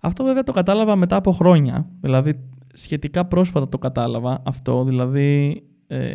Αυτό 0.00 0.24
βέβαια 0.24 0.42
το 0.42 0.52
κατάλαβα 0.52 0.96
μετά 0.96 1.16
από 1.16 1.32
χρόνια. 1.32 1.86
Δηλαδή 2.00 2.48
σχετικά 2.78 3.26
πρόσφατα 3.26 3.68
το 3.68 3.78
κατάλαβα 3.78 4.42
αυτό, 4.44 4.84
δηλαδή 4.84 5.62
ε, 5.86 6.14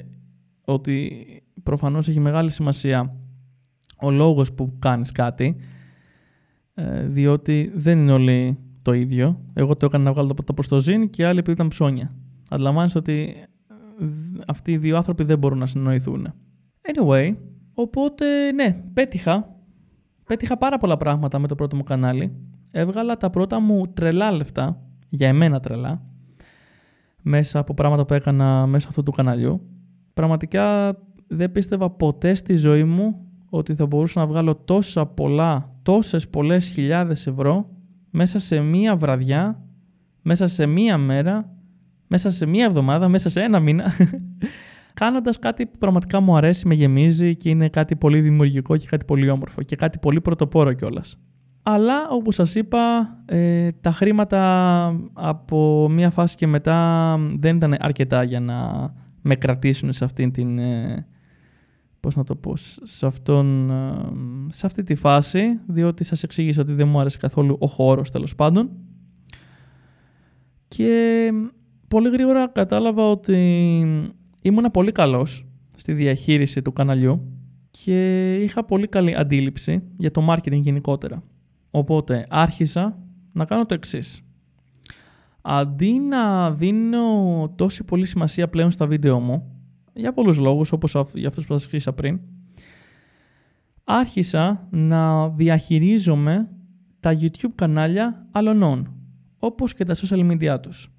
ότι 0.66 1.26
προφανώς 1.64 2.08
έχει 2.08 2.20
μεγάλη 2.20 2.52
σημασία 2.52 3.16
ο 4.02 4.12
λόγος 4.12 4.54
που 4.54 4.76
κάνεις 4.80 5.12
κάτι, 5.12 5.56
ε, 6.74 7.06
διότι 7.08 7.72
δεν 7.76 8.00
είναι 8.00 8.12
όλοι 8.12 8.58
το 8.82 8.94
ίδιο. 8.94 9.40
Εγώ 9.54 9.76
το 9.76 9.86
έκανα 9.86 10.04
να 10.04 10.12
βγάλω 10.12 10.34
το 10.34 10.54
προς 10.54 10.68
το 10.68 10.80
ζήν 10.80 11.10
και 11.10 11.26
άλλοι 11.26 11.40
επειδή 11.40 11.52
ήταν 11.52 11.68
ψώνια. 11.68 12.16
Αντιλαμβάνεσαι 12.50 12.98
ότι 12.98 13.36
ε, 14.00 14.06
αυτοί 14.48 14.72
οι 14.72 14.78
δύο 14.78 14.98
άνθρωποι 14.98 15.24
δεν 15.24 15.38
μπορούν 15.38 15.58
να 15.58 15.66
συνοηθούν. 15.68 16.34
Anyway, 16.82 17.36
οπότε 17.74 18.52
ναι, 18.52 18.84
πέτυχα. 18.94 19.56
Πέτυχα 20.26 20.58
πάρα 20.58 20.78
πολλά 20.78 20.98
πράγματα 20.98 21.40
με 21.40 21.48
το 21.48 21.56
πρώτο 21.56 21.76
μου 21.76 21.84
κανάλι. 21.84 22.32
Έβγαλα 22.72 23.18
τα 23.18 23.30
πρώτα 23.30 23.60
μου 23.60 23.88
τρελά 23.94 24.32
λεφτά, 24.32 24.82
για 25.10 25.28
εμένα 25.28 25.60
τρελά, 25.60 26.02
μέσα 27.24 27.60
από 27.60 27.74
πράγματα 27.74 28.06
που 28.06 28.14
έκανα 28.14 28.68
μέσα 28.68 28.88
αυτού 28.88 29.04
του 29.04 29.12
καναλιού. 29.12 29.62
Πραγματικά 30.14 30.96
δεν 31.28 31.52
πίστευα 31.52 31.90
ποτέ 31.90 32.34
στη 32.34 32.56
ζωή 32.56 32.84
μου 32.84 33.28
ότι 33.50 33.76
θα 33.76 33.86
μπορούσα 33.86 34.20
να 34.20 34.26
βγάλω 34.26 34.56
τόσα 34.56 35.06
πολλά, 35.06 35.70
τόσες 35.84 36.30
πολλές 36.30 36.68
χιλιάδες 36.68 37.28
ευρώ 37.28 37.70
μέσα 38.10 38.40
σε 38.40 38.60
μία 38.60 38.96
βραδιά, 38.96 39.64
μέσα 40.22 40.48
σε 40.48 40.66
μία 40.66 40.98
μέρα, 40.98 41.54
μέσα 42.08 42.30
σε 42.30 42.46
μία 42.46 42.66
εβδομάδα, 42.66 43.08
μέσα 43.08 43.30
σε 43.30 43.42
ένα 43.42 43.60
μήνα, 43.60 43.92
κάνοντας 44.94 45.40
κάτι 45.40 45.66
που 45.66 45.78
πραγματικά 45.78 46.20
μου 46.20 46.38
αρέσει, 46.38 46.68
με 46.68 46.74
γεμίζει 46.74 47.36
και 47.36 47.50
είναι 47.50 47.70
κάτι 47.70 47.96
πολύ 47.96 48.22
δημιουργικό 48.22 48.78
και 48.78 48.88
κάτι 48.88 49.06
πολύ 49.06 49.30
όμορφο 49.30 49.62
και 49.62 49.76
κάτι 49.76 50.00
πολύ 50.00 50.22
πρωτοπόρο 50.22 50.74
κιόλας. 50.74 51.18
Αλλά 51.64 52.10
όπως 52.10 52.36
σας 52.36 52.56
είπα, 52.56 53.14
ε, 53.26 53.72
τα 53.72 53.92
χρήματα 53.92 54.86
από 55.14 55.90
μία 55.90 56.10
φάση 56.10 56.36
και 56.36 56.48
μετά 56.48 57.18
δεν 57.38 57.56
ήταν 57.56 57.76
αρκετά 57.80 58.24
για 58.24 58.40
να 58.40 58.90
με 59.22 59.36
κρατήσουν 59.36 59.92
σε 59.92 60.04
αυτήν 60.04 60.32
την... 60.32 60.60
Ε, 60.60 61.08
πώς 62.00 62.16
να 62.16 62.24
το 62.24 62.36
πω, 62.36 62.56
σε, 62.84 63.06
αυτόν, 63.06 63.70
ε, 63.70 63.94
σε 64.48 64.66
αυτή 64.66 64.84
τη 64.84 64.96
φάση, 64.96 65.60
διότι 65.68 66.04
σας 66.04 66.24
εξήγησα 66.24 66.62
ότι 66.62 66.74
δεν 66.74 66.88
μου 66.88 67.00
άρεσε 67.00 67.18
καθόλου 67.18 67.58
ο 67.60 67.68
χώρος 67.68 68.12
τέλος 68.12 68.36
πάντων. 68.36 68.70
Και 70.68 71.30
πολύ 71.88 72.10
γρήγορα 72.10 72.48
κατάλαβα 72.48 73.10
ότι 73.10 73.38
ήμουν 74.42 74.72
πολύ 74.72 74.92
καλός 74.92 75.46
στη 75.76 75.94
διαχείριση 75.94 76.62
του 76.62 76.74
καναλιού 76.74 77.22
και 77.72 78.34
είχα 78.36 78.66
πολύ 78.66 78.88
καλή 78.88 79.16
αντίληψη 79.16 79.84
για 79.98 80.12
το 80.12 80.28
marketing 80.30 80.62
γενικότερα. 80.62 81.24
Οπότε 81.76 82.26
άρχισα 82.30 83.00
να 83.32 83.46
κάνω 83.46 83.66
το 83.66 83.74
εξής. 83.74 84.22
Αντί 85.42 86.00
να 86.00 86.52
δίνω 86.52 87.54
τόση 87.56 87.84
πολύ 87.84 88.06
σημασία 88.06 88.50
πλέον 88.50 88.72
στα 88.72 88.86
βίντεο 88.88 89.20
μου, 89.20 89.62
για 89.94 90.14
πολλούς 90.14 90.38
λόγους 90.38 90.72
όπως 90.72 90.96
για 91.14 91.28
αυτούς 91.28 91.46
που 91.46 91.54
σας 91.54 91.64
εξήγησα 91.64 91.94
πριν, 91.94 92.20
άρχισα 93.84 94.68
να 94.70 95.30
διαχειρίζομαι 95.30 96.50
τα 97.00 97.18
YouTube 97.22 97.52
κανάλια 97.56 98.28
άλλων, 98.32 98.94
όπως 99.40 99.74
και 99.74 99.84
τα 99.84 99.96
social 99.96 100.32
media 100.32 100.58
τους. 100.62 100.93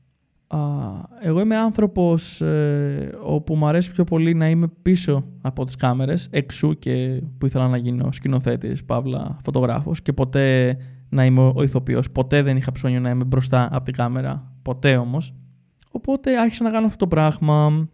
Εγώ 1.21 1.41
είμαι 1.41 1.57
άνθρωπος 1.57 2.41
ε, 2.41 3.19
όπου 3.23 3.57
μου 3.57 3.67
αρέσει 3.67 3.93
πιο 3.93 4.05
πολύ 4.05 4.35
να 4.35 4.49
είμαι 4.49 4.69
πίσω 4.83 5.25
από 5.41 5.65
τις 5.65 5.77
κάμερες, 5.77 6.29
εξού 6.31 6.79
και 6.79 7.23
που 7.39 7.47
ήθελα 7.47 7.69
να 7.69 7.77
γίνω 7.77 8.13
σκηνοθέτης, 8.13 8.85
παύλα, 8.85 9.37
φωτογράφος 9.43 10.03
και 10.03 10.13
ποτέ 10.13 10.77
να 11.09 11.25
είμαι 11.25 11.53
ο 11.55 11.63
ηθοποιός. 11.63 12.11
Ποτέ 12.11 12.43
δεν 12.43 12.57
είχα 12.57 12.73
ψώνιο 12.73 13.01
να 13.01 13.11
είμαι 13.11 13.25
μπροστά 13.25 13.69
από 13.73 13.85
την 13.85 13.95
κάμερα. 13.95 14.53
Ποτέ 14.63 14.97
όμως. 14.97 15.35
Οπότε 15.91 16.41
άρχισα 16.41 16.65
να 16.65 16.71
κάνω 16.71 16.87
αυτό 16.87 16.99
το 16.99 17.07
πράγμα. 17.07 17.89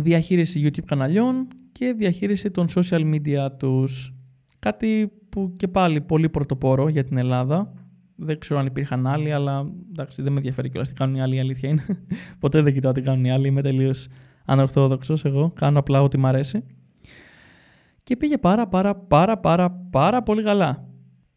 Διαχείριση 0.00 0.62
YouTube 0.64 0.84
καναλιών 0.86 1.48
και 1.72 1.92
διαχείριση 1.92 2.50
των 2.50 2.66
social 2.74 3.14
media 3.14 3.48
τους. 3.58 4.14
Κάτι 4.58 5.12
που 5.28 5.52
και 5.56 5.68
πάλι 5.68 6.00
πολύ 6.00 6.28
πρωτοπόρο 6.28 6.88
για 6.88 7.04
την 7.04 7.16
Ελλάδα. 7.16 7.72
Δεν 8.16 8.38
ξέρω 8.38 8.60
αν 8.60 8.66
υπήρχαν 8.66 9.06
άλλοι, 9.06 9.32
αλλά 9.32 9.72
εντάξει, 9.90 10.22
δεν 10.22 10.32
με 10.32 10.38
ενδιαφέρει 10.38 10.68
κιόλας 10.68 10.88
τι 10.88 10.94
κάνουν 10.94 11.14
οι 11.14 11.22
άλλοι. 11.22 11.34
Η 11.34 11.40
αλήθεια 11.40 11.68
είναι. 11.68 11.84
Ποτέ 12.40 12.62
δεν 12.62 12.72
κοιτάω 12.72 12.92
τι 12.92 13.00
κάνουν 13.00 13.24
οι 13.24 13.30
άλλοι. 13.32 13.46
Είμαι 13.46 13.62
τελείως 13.62 14.08
ανορθόδοξος. 14.44 15.24
Εγώ 15.24 15.52
κάνω 15.54 15.78
απλά 15.78 16.02
ό,τι 16.02 16.18
μ' 16.18 16.26
αρέσει. 16.26 16.64
Και 18.02 18.16
πήγε 18.16 18.38
πάρα 18.38 18.68
πάρα 18.68 18.94
πάρα 18.96 19.38
πάρα 19.38 19.70
πάρα 19.90 20.22
πολύ 20.22 20.42
καλά. 20.42 20.88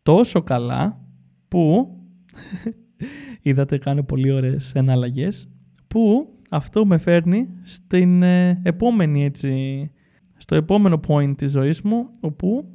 Τόσο 0.04 0.42
καλά 0.42 1.00
που 1.48 1.96
είδατε 3.42 3.78
κάνω 3.78 4.04
πολύ 4.04 4.32
ωραίες 4.32 4.74
εναλλαγές 4.74 5.50
που 5.88 6.30
αυτό 6.50 6.86
με 6.86 6.98
φέρνει 6.98 7.48
στην 7.64 8.24
ε, 8.24 8.62
επόμενη 8.64 9.24
έτσι 9.24 9.92
στο 10.38 10.56
επόμενο 10.56 11.00
point 11.08 11.34
της 11.38 11.52
ζωής 11.52 11.82
μου 11.82 12.10
όπου 12.20 12.75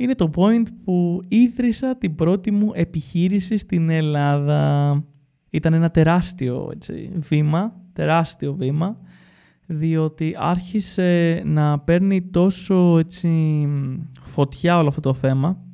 είναι 0.00 0.14
το 0.14 0.30
point 0.34 0.66
που 0.84 1.22
ίδρυσα 1.28 1.96
την 1.96 2.14
πρώτη 2.14 2.50
μου 2.50 2.70
επιχείρηση 2.74 3.56
στην 3.56 3.90
Ελλάδα. 3.90 5.04
Ήταν 5.50 5.72
ένα 5.72 5.90
τεράστιο 5.90 6.70
έτσι, 6.72 7.12
βήμα, 7.14 7.80
τεράστιο 7.92 8.54
βήμα, 8.54 8.96
διότι 9.66 10.34
άρχισε 10.38 11.42
να 11.44 11.78
παίρνει 11.78 12.22
τόσο 12.22 12.98
έτσι, 12.98 13.28
φωτιά 14.20 14.78
όλο 14.78 14.88
αυτό 14.88 15.00
το 15.00 15.14
θέμα 15.14 15.64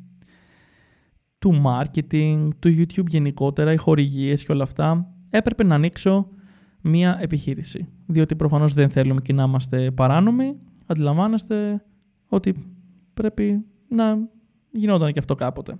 του 1.38 1.62
marketing, 1.66 2.48
του 2.58 2.68
YouTube 2.68 3.06
γενικότερα, 3.06 3.72
οι 3.72 3.76
χορηγίες 3.76 4.44
και 4.44 4.52
όλα 4.52 4.62
αυτά. 4.62 5.14
Έπρεπε 5.30 5.64
να 5.64 5.74
ανοίξω 5.74 6.28
μία 6.80 7.18
επιχείρηση, 7.20 7.88
διότι 8.06 8.36
προφανώς 8.36 8.72
δεν 8.72 8.88
θέλουμε 8.88 9.20
και 9.20 9.32
να 9.32 9.42
είμαστε 9.42 9.90
παράνομοι, 9.90 10.56
αντιλαμβάνεστε 10.86 11.84
ότι 12.28 12.54
πρέπει 13.14 13.64
να 13.88 14.18
γινόταν 14.70 15.12
και 15.12 15.18
αυτό 15.18 15.34
κάποτε. 15.34 15.78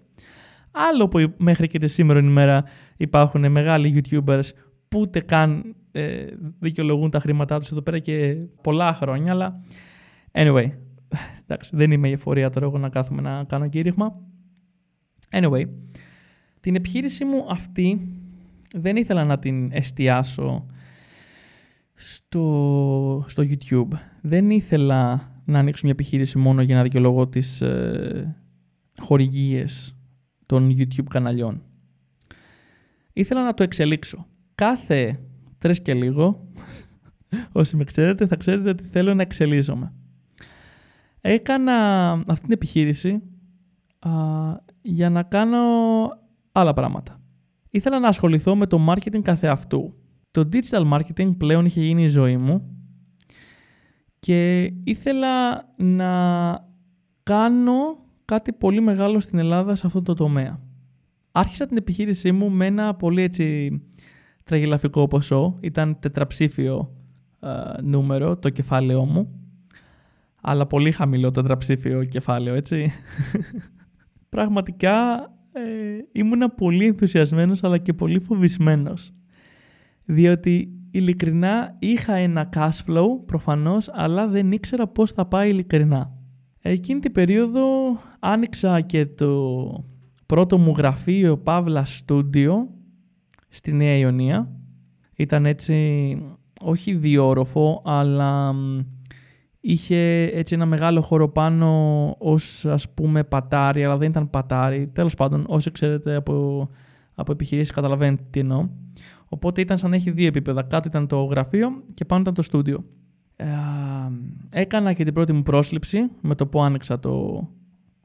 Άλλο 0.71 1.09
που 1.09 1.35
μέχρι 1.37 1.69
και 1.69 1.79
τη 1.79 1.87
σήμερα 1.87 2.21
ημέρα 2.21 2.65
υπάρχουν 2.97 3.51
μεγάλοι 3.51 4.03
YouTubers 4.11 4.45
που 4.89 5.01
ούτε 5.01 5.21
καν 5.21 5.75
ε, 5.93 6.27
δικαιολογούν 6.59 7.11
τα 7.11 7.21
χρήματά 7.21 7.59
τους 7.59 7.71
εδώ 7.71 7.83
πέρα 7.83 7.99
και 7.99 8.37
πολλά 8.63 8.95
χρόνια, 8.95 9.33
αλλά 9.33 9.63
anyway, 10.33 10.71
εντάξει, 11.43 11.77
δεν 11.77 11.91
είμαι 11.91 12.09
η 12.09 12.13
εφορία 12.13 12.51
τώρα 12.51 12.67
εγώ 12.67 12.79
να 12.79 12.89
κάθομαι 12.89 13.23
να 13.23 13.45
κάνω 13.45 13.69
κήρυγμα. 13.69 14.21
Anyway, 15.31 15.65
την 16.61 16.75
επιχείρηση 16.75 17.25
μου 17.25 17.47
αυτή 17.49 18.01
δεν 18.75 18.97
ήθελα 18.97 19.25
να 19.25 19.39
την 19.39 19.73
εστιάσω 19.73 20.67
στο, 21.95 23.25
στο 23.29 23.43
YouTube. 23.43 23.99
Δεν 24.21 24.51
ήθελα 24.51 25.31
να 25.47 25.59
ανοίξω 25.59 25.81
μια 25.85 25.93
επιχείρηση 25.93 26.39
μόνο 26.39 26.63
για 26.63 26.77
να 26.77 26.83
δικαιολογώ 26.83 27.29
τις 27.29 27.61
ε, 27.61 28.37
χορηγίες 28.99 29.97
των 30.47 30.71
YouTube 30.71 31.07
καναλιών. 31.11 31.63
Ήθελα 33.13 33.45
να 33.45 33.55
το 33.55 33.63
εξελίξω. 33.63 34.27
Κάθε 34.55 35.21
τρεις 35.59 35.83
και 35.83 35.95
λίγο, 35.95 36.47
όσοι 37.53 37.77
με 37.77 37.85
ξέρετε, 37.85 38.27
θα 38.27 38.37
ξέρετε 38.37 38.69
ότι 38.69 38.85
θέλω 38.85 39.15
να 39.15 39.23
εξελίσσομαι. 39.23 39.93
Έκανα 41.21 42.11
αυτή 42.13 42.45
την 42.45 42.53
επιχείρηση 42.53 43.23
α, 43.99 44.11
για 44.83 45.11
να 45.11 45.23
κάνω 45.23 45.59
άλλα 46.53 46.73
πράγματα. 46.73 47.21
Ήθελα 47.71 47.99
να 47.99 48.09
ασχοληθώ 48.09 48.57
με 48.57 48.67
το 48.67 48.87
marketing 48.89 49.23
καθεαυτού. 49.23 49.95
Το 50.31 50.49
digital 50.53 50.93
marketing 50.93 51.37
πλέον 51.37 51.65
είχε 51.65 51.81
γίνει 51.81 52.03
η 52.03 52.09
ζωή 52.09 52.37
μου 52.37 52.77
και 54.19 54.73
ήθελα 54.85 55.65
να 55.77 56.11
κάνω 57.23 57.99
κάτι 58.25 58.53
πολύ 58.53 58.81
μεγάλο 58.81 59.21
στην 59.21 59.39
Ελλάδα 59.39 59.75
σε 59.75 59.87
αυτό 59.87 60.03
το 60.03 60.15
τομέα. 60.15 60.61
Άρχισα 61.33 61.67
την 61.67 61.77
επιχείρησή 61.77 62.33
μου 62.33 62.51
με 62.51 62.67
ένα 62.67 62.95
πολύ 62.95 63.23
έτσι 63.23 63.81
τραγελαφικό 64.45 65.07
ποσό. 65.07 65.59
Ήταν 65.61 65.99
τετραψήφιο 66.01 66.91
νούμερο 67.83 68.37
το 68.37 68.51
κεφάλαιό 68.51 69.05
μου. 69.05 69.41
Αλλά 70.41 70.67
πολύ 70.67 70.93
χαμηλό 70.93 71.31
τετραψήφιο 71.31 72.05
κεφάλαιο, 72.05 72.55
έτσι. 72.55 72.93
Πραγματικά 74.29 75.15
ε, 75.53 75.99
ήμουνα 76.13 76.51
πολύ 76.51 76.87
ενθουσιασμένος 76.87 77.65
αλλά 77.65 77.79
και 77.79 77.93
πολύ 77.93 78.21
φοβισμένος. 78.21 79.13
Διότι 80.05 80.76
ειλικρινά 80.97 81.77
είχα 81.79 82.15
ένα 82.15 82.49
cash 82.57 82.85
flow 82.89 83.07
προφανώς, 83.27 83.91
αλλά 83.93 84.29
δεν 84.29 84.53
ήξερα 84.53 84.87
πώς 84.87 85.13
θα 85.13 85.27
πάει 85.27 85.49
ειλικρινά. 85.49 86.13
Εκείνη 86.61 87.01
την 87.01 87.13
περίοδο 87.13 87.63
άνοιξα 88.19 88.81
και 88.81 89.07
το 89.07 89.85
πρώτο 90.27 90.59
μου 90.59 90.75
γραφείο 90.77 91.37
Παύλα 91.39 91.87
Studio 91.87 92.53
στη 93.49 93.73
Νέα 93.73 93.97
Ιωνία. 93.97 94.51
Ήταν 95.17 95.47
έτσι 95.47 95.77
όχι 96.61 96.95
διόροφο, 96.95 97.83
αλλά 97.85 98.55
είχε 99.61 100.23
έτσι 100.23 100.55
ένα 100.55 100.67
μεγάλο 100.67 101.01
χώρο 101.01 101.29
πάνω 101.29 101.71
ως 102.19 102.65
ας 102.65 102.91
πούμε 102.91 103.25
πατάρι, 103.25 103.85
αλλά 103.85 103.97
δεν 103.97 104.09
ήταν 104.09 104.31
πατάρι. 104.31 104.91
Τέλος 104.93 105.15
πάντων, 105.15 105.45
όσοι 105.49 105.71
ξέρετε 105.71 106.15
από, 106.15 106.69
από 107.15 107.33
επιχειρήσεις 107.33 107.75
καταλαβαίνετε 107.75 108.23
τι 108.31 108.41
εννοώ. 108.41 108.69
Οπότε 109.29 109.61
ήταν 109.61 109.79
σαν 109.79 109.91
να 109.91 109.97
έχει 109.97 110.11
δύο 110.11 110.27
επίπεδα. 110.27 110.63
Κάτω 110.63 110.89
ήταν 110.89 111.07
το 111.07 111.25
γραφείο 111.25 111.69
και 111.95 112.05
πάνω 112.05 112.21
ήταν 112.21 112.35
το 112.35 112.43
στούντιο. 112.43 112.85
Ε, 113.37 113.47
έκανα 114.51 114.93
και 114.93 115.05
την 115.05 115.15
πρώτη 115.15 115.33
μου 115.33 115.43
πρόσληψη 115.43 115.99
με 116.21 116.35
το 116.35 116.47
που 116.47 116.63
άνοιξα 116.63 116.99
το 116.99 117.47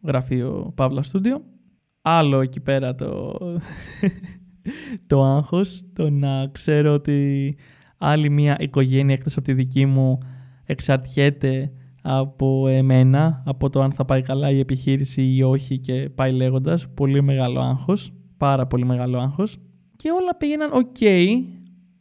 γραφείο 0.04 0.72
Παύλα 0.76 1.04
Studio. 1.12 1.42
Άλλο 2.02 2.40
εκεί 2.42 2.60
πέρα 2.60 2.96
το, 2.96 3.38
το 5.08 5.24
άγχος, 5.24 5.84
το 5.94 6.10
να 6.10 6.48
ξέρω 6.48 6.94
ότι 6.94 7.56
άλλη 7.98 8.30
μια 8.30 8.56
οικογένεια 8.60 9.14
εκτός 9.14 9.38
από 9.38 9.46
τη 9.46 9.54
δική 9.54 9.86
μου 9.86 10.18
εξαρτιέται 10.64 11.72
από 12.02 12.68
εμένα, 12.68 13.44
από 13.46 13.70
το 13.70 13.82
αν 13.82 13.92
θα 13.92 14.06
πάει 14.06 14.22
καλά 14.22 14.50
η 14.50 14.60
επιχείρηση 14.60 15.24
ή 15.24 15.44
όχι 15.44 15.80
και 15.80 16.10
πάει 16.16 16.32
λέγοντας. 16.32 16.88
Πολύ 16.94 17.24
μεγάλο 17.24 17.60
άγχος, 17.60 18.14
πάρα 18.38 18.68
πολύ 18.68 18.86
μεγάλο 18.86 19.20
άγχος. 19.20 19.58
Και 20.02 20.12
όλα 20.12 20.36
πήγαιναν 20.36 20.72
ok, 20.74 21.06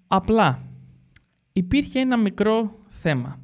απλά 0.07 0.63
υπήρχε 1.53 2.01
ένα 2.01 2.17
μικρό 2.17 2.75
θέμα. 2.89 3.41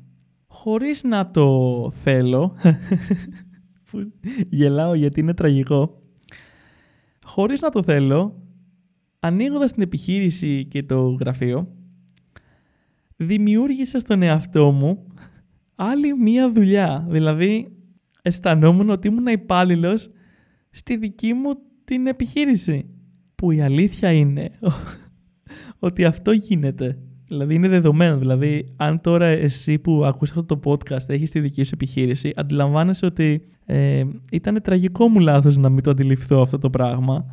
Χωρίς 0.47 1.03
να 1.03 1.31
το 1.31 1.91
θέλω, 1.91 2.55
γελάω 4.59 4.95
γιατί 4.95 5.21
είναι 5.21 5.35
τραγικό, 5.35 6.03
χωρίς 7.25 7.61
να 7.61 7.71
το 7.71 7.83
θέλω, 7.83 8.43
ανοίγοντας 9.21 9.73
την 9.73 9.83
επιχείρηση 9.83 10.67
και 10.71 10.83
το 10.83 11.09
γραφείο, 11.09 11.69
δημιούργησα 13.17 13.99
στον 13.99 14.23
εαυτό 14.23 14.71
μου 14.71 15.07
άλλη 15.75 16.17
μία 16.19 16.53
δουλειά. 16.53 17.07
Δηλαδή, 17.09 17.77
αισθανόμουν 18.23 18.91
ότι 18.91 19.09
ήμουν 19.09 19.27
υπάλληλος 19.27 20.11
στη 20.71 20.97
δική 20.97 21.33
μου 21.33 21.59
την 21.85 22.07
επιχείρηση. 22.07 22.96
Που 23.37 23.51
η 23.51 23.61
αλήθεια 23.61 24.11
είναι 24.11 24.51
ότι 25.79 26.05
αυτό 26.05 26.33
γίνεται. 26.33 26.99
Δηλαδή 27.27 27.55
είναι 27.55 27.69
δεδομένο. 27.69 28.19
Δηλαδή, 28.19 28.75
αν 28.77 29.01
τώρα 29.01 29.27
εσύ 29.27 29.79
που 29.79 30.05
ακούς 30.05 30.31
αυτό 30.31 30.45
το 30.45 30.61
podcast 30.65 31.09
έχεις 31.09 31.31
τη 31.31 31.41
δική 31.41 31.63
σου 31.63 31.71
επιχείρηση, 31.75 32.33
αντιλαμβάνεσαι 32.37 33.07
ότι 33.07 33.43
ε, 33.65 34.05
ήταν 34.31 34.63
τραγικό 34.63 35.09
μου 35.09 35.19
λάθος 35.19 35.57
να 35.57 35.69
μην 35.69 35.83
το 35.83 35.91
αντιληφθώ 35.91 36.41
αυτό 36.41 36.59
το 36.59 36.71
πράγμα. 36.71 37.27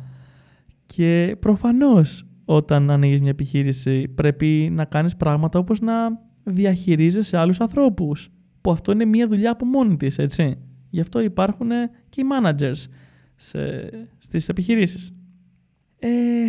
Και 0.86 1.36
προφανώς 1.40 2.26
όταν 2.44 2.90
ανοίγεις 2.90 3.20
μια 3.20 3.30
επιχείρηση 3.30 4.08
πρέπει 4.08 4.68
να 4.72 4.84
κάνεις 4.84 5.16
πράγματα 5.16 5.58
όπως 5.58 5.80
να 5.80 5.94
διαχειρίζεσαι 6.42 7.36
άλλους 7.36 7.60
ανθρώπους. 7.60 8.28
Που 8.60 8.70
αυτό 8.70 8.92
είναι 8.92 9.04
μια 9.04 9.26
δουλειά 9.26 9.50
από 9.50 9.64
μόνη 9.64 9.96
της, 9.96 10.18
έτσι. 10.18 10.58
Γι' 10.90 11.00
αυτό 11.00 11.20
υπάρχουν 11.20 11.68
και 12.08 12.20
οι 12.20 12.24
managers 12.32 12.88
σε, 13.34 13.58
στις 14.18 14.48
επιχειρήσεις. 14.48 15.14
Ε, 16.06 16.46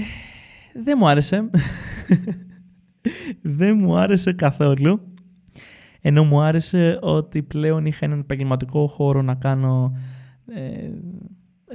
δεν 0.73 0.95
μου 0.99 1.07
άρεσε. 1.07 1.49
δεν 3.59 3.77
μου 3.77 3.97
άρεσε 3.97 4.33
καθόλου. 4.33 4.99
Ενώ 6.01 6.23
μου 6.23 6.41
άρεσε 6.41 6.99
ότι 7.01 7.43
πλέον 7.43 7.85
είχα 7.85 8.05
έναν 8.05 8.19
επαγγελματικό 8.19 8.87
χώρο 8.87 9.21
να 9.21 9.35
κάνω 9.35 9.97
ε, 10.45 10.89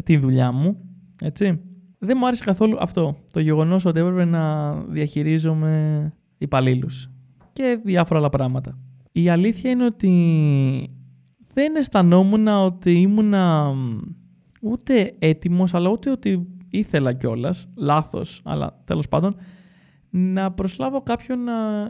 τη 0.05 0.17
δουλειά 0.17 0.53
μου. 0.53 0.77
Έτσι. 1.23 1.61
Δεν 1.99 2.17
μου 2.21 2.27
άρεσε 2.27 2.45
καθόλου 2.45 2.77
αυτό. 2.81 3.17
Το 3.31 3.41
γεγονός 3.41 3.85
ότι 3.85 4.01
έπρεπε 4.01 4.25
να 4.25 4.75
διαχειρίζομαι 4.75 6.13
υπαλλήλους 6.39 7.11
και 7.53 7.81
διάφορα 7.85 8.19
άλλα 8.19 8.29
πράγματα. 8.29 8.79
Η 9.13 9.29
αλήθεια 9.29 9.71
είναι 9.71 9.85
ότι 9.85 10.11
δεν 11.55 11.77
αισθανόμουν 11.77 12.49
ότι 12.49 12.93
ήμουνα 12.93 13.75
ούτε 14.61 15.15
έτοιμος, 15.19 15.75
αλλά 15.75 15.91
ούτε 15.91 16.11
ότι 16.11 16.47
ήθελα 16.71 17.13
κιόλας, 17.13 17.69
λάθος, 17.77 18.41
αλλά 18.45 18.81
τέλος 18.85 19.09
πάντων, 19.09 19.37
να 20.11 20.53
προσλάβω 20.53 21.03
κάποιον 21.03 21.39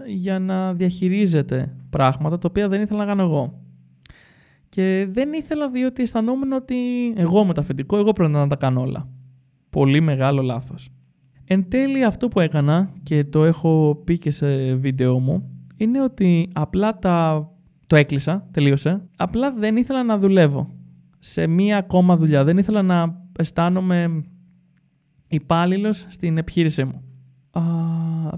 για 0.07 0.39
να 0.39 0.75
διαχειρίζεται 0.75 1.77
πράγματα 1.91 2.39
τα 2.39 2.47
οποία 2.51 2.69
δεν 2.69 2.83
ήθελα 2.83 2.99
να 2.99 3.07
κάνω 3.07 3.23
εγώ. 3.23 3.61
Και 4.69 5.07
δεν 5.11 5.33
ήθελα 5.33 5.69
διότι 5.69 6.03
αισθανόμουν 6.03 6.53
ότι 6.53 6.77
εγώ 7.17 7.45
με 7.45 7.53
το 7.53 7.61
αφεντικό, 7.61 7.97
εγώ 7.97 8.13
πρέπει 8.13 8.33
να 8.33 8.49
τα 8.49 8.57
κάνω 8.57 8.81
όλα. 8.81 9.09
Πολύ 9.71 10.01
μεγάλο 10.01 10.43
λάθος. 10.43 10.91
Εν 11.45 11.69
τέλει 11.69 12.05
αυτό 12.05 12.29
που 12.29 12.41
έκανα 12.41 12.91
και 13.03 13.25
το 13.25 13.45
έχω 13.45 14.03
πει 14.05 14.19
και 14.19 14.31
σε 14.31 14.75
βίντεο 14.75 15.19
μου 15.19 15.51
είναι 15.77 16.03
ότι 16.03 16.49
απλά 16.53 16.99
τα... 16.99 17.49
το 17.87 17.97
έκλεισα, 17.97 18.49
τελείωσε. 18.51 19.03
Απλά 19.17 19.53
δεν 19.53 19.77
ήθελα 19.77 20.05
να 20.05 20.19
δουλεύω 20.19 20.75
σε 21.19 21.47
μία 21.47 21.77
ακόμα 21.77 22.17
δουλειά. 22.17 22.45
Δεν 22.45 22.59
ήθελα 22.59 22.83
να 22.83 23.23
αισθάνομαι 23.39 24.25
υπάλληλος 25.31 26.07
στην 26.09 26.39
επιχείρησή 26.39 26.85
μου. 26.85 27.03
Α, 27.51 27.63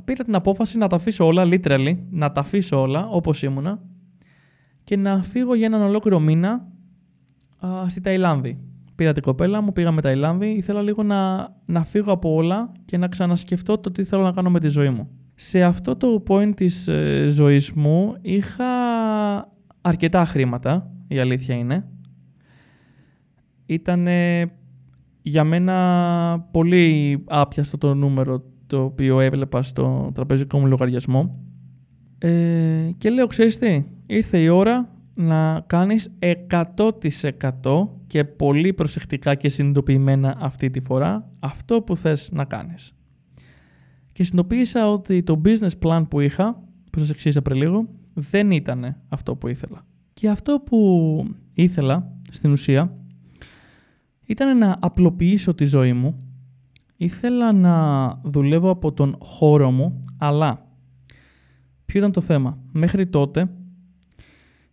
πήρα 0.00 0.24
την 0.24 0.34
απόφαση 0.34 0.78
να 0.78 0.86
τα 0.86 0.96
αφήσω 0.96 1.26
όλα, 1.26 1.44
literally, 1.46 1.96
να 2.10 2.32
τα 2.32 2.40
αφήσω 2.40 2.80
όλα 2.80 3.08
όπως 3.08 3.42
ήμουνα 3.42 3.82
και 4.84 4.96
να 4.96 5.22
φύγω 5.22 5.54
για 5.54 5.66
έναν 5.66 5.82
ολόκληρο 5.82 6.20
μήνα 6.20 6.68
α, 7.66 7.88
στη 7.88 8.00
Ταϊλάνδη. 8.00 8.58
Πήρα 8.94 9.12
την 9.12 9.22
κοπέλα 9.22 9.60
μου, 9.60 9.72
πήγαμε 9.72 10.00
Ταϊλάνδη, 10.00 10.50
ήθελα 10.50 10.82
λίγο 10.82 11.02
να, 11.02 11.48
να 11.66 11.84
φύγω 11.84 12.12
από 12.12 12.34
όλα 12.34 12.72
και 12.84 12.96
να 12.96 13.08
ξανασκεφτώ 13.08 13.78
το 13.78 13.90
τι 13.90 14.04
θέλω 14.04 14.22
να 14.22 14.32
κάνω 14.32 14.50
με 14.50 14.60
τη 14.60 14.68
ζωή 14.68 14.90
μου. 14.90 15.10
Σε 15.34 15.62
αυτό 15.62 15.96
το 15.96 16.22
point 16.28 16.52
της 16.56 16.88
ε, 16.88 17.26
ζωής 17.28 17.72
μου 17.72 18.16
είχα 18.20 18.64
αρκετά 19.80 20.24
χρήματα, 20.24 20.90
η 21.08 21.18
αλήθεια 21.18 21.54
είναι. 21.54 21.86
Ήταν 23.66 24.06
για 25.22 25.44
μένα 25.44 26.48
πολύ 26.50 27.18
άπιαστο 27.26 27.78
το 27.78 27.94
νούμερο 27.94 28.44
το 28.66 28.82
οποίο 28.82 29.20
έβλεπα 29.20 29.62
στο 29.62 30.10
τραπεζικό 30.14 30.58
μου 30.58 30.66
λογαριασμό. 30.66 31.44
Ε, 32.18 32.90
και 32.98 33.10
λέω, 33.10 33.26
ξέρεις 33.26 33.58
τι, 33.58 33.84
ήρθε 34.06 34.38
η 34.38 34.48
ώρα 34.48 34.88
να 35.14 35.64
κάνεις 35.66 36.18
100% 36.48 37.88
και 38.06 38.24
πολύ 38.24 38.72
προσεκτικά 38.72 39.34
και 39.34 39.48
συνειδητοποιημένα 39.48 40.36
αυτή 40.40 40.70
τη 40.70 40.80
φορά 40.80 41.30
αυτό 41.40 41.82
που 41.82 41.96
θες 41.96 42.30
να 42.32 42.44
κάνεις. 42.44 42.92
Και 44.12 44.24
συνειδητοποίησα 44.24 44.90
ότι 44.90 45.22
το 45.22 45.40
business 45.44 45.78
plan 45.82 46.04
που 46.10 46.20
είχα, 46.20 46.62
που 46.90 46.98
σας 46.98 47.10
εξήγησα 47.10 47.42
πριν 47.42 47.56
λίγο, 47.56 47.88
δεν 48.14 48.50
ήταν 48.50 48.96
αυτό 49.08 49.36
που 49.36 49.48
ήθελα. 49.48 49.86
Και 50.12 50.28
αυτό 50.28 50.60
που 50.66 51.24
ήθελα, 51.54 52.12
στην 52.30 52.50
ουσία, 52.50 52.96
ήταν 54.26 54.58
να 54.58 54.76
απλοποιήσω 54.80 55.54
τη 55.54 55.64
ζωή 55.64 55.92
μου. 55.92 56.26
Ήθελα 56.96 57.52
να 57.52 58.06
δουλεύω 58.24 58.70
από 58.70 58.92
τον 58.92 59.16
χώρο 59.20 59.70
μου, 59.70 60.04
αλλά 60.18 60.66
ποιο 61.84 62.00
ήταν 62.00 62.12
το 62.12 62.20
θέμα; 62.20 62.58
Μέχρι 62.72 63.06
τότε 63.06 63.50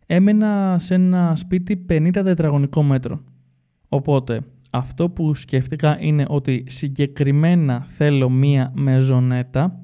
έμενα 0.05 0.75
σε 0.79 0.93
ένα 0.93 1.35
σπίτι 1.35 1.85
50 1.89 2.09
τετραγωνικό 2.11 2.83
μέτρο. 2.83 3.23
Οπότε 3.89 4.41
αυτό 4.69 5.09
που 5.09 5.35
σκέφτηκα 5.35 5.97
είναι 5.99 6.25
ότι 6.27 6.63
συγκεκριμένα 6.67 7.81
θέλω 7.81 8.29
μία 8.29 8.71
μεζονέτα 8.75 9.79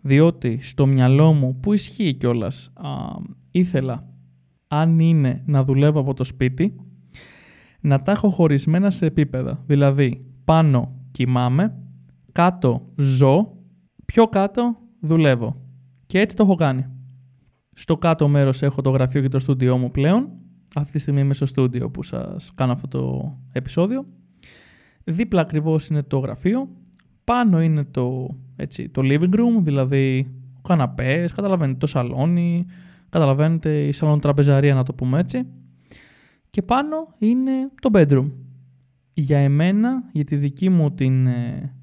διότι 0.00 0.58
στο 0.60 0.86
μυαλό 0.86 1.32
μου 1.32 1.60
που 1.60 1.72
ισχύει 1.72 2.14
κιόλας 2.14 2.72
α, 2.74 2.88
ήθελα 3.50 4.08
αν 4.68 4.98
είναι 4.98 5.42
να 5.46 5.64
δουλεύω 5.64 6.00
από 6.00 6.14
το 6.14 6.24
σπίτι 6.24 6.76
να 7.86 8.02
τα 8.02 8.12
έχω 8.12 8.30
χωρισμένα 8.30 8.90
σε 8.90 9.06
επίπεδα. 9.06 9.62
Δηλαδή, 9.66 10.24
πάνω 10.44 10.94
κοιμάμαι, 11.10 11.74
κάτω 12.32 12.92
ζω, 12.96 13.52
πιο 14.04 14.26
κάτω 14.26 14.76
δουλεύω. 15.00 15.56
Και 16.06 16.20
έτσι 16.20 16.36
το 16.36 16.42
έχω 16.42 16.54
κάνει. 16.54 16.86
Στο 17.72 17.96
κάτω 17.96 18.28
μέρος 18.28 18.62
έχω 18.62 18.80
το 18.80 18.90
γραφείο 18.90 19.20
και 19.20 19.28
το 19.28 19.38
στούντιό 19.38 19.76
μου 19.76 19.90
πλέον. 19.90 20.28
Αυτή 20.74 20.92
τη 20.92 20.98
στιγμή 20.98 21.20
είμαι 21.20 21.34
στο 21.34 21.46
στούντιο 21.46 21.90
που 21.90 22.02
σας 22.02 22.52
κάνω 22.54 22.72
αυτό 22.72 22.88
το 22.88 23.32
επεισόδιο. 23.52 24.06
Δίπλα 25.04 25.40
ακριβώς 25.40 25.88
είναι 25.88 26.02
το 26.02 26.18
γραφείο. 26.18 26.68
Πάνω 27.24 27.62
είναι 27.62 27.84
το, 27.84 28.36
έτσι, 28.56 28.88
το 28.88 29.02
living 29.04 29.34
room, 29.34 29.62
δηλαδή 29.62 30.30
ο 30.58 30.68
καναπές, 30.68 31.32
καταλαβαίνετε 31.32 31.78
το 31.78 31.86
σαλόνι, 31.86 32.66
καταλαβαίνετε 33.08 33.86
η 33.86 33.92
σαλόν 33.92 34.20
τραπεζαρία 34.20 34.74
να 34.74 34.82
το 34.82 34.94
πούμε 34.94 35.18
έτσι 35.18 35.46
και 36.56 36.62
πάνω 36.62 37.14
είναι 37.18 37.50
το 37.80 37.90
bedroom. 37.92 38.30
Για 39.14 39.38
εμένα, 39.38 40.02
για 40.12 40.24
τη 40.24 40.36
δική 40.36 40.68
μου 40.68 40.90
την 40.90 41.26
ε, 41.26 41.74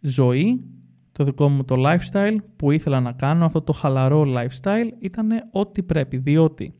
ζωή, 0.00 0.64
το 1.12 1.24
δικό 1.24 1.48
μου 1.48 1.64
το 1.64 1.76
lifestyle 1.78 2.36
που 2.56 2.70
ήθελα 2.70 3.00
να 3.00 3.12
κάνω, 3.12 3.44
αυτό 3.44 3.62
το 3.62 3.72
χαλαρό 3.72 4.24
lifestyle, 4.26 4.90
ήταν 4.98 5.28
ό,τι 5.50 5.82
πρέπει, 5.82 6.16
διότι 6.16 6.74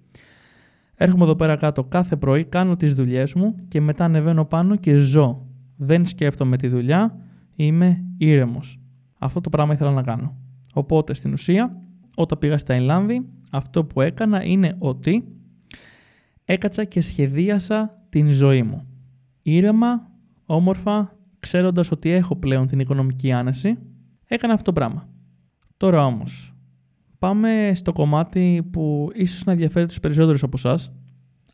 έρχομαι 0.94 1.24
εδώ 1.24 1.36
πέρα 1.36 1.57
κάτω 1.57 1.84
κάθε 1.84 2.16
πρωί, 2.16 2.44
κάνω 2.44 2.76
τις 2.76 2.94
δουλειές 2.94 3.34
μου 3.34 3.55
και 3.68 3.80
μετά 3.80 4.05
ανεβαίνω 4.05 4.44
πάνω 4.44 4.76
και 4.76 4.94
ζω. 4.94 5.46
Δεν 5.76 6.07
σκέφτομαι 6.07 6.57
τη 6.57 6.68
δουλειά, 6.68 7.18
είμαι 7.55 8.05
ήρεμος. 8.16 8.80
Αυτό 9.18 9.40
το 9.40 9.48
πράγμα 9.48 9.72
ήθελα 9.72 9.90
να 9.90 10.03
κάνω. 10.03 10.36
Οπότε 10.74 11.14
στην 11.14 11.32
ουσία, 11.32 11.82
όταν 12.16 12.38
πήγα 12.38 12.59
στα 12.59 12.74
Ιλάνδη, 12.74 13.28
αυτό 13.50 13.84
που 13.84 14.00
έκανα 14.00 14.44
είναι 14.44 14.76
ότι 14.78 15.24
έκατσα 16.53 16.84
και 16.84 17.00
σχεδίασα 17.00 18.05
την 18.09 18.28
ζωή 18.28 18.62
μου. 18.62 18.86
Ήρεμα, 19.42 20.11
όμορφα, 20.46 21.16
ξέροντας 21.40 21.90
ότι 21.90 22.11
έχω 22.11 22.36
πλέον 22.36 22.66
την 22.66 22.78
οικονομική 22.78 23.32
άνεση, 23.32 23.78
έκανα 24.26 24.53
αυτό 24.53 24.64
το 24.64 24.72
πράγμα. 24.72 25.09
Τώρα 25.76 26.07
όμως, 26.07 26.55
πάμε 27.18 27.72
στο 27.74 27.92
κομμάτι 27.92 28.68
που 28.72 29.11
ίσως 29.14 29.44
να 29.44 29.53
ενδιαφέρει 29.53 29.86
τους 29.86 30.00
περισσότερους 30.00 30.42
από 30.42 30.57
εσάς, 30.57 30.92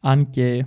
αν 0.01 0.30
και 0.30 0.64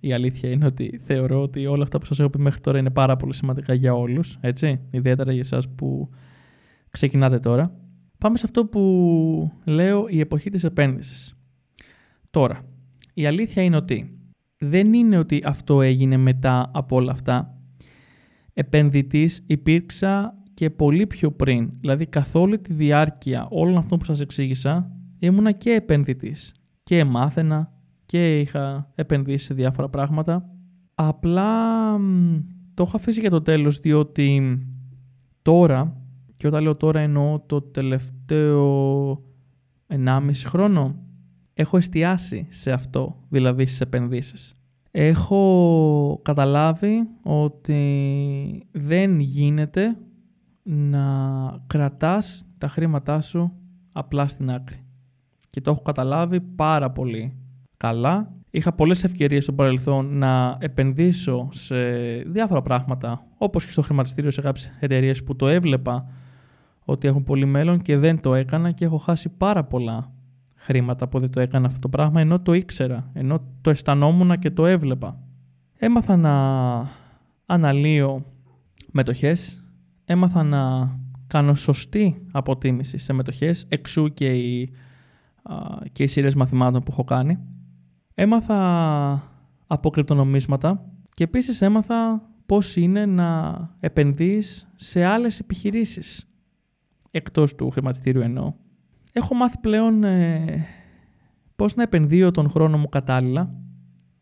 η 0.00 0.12
αλήθεια 0.12 0.50
είναι 0.50 0.66
ότι 0.66 1.00
θεωρώ 1.04 1.42
ότι 1.42 1.66
όλα 1.66 1.82
αυτά 1.82 1.98
που 1.98 2.04
σας 2.04 2.18
έχω 2.20 2.30
πει 2.30 2.38
μέχρι 2.38 2.60
τώρα 2.60 2.78
είναι 2.78 2.90
πάρα 2.90 3.16
πολύ 3.16 3.34
σημαντικά 3.34 3.74
για 3.74 3.94
όλους, 3.94 4.38
έτσι, 4.40 4.80
ιδιαίτερα 4.90 5.32
για 5.32 5.40
εσάς 5.40 5.68
που 5.68 6.08
ξεκινάτε 6.90 7.38
τώρα. 7.38 7.74
Πάμε 8.18 8.36
σε 8.36 8.44
αυτό 8.46 8.66
που 8.66 9.52
λέω 9.64 10.06
η 10.08 10.20
εποχή 10.20 10.50
της 10.50 10.64
επένδυσης. 10.64 11.34
Τώρα, 12.30 12.60
η 13.18 13.26
αλήθεια 13.26 13.62
είναι 13.62 13.76
ότι 13.76 14.18
δεν 14.58 14.92
είναι 14.92 15.18
ότι 15.18 15.42
αυτό 15.44 15.82
έγινε 15.82 16.16
μετά 16.16 16.70
από 16.74 16.96
όλα 16.96 17.12
αυτά. 17.12 17.58
Επενδυτής 18.52 19.44
υπήρξα 19.46 20.42
και 20.54 20.70
πολύ 20.70 21.06
πιο 21.06 21.32
πριν. 21.32 21.70
Δηλαδή 21.80 22.06
καθ' 22.06 22.34
όλη 22.34 22.58
τη 22.58 22.72
διάρκεια 22.72 23.46
όλων 23.50 23.76
αυτών 23.76 23.98
που 23.98 24.04
σας 24.04 24.20
εξήγησα 24.20 24.90
ήμουνα 25.18 25.52
και 25.52 25.70
επενδυτής. 25.70 26.54
Και 26.82 27.04
μάθαινα 27.04 27.72
και 28.06 28.40
είχα 28.40 28.92
επενδύσει 28.94 29.44
σε 29.44 29.54
διάφορα 29.54 29.88
πράγματα. 29.88 30.50
Απλά 30.94 31.56
το 32.74 32.82
έχω 32.82 32.96
αφήσει 32.96 33.20
για 33.20 33.30
το 33.30 33.42
τέλος 33.42 33.78
διότι 33.78 34.58
τώρα, 35.42 35.96
και 36.36 36.46
όταν 36.46 36.62
λέω 36.62 36.76
τώρα 36.76 37.00
εννοώ 37.00 37.40
το 37.40 37.62
τελευταίο 37.62 39.10
1,5 39.86 40.30
χρόνο, 40.46 41.07
έχω 41.60 41.76
εστιάσει 41.76 42.46
σε 42.48 42.72
αυτό, 42.72 43.16
δηλαδή 43.28 43.66
στις 43.66 43.80
επενδύσεις. 43.80 44.54
Έχω 44.90 46.20
καταλάβει 46.24 47.08
ότι 47.22 48.66
δεν 48.72 49.20
γίνεται 49.20 49.96
να 50.62 51.04
κρατάς 51.66 52.44
τα 52.58 52.68
χρήματά 52.68 53.20
σου 53.20 53.52
απλά 53.92 54.28
στην 54.28 54.50
άκρη. 54.50 54.84
Και 55.48 55.60
το 55.60 55.70
έχω 55.70 55.82
καταλάβει 55.82 56.40
πάρα 56.40 56.90
πολύ 56.90 57.36
καλά. 57.76 58.32
Είχα 58.50 58.72
πολλές 58.72 59.04
ευκαιρίες 59.04 59.42
στο 59.42 59.52
παρελθόν 59.52 60.18
να 60.18 60.56
επενδύσω 60.60 61.48
σε 61.52 61.76
διάφορα 62.26 62.62
πράγματα, 62.62 63.26
όπως 63.38 63.64
και 63.64 63.70
στο 63.70 63.82
χρηματιστήριο 63.82 64.30
σε 64.30 64.40
κάποιες 64.40 64.70
εταιρείες 64.80 65.24
που 65.24 65.36
το 65.36 65.48
έβλεπα 65.48 66.10
ότι 66.84 67.08
έχουν 67.08 67.24
πολύ 67.24 67.46
μέλλον 67.46 67.82
και 67.82 67.96
δεν 67.96 68.20
το 68.20 68.34
έκανα 68.34 68.70
και 68.70 68.84
έχω 68.84 68.96
χάσει 68.96 69.28
πάρα 69.28 69.64
πολλά 69.64 70.12
χρήματα 70.68 71.08
που 71.08 71.18
δεν 71.18 71.30
το 71.30 71.40
έκανα 71.40 71.66
αυτό 71.66 71.78
το 71.78 71.88
πράγμα, 71.88 72.20
ενώ 72.20 72.40
το 72.40 72.52
ήξερα, 72.52 73.10
ενώ 73.12 73.40
το 73.60 73.70
αισθανόμουν 73.70 74.38
και 74.38 74.50
το 74.50 74.66
έβλεπα. 74.66 75.20
Έμαθα 75.76 76.16
να 76.16 76.34
αναλύω 77.46 78.24
μετοχές, 78.92 79.64
έμαθα 80.04 80.42
να 80.42 80.90
κάνω 81.26 81.54
σωστή 81.54 82.26
αποτίμηση 82.32 82.98
σε 82.98 83.12
μετοχές, 83.12 83.64
εξού 83.68 84.14
και 84.14 84.34
οι, 84.34 84.72
και 85.92 86.02
οι 86.02 86.06
σειρές 86.06 86.34
μαθημάτων 86.34 86.82
που 86.82 86.90
έχω 86.90 87.04
κάνει. 87.04 87.38
Έμαθα 88.14 88.58
από 89.66 89.90
κρυπτονομίσματα 89.90 90.84
και 91.12 91.24
επίσης 91.24 91.60
έμαθα 91.60 92.22
πώς 92.46 92.76
είναι 92.76 93.06
να 93.06 93.58
επενδύεις 93.80 94.72
σε 94.76 95.04
άλλες 95.04 95.38
επιχειρήσεις 95.38 96.28
εκτός 97.10 97.54
του 97.54 97.70
χρηματιστήριου 97.70 98.20
εννοώ. 98.20 98.54
Έχω 99.12 99.34
μάθει 99.34 99.58
πλέον 99.58 100.04
ε, 100.04 100.66
πώς 101.56 101.74
να 101.74 101.82
επενδύω 101.82 102.30
τον 102.30 102.48
χρόνο 102.48 102.78
μου 102.78 102.88
κατάλληλα. 102.88 103.54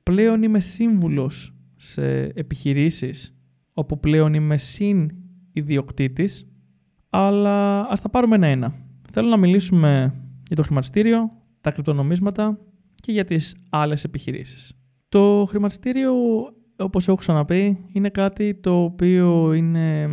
Πλέον 0.03 0.43
είμαι 0.43 0.61
σύμβουλος 0.61 1.55
σε 1.77 2.23
επιχειρήσεις 2.23 3.37
όπου 3.73 4.01
πλέον 4.01 4.35
είμαι 4.35 4.59
συν 4.59 5.11
ιδιοκτήτης, 5.53 6.47
αλλά 7.11 7.81
ας 7.89 8.01
τα 8.01 8.09
πάρουμε 8.09 8.37
ένα-ένα. 8.37 8.75
Θέλω 9.13 9.29
να 9.29 9.37
μιλήσουμε 9.37 10.15
για 10.47 10.57
το 10.57 10.63
χρηματιστήριο, 10.63 11.31
τα 11.61 11.71
κρυπτονομίσματα 11.71 12.59
και 12.95 13.13
για 13.13 13.25
τις 13.25 13.57
άλλες 13.71 14.05
επιχειρήσεις. 14.05 14.73
Το 15.09 15.47
χρηματιστήριο, 15.49 16.13
όπως 16.77 17.09
έχω 17.09 17.17
ξαναπεί, 17.17 17.79
είναι 17.93 18.09
κάτι 18.09 18.55
το 18.55 18.83
οποίο 18.83 19.53
είναι 19.53 20.09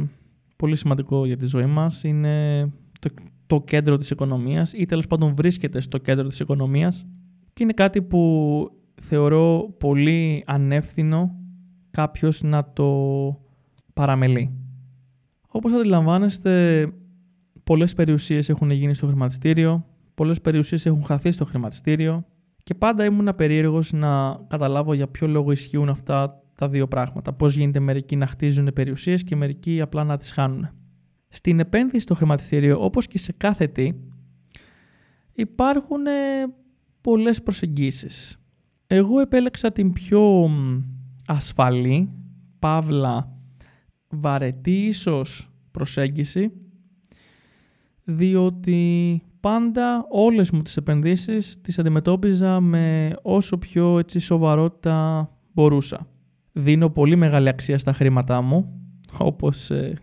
πολύ 0.56 0.76
σημαντικό 0.76 1.26
για 1.26 1.38
τη 1.38 1.46
ζωή 1.46 1.66
μας. 1.66 2.04
Είναι 2.04 2.64
το, 3.00 3.10
το 3.48 3.62
κέντρο 3.62 3.98
της 3.98 4.10
οικονομίας 4.10 4.74
ή 4.74 4.86
τέλος 4.86 5.08
πάντων 5.08 5.34
βρίσκεται 5.34 5.80
στο 5.80 5.98
κέντρο 5.98 6.28
της 6.28 6.40
οικονομίας 6.40 7.06
και 7.54 7.64
είναι 7.64 7.74
κάτι 7.74 8.02
που 8.02 8.72
θεωρώ 9.02 9.76
πολύ 9.78 10.44
ανεύθυνο 10.46 11.36
κάποιος 11.92 12.42
να 12.42 12.72
το 12.74 12.90
παραμελεί. 13.94 14.52
Όπως 15.48 15.74
αντιλαμβάνεστε, 15.74 16.88
πολλές 17.64 17.94
περιουσίες 17.94 18.50
έχουν 18.50 18.72
γίνει 18.72 18.94
στο 18.94 19.08
χρηματιστήριο, 19.08 19.86
πολλές 20.16 20.42
περιουσίες 20.42 20.86
έχουν 20.86 21.04
χαθεί 21.04 21.32
στο 21.32 21.46
χρηματιστήριο 21.46 22.26
και 22.64 22.74
πάντα 22.74 23.06
ήμουν 23.06 23.36
περίεργος 23.36 23.92
να 23.92 24.40
καταλάβω 24.48 24.94
για 24.94 25.08
ποιο 25.08 25.28
λόγο 25.28 25.52
ισχύουν 25.52 25.90
αυτά 25.90 26.42
τα 26.56 26.70
δύο 26.70 26.88
πράγματα. 26.88 27.34
Πώς 27.34 27.56
γίνεται 27.56 27.80
μερικοί 27.80 28.16
να 28.16 28.28
χτίζουν 28.28 28.70
περιουσίες 28.74 29.24
και 29.24 29.36
μερικοί 29.36 29.82
απλά 29.82 30.04
να 30.04 30.18
τις 30.18 30.32
χάνουν. 30.32 30.70
Στην 31.36 31.60
επένδυση 31.60 32.00
στο 32.00 32.16
χρηματιστήριο, 32.16 32.84
όπως 32.84 33.08
και 33.08 33.18
σε 33.18 33.34
κάθε 33.38 33.68
τι, 33.68 33.92
υπάρχουν 35.34 36.02
πολλές 37.02 37.42
προσεγγίσεις. 37.44 38.38
Εγώ 38.88 39.20
επέλεξα 39.20 39.72
την 39.72 39.94
πιο 39.94 40.50
ασφαλή, 41.28 42.10
παύλα, 42.60 43.38
βαρετή 44.10 44.86
ίσως 44.86 45.52
προσέγγιση, 45.72 46.52
διότι 48.04 49.22
πάντα 49.40 50.06
όλες 50.10 50.52
μου 50.52 50.62
τις 50.62 50.78
επενδύσεις 50.78 51.62
τις 51.62 51.80
αντιμετώπιζα 51.80 52.60
με 52.60 53.16
όσο 53.22 53.58
πιο 53.58 54.00
έτσι, 54.00 54.20
σοβαρότητα 54.20 55.30
μπορούσα. 55.54 56.08
Δίνω 56.52 56.90
πολύ 56.90 57.16
μεγάλη 57.16 57.50
αξία 57.50 57.78
στα 57.78 57.94
χρήματά 57.94 58.42
μου, 58.42 58.82
όπως 59.18 59.70
ε, 59.70 60.02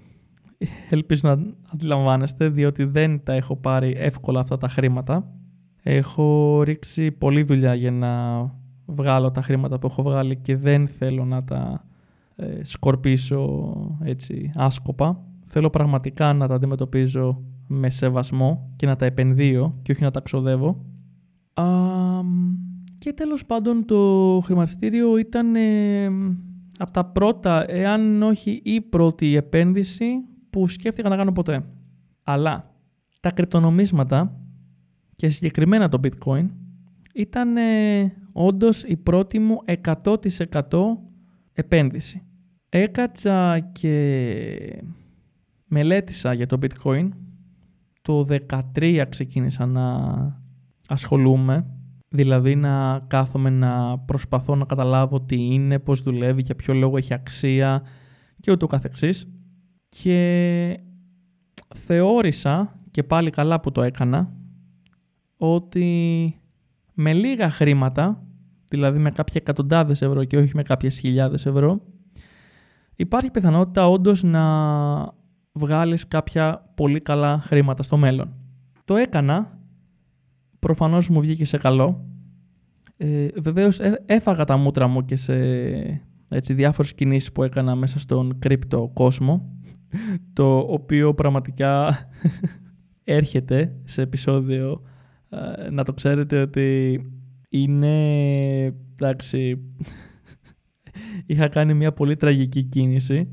ελπίζω 0.91 1.29
να 1.29 1.55
αντιλαμβάνεστε, 1.73 2.49
διότι 2.49 2.85
δεν 2.85 3.23
τα 3.23 3.33
έχω 3.33 3.57
πάρει 3.57 3.95
εύκολα 3.97 4.41
αυτά 4.41 4.59
τα 4.59 4.69
χρήματα. 4.69 5.33
Έχω 5.83 6.61
ρίξει 6.63 7.11
πολλή 7.11 7.43
δουλειά 7.43 7.75
για 7.75 7.91
να 7.91 8.43
βγάλω 8.87 9.31
τα 9.31 9.43
χρήματα 9.43 9.79
που 9.79 9.87
έχω 9.87 10.03
βγάλει 10.03 10.37
και 10.37 10.57
δεν 10.57 10.89
θέλω 10.89 11.25
να 11.25 11.45
τα 11.45 11.85
ε, 12.37 12.65
σκορπίσω 12.65 13.99
έτσι 14.05 14.53
άσκοπα. 14.55 15.25
Θέλω 15.47 15.71
πραγματικά 15.71 16.33
να 16.33 16.49
τα 16.49 16.55
αντιμετωπίζω 16.55 17.43
με 17.67 17.91
σεβασμό 17.91 18.73
και 18.77 18.87
να 18.87 18.97
τα 18.97 19.07
επενδύω 19.07 19.79
και 19.83 19.93
όχι 19.93 20.03
να 20.03 20.11
τα 20.11 20.21
ξοδεύω. 20.21 20.85
Α, 21.55 21.65
και 22.99 23.13
τέλος 23.13 23.47
πάντων 23.47 23.85
το 23.85 24.41
χρηματιστήριο 24.45 25.17
ήταν 25.17 25.57
ε, 25.57 26.07
από 26.79 26.91
τα 26.93 27.05
πρώτα, 27.05 27.65
εάν 27.71 28.23
όχι 28.23 28.61
η 28.65 28.81
πρώτη 28.81 29.37
επένδυση 29.37 30.07
που 30.51 30.69
σκέφτηκα 30.69 31.09
να 31.09 31.17
κάνω 31.17 31.33
ποτέ. 31.33 31.65
Αλλά 32.23 32.75
τα 33.21 33.31
κρυπτονομίσματα 33.31 34.41
και 35.15 35.29
συγκεκριμένα 35.29 35.89
το 35.89 36.01
bitcoin 36.03 36.49
ήταν 37.15 37.57
ε, 37.57 38.13
όντως 38.33 38.83
η 38.83 38.97
πρώτη 38.97 39.39
μου 39.39 39.59
100% 39.83 40.15
επένδυση. 41.53 42.23
Έκατσα 42.69 43.59
και 43.59 44.85
μελέτησα 45.67 46.33
για 46.33 46.47
το 46.47 46.59
bitcoin. 46.63 47.09
Το 48.03 48.27
13 48.75 49.05
ξεκίνησα 49.09 49.67
να 49.67 49.85
ασχολούμαι, 50.89 51.67
δηλαδή 52.09 52.57
να 52.57 53.05
κάθομαι 53.07 53.51
να 53.51 53.99
προσπαθώ 53.99 54.55
να 54.55 54.65
καταλάβω 54.65 55.21
τι 55.21 55.45
είναι, 55.45 55.79
πώς 55.79 56.03
δουλεύει, 56.03 56.43
για 56.43 56.55
ποιο 56.55 56.75
λόγο 56.75 56.97
έχει 56.97 57.15
αξία 57.15 57.83
και 58.41 58.51
ούτω 58.51 58.67
καθεξής. 58.67 59.29
Και 59.91 60.81
θεώρησα, 61.75 62.79
και 62.91 63.03
πάλι 63.03 63.31
καλά 63.31 63.61
που 63.61 63.73
το 63.73 63.83
έκανα, 63.83 64.33
ότι 65.37 66.35
με 66.95 67.13
λίγα 67.13 67.51
χρήματα, 67.51 68.23
δηλαδή 68.69 68.99
με 68.99 69.11
κάποια 69.11 69.41
εκατοντάδες 69.41 70.03
ευρώ 70.03 70.25
και 70.25 70.37
όχι 70.37 70.51
με 70.55 70.63
κάποιες 70.63 70.99
χιλιάδες 70.99 71.47
ευρώ, 71.47 71.81
υπάρχει 72.97 73.31
πιθανότητα 73.31 73.89
όντως 73.89 74.23
να 74.23 74.45
βγάλεις 75.53 76.09
κάποια 76.09 76.73
πολύ 76.75 77.01
καλά 77.01 77.39
χρήματα 77.39 77.83
στο 77.83 77.97
μέλλον. 77.97 78.35
Το 78.85 78.97
έκανα, 78.97 79.59
προφανώς 80.59 81.09
μου 81.09 81.21
βγήκε 81.21 81.45
σε 81.45 81.59
καλό. 81.59 82.05
Ε, 82.97 83.29
βεβαίως 83.37 83.79
ε, 83.81 84.03
έφαγα 84.07 84.45
τα 84.45 84.57
μούτρα 84.57 84.87
μου 84.87 85.05
και 85.05 85.17
σε 85.17 85.35
έτσι, 86.29 86.55
διάφορες 86.55 86.95
κινήσεις 86.95 87.33
που 87.33 87.43
έκανα 87.43 87.75
μέσα 87.75 87.99
στον 87.99 88.39
κρύπτο 88.39 88.91
κόσμο, 88.95 89.59
το 90.33 90.59
οποίο 90.59 91.15
πραγματικά 91.15 91.99
έρχεται 93.05 93.77
σε 93.85 94.03
επεισόδιο, 94.03 94.83
ε, 95.29 95.71
να 95.71 95.85
το 95.85 95.93
ξέρετε 95.93 96.41
ότι 96.41 97.01
είναι, 97.49 98.65
εντάξει, 98.65 99.59
είχα 101.27 101.49
κάνει 101.49 101.75
μια 101.75 101.93
πολύ 101.93 102.17
τραγική 102.17 102.63
κίνηση 102.63 103.29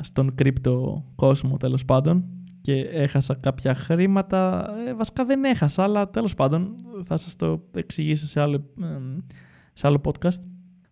στον 0.00 0.34
κρύπτο 0.34 1.04
κόσμο 1.14 1.56
τέλος 1.56 1.84
πάντων 1.84 2.24
και 2.60 2.74
έχασα 2.80 3.34
κάποια 3.34 3.74
χρήματα. 3.74 4.70
Ε, 4.86 4.94
βασικά 4.94 5.24
δεν 5.24 5.44
έχασα, 5.44 5.82
αλλά 5.82 6.10
τέλος 6.10 6.34
πάντων 6.34 6.74
θα 7.04 7.16
σας 7.16 7.36
το 7.36 7.62
εξηγήσω 7.74 8.26
σε 8.26 8.40
άλλο, 8.40 8.64
σε 9.72 9.86
άλλο 9.86 10.00
podcast. 10.04 10.40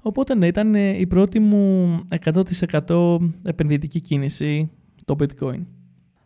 Οπότε 0.08 0.34
ναι, 0.34 0.46
ήταν 0.46 0.74
ε, 0.74 0.98
η 0.98 1.06
πρώτη 1.06 1.38
μου 1.38 2.00
100% 2.88 3.16
επενδυτική 3.42 4.00
κίνηση 4.00 4.70
το 5.04 5.16
bitcoin. 5.18 5.64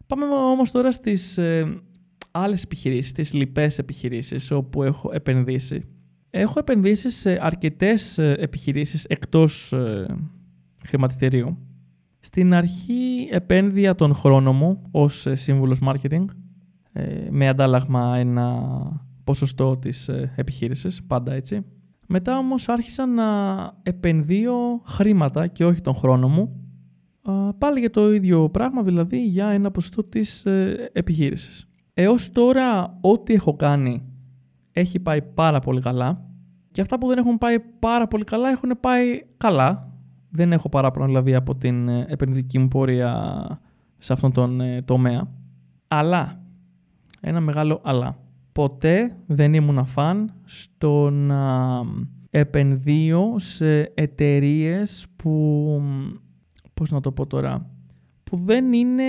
Πάμε 0.06 0.24
όμως 0.26 0.70
τώρα 0.70 0.92
στις 0.92 1.38
ε, 1.38 1.82
άλλες 2.30 2.62
επιχειρήσεις, 2.62 3.10
στις 3.10 3.32
λοιπές 3.32 3.78
επιχειρήσεις 3.78 4.50
όπου 4.50 4.82
έχω 4.82 5.10
επενδύσει. 5.12 5.82
Έχω 6.30 6.58
επενδύσει 6.58 7.10
σε 7.10 7.38
αρκετές 7.40 8.18
ε, 8.18 8.36
επιχειρήσεις 8.38 9.04
εκτός 9.04 9.72
ε, 9.72 10.06
χρηματιστηρίου. 10.84 11.58
Στην 12.20 12.54
αρχή 12.54 13.28
επένδυα 13.30 13.94
τον 13.94 14.14
χρόνο 14.14 14.52
μου 14.52 14.82
ως 14.90 15.26
ε, 15.26 15.34
σύμβουλος 15.34 15.78
marketing 15.82 16.24
με 17.30 17.48
αντάλλαγμα 17.48 18.16
ένα 18.16 18.62
ποσοστό 19.24 19.76
της 19.76 20.08
επιχείρησης, 20.36 21.02
πάντα 21.02 21.32
έτσι. 21.32 21.64
Μετά 22.06 22.38
όμως 22.38 22.68
άρχισα 22.68 23.06
να 23.06 23.24
επενδύω 23.82 24.82
χρήματα 24.84 25.46
και 25.46 25.64
όχι 25.64 25.80
τον 25.80 25.94
χρόνο 25.94 26.28
μου 26.28 26.56
πάλι 27.58 27.80
για 27.80 27.90
το 27.90 28.12
ίδιο 28.12 28.50
πράγμα, 28.50 28.82
δηλαδή 28.82 29.24
για 29.24 29.46
ένα 29.46 29.70
ποσοστό 29.70 30.04
της 30.04 30.46
επιχείρησης. 30.92 31.66
Έως 31.94 32.32
τώρα 32.32 32.98
ό,τι 33.00 33.34
έχω 33.34 33.56
κάνει 33.56 34.02
έχει 34.72 34.98
πάει 34.98 35.22
πάρα 35.22 35.58
πολύ 35.58 35.80
καλά 35.80 36.24
και 36.72 36.80
αυτά 36.80 36.98
που 36.98 37.06
δεν 37.08 37.18
έχουν 37.18 37.38
πάει 37.38 37.60
πάρα 37.60 38.08
πολύ 38.08 38.24
καλά 38.24 38.48
έχουν 38.48 38.72
πάει 38.80 39.22
καλά. 39.36 39.90
Δεν 40.30 40.52
έχω 40.52 40.68
παράπονο 40.68 41.06
δηλαδή 41.06 41.34
από 41.34 41.54
την 41.54 41.88
ε, 41.88 42.06
επενδυτική 42.08 42.58
μου 42.58 42.68
πορεία 42.68 43.60
σε 43.98 44.12
αυτόν 44.12 44.32
τον 44.32 44.60
ε, 44.60 44.82
τομέα. 44.82 45.28
Αλλά, 45.88 46.40
ένα 47.20 47.40
μεγάλο 47.40 47.80
αλλά, 47.84 48.16
ποτέ 48.52 49.16
δεν 49.26 49.54
ήμουν 49.54 49.84
φαν 49.84 50.34
στο 50.44 51.10
να 51.10 51.80
επενδύω 52.30 53.34
σε 53.38 53.80
εταιρείες 53.94 55.06
που, 55.16 55.82
πώς 56.74 56.90
να 56.90 57.00
το 57.00 57.12
πω 57.12 57.26
τώρα, 57.26 57.70
που 58.24 58.36
δεν 58.36 58.72
είναι 58.72 59.04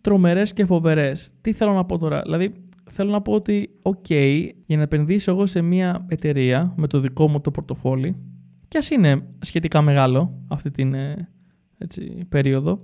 τρομερές 0.00 0.52
και 0.52 0.64
φοβερές. 0.64 1.30
Τι 1.40 1.52
θέλω 1.52 1.72
να 1.72 1.84
πω 1.84 1.98
τώρα, 1.98 2.22
δηλαδή 2.22 2.52
θέλω 2.90 3.10
να 3.10 3.22
πω 3.22 3.32
ότι, 3.32 3.68
ok, 3.82 4.48
για 4.66 4.76
να 4.76 4.82
επενδύσω 4.82 5.30
εγώ 5.30 5.46
σε 5.46 5.62
μια 5.62 6.06
εταιρεία 6.08 6.74
με 6.76 6.86
το 6.86 7.00
δικό 7.00 7.28
μου 7.28 7.40
το 7.40 7.50
πορτοφόλι, 7.50 8.16
και 8.68 8.78
ας 8.78 8.90
είναι 8.90 9.22
σχετικά 9.38 9.82
μεγάλο 9.82 10.42
αυτή 10.48 10.70
την 10.70 10.94
ε, 10.94 11.28
έτσι, 11.78 12.26
περίοδο, 12.28 12.82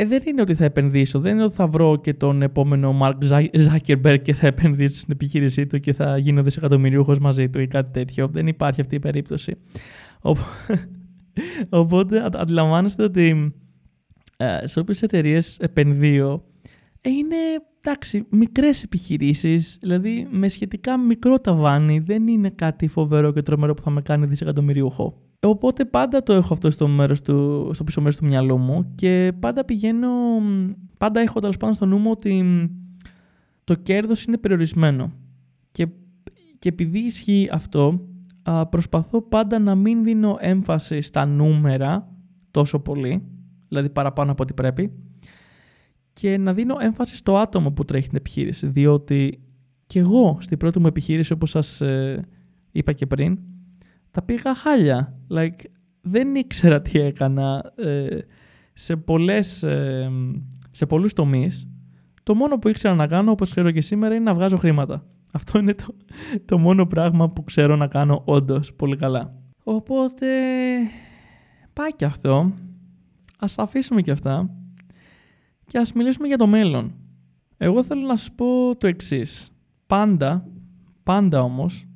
ε, 0.00 0.04
δεν 0.04 0.22
είναι 0.26 0.40
ότι 0.40 0.54
θα 0.54 0.64
επενδύσω, 0.64 1.20
δεν 1.20 1.34
είναι 1.34 1.44
ότι 1.44 1.54
θα 1.54 1.66
βρω 1.66 1.96
και 1.96 2.14
τον 2.14 2.42
επόμενο 2.42 2.98
Mark 3.02 3.14
Zuckerberg 3.52 4.18
και 4.22 4.34
θα 4.34 4.46
επενδύσω 4.46 4.98
στην 4.98 5.12
επιχείρησή 5.12 5.66
του 5.66 5.80
και 5.80 5.92
θα 5.92 6.18
γίνω 6.18 6.42
δισεκατομμυριούχος 6.42 7.18
μαζί 7.18 7.48
του 7.48 7.60
ή 7.60 7.66
κάτι 7.66 7.92
τέτοιο. 7.92 8.28
Δεν 8.28 8.46
υπάρχει 8.46 8.80
αυτή 8.80 8.94
η 8.94 8.98
περίπτωση. 8.98 9.56
Οπότε 11.68 12.30
αντιλαμβάνεστε 12.34 13.02
ότι 13.02 13.54
ε, 14.36 14.66
σε 14.66 14.80
όποιες 14.80 15.02
εταιρείες 15.02 15.58
επενδύω 15.58 16.44
ε, 17.00 17.10
είναι 17.10 17.36
εντάξει, 17.82 18.26
μικρές 18.30 18.82
επιχειρήσεις, 18.82 19.78
δηλαδή 19.80 20.28
με 20.30 20.48
σχετικά 20.48 20.98
μικρό 20.98 21.40
ταβάνι, 21.40 21.98
δεν 21.98 22.26
είναι 22.26 22.50
κάτι 22.50 22.86
φοβερό 22.86 23.32
και 23.32 23.42
τρομερό 23.42 23.74
που 23.74 23.82
θα 23.82 23.90
με 23.90 24.02
κάνει 24.02 24.26
δισεκατομμυριούχο. 24.26 25.27
Οπότε 25.40 25.84
πάντα 25.84 26.22
το 26.22 26.32
έχω 26.32 26.52
αυτό 26.52 26.70
στο, 26.70 26.88
μέρος 26.88 27.20
του, 27.22 27.70
στο 27.74 27.84
πίσω 27.84 28.00
μέρος 28.00 28.16
του 28.16 28.26
μυαλού 28.26 28.58
μου 28.58 28.92
και 28.94 29.32
πάντα 29.40 29.64
πηγαίνω, 29.64 30.08
πάντα 30.98 31.20
έχω 31.20 31.40
τέλος 31.40 31.56
πάνω 31.56 31.72
στο 31.72 31.86
νου 31.86 31.98
μου 31.98 32.10
ότι 32.10 32.44
το 33.64 33.74
κέρδος 33.74 34.24
είναι 34.24 34.38
περιορισμένο. 34.38 35.12
Και, 35.70 35.88
και 36.58 36.68
επειδή 36.68 36.98
ισχύει 36.98 37.48
αυτό, 37.52 38.00
προσπαθώ 38.70 39.22
πάντα 39.22 39.58
να 39.58 39.74
μην 39.74 40.04
δίνω 40.04 40.36
έμφαση 40.40 41.00
στα 41.00 41.26
νούμερα 41.26 42.12
τόσο 42.50 42.80
πολύ, 42.80 43.22
δηλαδή 43.68 43.88
παραπάνω 43.88 44.32
από 44.32 44.42
ό,τι 44.42 44.54
πρέπει, 44.54 44.92
και 46.12 46.38
να 46.38 46.52
δίνω 46.52 46.76
έμφαση 46.80 47.16
στο 47.16 47.36
άτομο 47.36 47.70
που 47.70 47.84
τρέχει 47.84 48.08
την 48.08 48.16
επιχείρηση, 48.16 48.66
διότι 48.66 49.40
και 49.86 49.98
εγώ 49.98 50.36
στην 50.40 50.58
πρώτη 50.58 50.78
μου 50.78 50.86
επιχείρηση, 50.86 51.32
όπως 51.32 51.50
σας 51.50 51.80
ε, 51.80 52.28
είπα 52.72 52.92
και 52.92 53.06
πριν, 53.06 53.38
τα 54.10 54.22
πήγα 54.22 54.54
χάλια. 54.54 55.18
Like, 55.30 55.64
δεν 56.00 56.34
ήξερα 56.34 56.82
τι 56.82 56.98
έκανα 56.98 57.72
ε, 57.76 58.18
σε, 58.72 58.96
πολλές, 58.96 59.62
ε, 59.62 60.10
σε 60.70 60.86
πολλούς 60.86 61.12
τομείς. 61.12 61.68
Το 62.22 62.34
μόνο 62.34 62.58
που 62.58 62.68
ήξερα 62.68 62.94
να 62.94 63.06
κάνω, 63.06 63.30
όπως 63.30 63.50
ξέρω 63.50 63.70
και 63.70 63.80
σήμερα, 63.80 64.14
είναι 64.14 64.24
να 64.24 64.34
βγάζω 64.34 64.56
χρήματα. 64.56 65.06
Αυτό 65.32 65.58
είναι 65.58 65.74
το, 65.74 65.86
το 66.44 66.58
μόνο 66.58 66.86
πράγμα 66.86 67.30
που 67.30 67.44
ξέρω 67.44 67.76
να 67.76 67.86
κάνω 67.86 68.22
όντως 68.24 68.74
πολύ 68.74 68.96
καλά. 68.96 69.34
Οπότε 69.64 70.26
πάει 71.72 71.94
και 71.96 72.04
αυτό. 72.04 72.52
Ας 73.38 73.54
τα 73.54 73.62
αφήσουμε 73.62 74.02
και 74.02 74.10
αυτά 74.10 74.50
και 75.66 75.78
ας 75.78 75.92
μιλήσουμε 75.92 76.26
για 76.26 76.36
το 76.36 76.46
μέλλον. 76.46 76.94
Εγώ 77.56 77.82
θέλω 77.82 78.06
να 78.06 78.16
σου 78.16 78.34
πω 78.34 78.76
το 78.76 78.86
εξής. 78.86 79.52
Πάντα, 79.86 80.48
πάντα 81.02 81.42
όμως, 81.42 81.87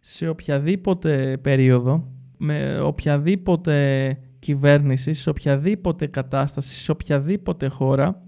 σε 0.00 0.28
οποιαδήποτε 0.28 1.36
περίοδο, 1.36 2.12
με 2.36 2.80
οποιαδήποτε 2.80 4.18
κυβέρνηση, 4.38 5.12
σε 5.12 5.30
οποιαδήποτε 5.30 6.06
κατάσταση, 6.06 6.72
σε 6.72 6.90
οποιαδήποτε 6.90 7.68
χώρα, 7.68 8.22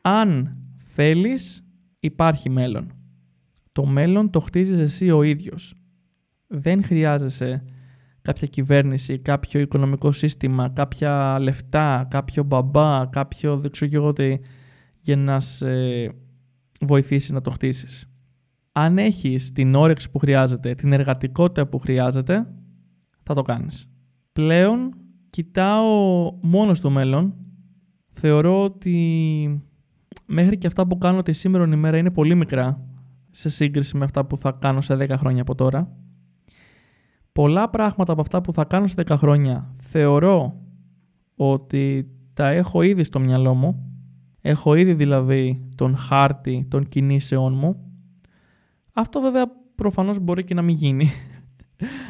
αν 0.00 0.56
θέλεις, 0.76 1.64
υπάρχει 2.00 2.50
μέλλον. 2.50 2.92
Το 3.72 3.86
μέλλον 3.86 4.30
το 4.30 4.40
χτίζεις 4.40 4.78
εσύ 4.78 5.10
ο 5.10 5.22
ίδιος. 5.22 5.74
Δεν 6.46 6.84
χρειάζεσαι 6.84 7.64
κάποια 8.22 8.46
κυβέρνηση, 8.46 9.18
κάποιο 9.18 9.60
οικονομικό 9.60 10.12
σύστημα, 10.12 10.68
κάποια 10.68 11.38
λεφτά, 11.40 12.06
κάποιο 12.10 12.42
μπαμπά, 12.42 13.06
κάποιο 13.06 13.56
δεν 13.56 13.70
για 14.98 15.16
να 15.16 15.40
σε 15.40 15.66
βοηθήσει 16.80 17.32
να 17.32 17.40
το 17.40 17.50
χτίσεις. 17.50 18.09
Αν 18.80 18.98
έχεις 18.98 19.52
την 19.52 19.74
όρεξη 19.74 20.10
που 20.10 20.18
χρειάζεται, 20.18 20.74
την 20.74 20.92
εργατικότητα 20.92 21.66
που 21.66 21.78
χρειάζεται, 21.78 22.46
θα 23.22 23.34
το 23.34 23.42
κάνεις. 23.42 23.90
Πλέον 24.32 24.94
κοιτάω 25.30 25.88
μόνο 26.40 26.74
στο 26.74 26.90
μέλλον. 26.90 27.34
Θεωρώ 28.12 28.62
ότι 28.64 29.64
μέχρι 30.26 30.58
και 30.58 30.66
αυτά 30.66 30.86
που 30.86 30.98
κάνω 30.98 31.22
τη 31.22 31.32
σήμερα 31.32 31.64
ημέρα 31.64 31.96
είναι 31.96 32.10
πολύ 32.10 32.34
μικρά 32.34 32.84
σε 33.30 33.48
σύγκριση 33.48 33.96
με 33.96 34.04
αυτά 34.04 34.24
που 34.24 34.36
θα 34.36 34.52
κάνω 34.52 34.80
σε 34.80 34.94
10 34.94 35.10
χρόνια 35.16 35.42
από 35.42 35.54
τώρα. 35.54 35.96
Πολλά 37.32 37.70
πράγματα 37.70 38.12
από 38.12 38.20
αυτά 38.20 38.40
που 38.40 38.52
θα 38.52 38.64
κάνω 38.64 38.86
σε 38.86 38.94
10 39.06 39.14
χρόνια 39.16 39.74
θεωρώ 39.78 40.60
ότι 41.36 42.10
τα 42.34 42.48
έχω 42.48 42.82
ήδη 42.82 43.02
στο 43.02 43.20
μυαλό 43.20 43.54
μου. 43.54 43.92
Έχω 44.40 44.74
ήδη 44.74 44.94
δηλαδή 44.94 45.68
τον 45.74 45.96
χάρτη 45.96 46.66
των 46.70 46.88
κινήσεών 46.88 47.54
μου. 47.54 47.89
Αυτό 48.92 49.20
βέβαια 49.20 49.46
προφανώς 49.74 50.18
μπορεί 50.18 50.44
και 50.44 50.54
να 50.54 50.62
μην 50.62 50.74
γίνει. 50.74 51.10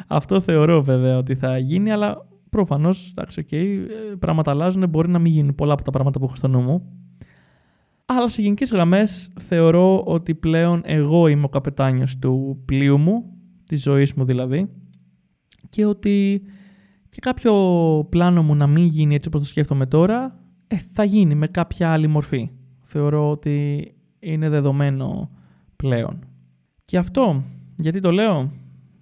Αυτό 0.07 0.39
θεωρώ 0.39 0.83
βέβαια 0.83 1.17
ότι 1.17 1.35
θα 1.35 1.57
γίνει, 1.57 1.91
αλλά 1.91 2.25
προφανώς, 2.49 3.09
εντάξει, 3.09 3.45
okay, 3.49 3.87
πράγματα 4.19 4.51
αλλάζουν, 4.51 4.89
μπορεί 4.89 5.09
να 5.09 5.19
μην 5.19 5.31
γίνουν 5.31 5.55
πολλά 5.55 5.73
από 5.73 5.83
τα 5.83 5.91
πράγματα 5.91 6.19
που 6.19 6.25
έχω 6.25 6.35
στο 6.35 6.47
νου 6.47 6.61
μου. 6.61 6.85
Αλλά 8.05 8.29
σε 8.29 8.41
γενικές 8.41 8.71
γραμμές 8.71 9.33
θεωρώ 9.39 10.03
ότι 10.03 10.35
πλέον 10.35 10.81
εγώ 10.85 11.27
είμαι 11.27 11.43
ο 11.43 11.49
καπετάνιος 11.49 12.19
του 12.19 12.61
πλοίου 12.65 12.97
μου, 12.97 13.25
της 13.65 13.81
ζωής 13.81 14.13
μου 14.13 14.25
δηλαδή, 14.25 14.69
και 15.69 15.85
ότι 15.85 16.41
και 17.09 17.19
κάποιο 17.21 17.53
πλάνο 18.09 18.43
μου 18.43 18.55
να 18.55 18.67
μην 18.67 18.85
γίνει 18.85 19.15
έτσι 19.15 19.27
όπως 19.27 19.41
το 19.41 19.47
σκέφτομαι 19.47 19.85
τώρα, 19.85 20.39
ε, 20.67 20.75
θα 20.93 21.03
γίνει 21.03 21.35
με 21.35 21.47
κάποια 21.47 21.91
άλλη 21.91 22.07
μορφή. 22.07 22.49
Θεωρώ 22.81 23.29
ότι 23.29 23.87
είναι 24.19 24.49
δεδομένο 24.49 25.29
πλέον. 25.75 26.19
Και 26.91 26.97
αυτό, 26.97 27.43
γιατί 27.75 27.99
το 27.99 28.11
λέω, 28.11 28.51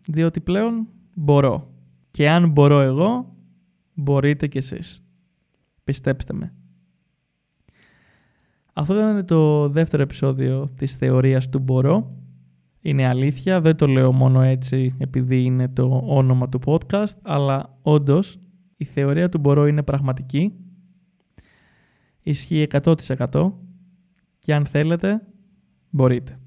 διότι 0.07 0.39
πλέον 0.39 0.87
μπορώ. 1.13 1.69
Και 2.11 2.29
αν 2.29 2.49
μπορώ 2.49 2.79
εγώ, 2.79 3.35
μπορείτε 3.93 4.47
κι 4.47 4.57
εσείς. 4.57 5.03
Πιστέψτε 5.83 6.33
με. 6.33 6.53
Αυτό 8.73 8.93
ήταν 8.93 9.25
το 9.25 9.69
δεύτερο 9.69 10.03
επεισόδιο 10.03 10.69
της 10.75 10.95
θεωρίας 10.95 11.49
του 11.49 11.59
μπορώ. 11.59 12.15
Είναι 12.81 13.07
αλήθεια, 13.07 13.61
δεν 13.61 13.75
το 13.75 13.87
λέω 13.87 14.11
μόνο 14.11 14.41
έτσι 14.41 14.95
επειδή 14.97 15.43
είναι 15.43 15.67
το 15.67 16.03
όνομα 16.05 16.49
του 16.49 16.59
podcast, 16.65 17.17
αλλά 17.21 17.77
όντως 17.81 18.39
η 18.77 18.85
θεωρία 18.85 19.29
του 19.29 19.39
μπορώ 19.39 19.67
είναι 19.67 19.83
πραγματική. 19.83 20.53
Ισχύει 22.21 22.67
100% 22.71 23.51
και 24.39 24.53
αν 24.53 24.65
θέλετε 24.65 25.21
μπορείτε. 25.89 26.39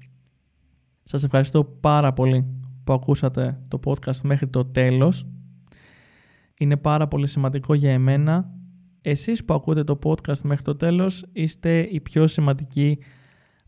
Σας 1.03 1.23
ευχαριστώ 1.23 1.63
πάρα 1.63 2.13
πολύ 2.13 2.45
που 2.83 2.93
ακούσατε 2.93 3.59
το 3.67 3.79
podcast 3.85 4.21
μέχρι 4.23 4.47
το 4.47 4.65
τέλος. 4.65 5.27
Είναι 6.57 6.77
πάρα 6.77 7.07
πολύ 7.07 7.27
σημαντικό 7.27 7.73
για 7.73 7.91
εμένα 7.91 8.53
εσείς 9.05 9.45
που 9.45 9.53
ακούτε 9.53 9.83
το 9.83 9.99
podcast 10.03 10.41
μέχρι 10.43 10.63
το 10.63 10.75
τέλος 10.75 11.25
είστε 11.33 11.79
οι 11.79 11.99
πιο 11.99 12.27
σημαντικοί 12.27 12.97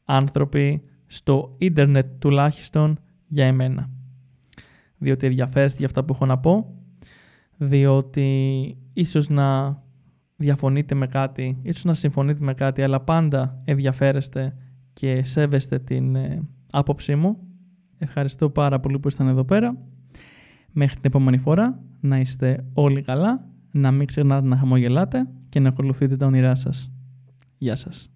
άνθρωποι 0.04 0.84
στο 1.06 1.56
ίντερνετ 1.58 2.06
τουλάχιστον 2.20 3.00
για 3.28 3.46
εμένα. 3.46 3.90
Διότι 4.98 5.26
ενδιαφέρεστε 5.26 5.78
για 5.78 5.86
αυτά 5.86 6.04
που 6.04 6.14
έχω 6.14 6.26
να 6.26 6.38
πω, 6.38 6.76
διότι 7.58 8.78
ίσως 8.94 9.30
να 9.30 9.78
διαφωνείτε 10.36 10.96
με 10.96 11.08
κάτι, 11.08 11.60
ίσως 11.62 11.84
να 11.84 11.94
συμφωνείτε 11.94 12.44
με 12.44 12.54
κάτι, 12.54 12.82
αλλά 12.82 13.02
πάντα 13.02 13.62
ενδιαφέρεστε 13.66 14.56
και 14.94 15.24
σέβεστε 15.24 15.80
την 15.80 16.16
ε, 16.16 16.48
άποψή 16.78 17.16
μου. 17.16 17.38
Ευχαριστώ 17.98 18.50
πάρα 18.50 18.80
πολύ 18.80 19.00
που 19.00 19.08
ήσταν 19.08 19.28
εδώ 19.28 19.44
πέρα. 19.44 19.78
Μέχρι 20.72 20.96
την 20.96 21.06
επόμενη 21.06 21.38
φορά, 21.38 21.80
να 22.00 22.20
είστε 22.20 22.66
όλοι 22.74 23.02
καλά 23.02 23.48
να 23.72 23.92
μην 23.92 24.08
ξεχνάτε 24.08 24.48
να 24.48 24.58
χαμογελάτε 24.58 25.28
και 25.50 25.60
να 25.60 25.70
ακολουθείτε 25.70 26.18
τα 26.18 26.26
όνειρά 26.26 26.56
σας. 26.56 26.92
Γεια 27.58 27.76
σας. 27.76 28.15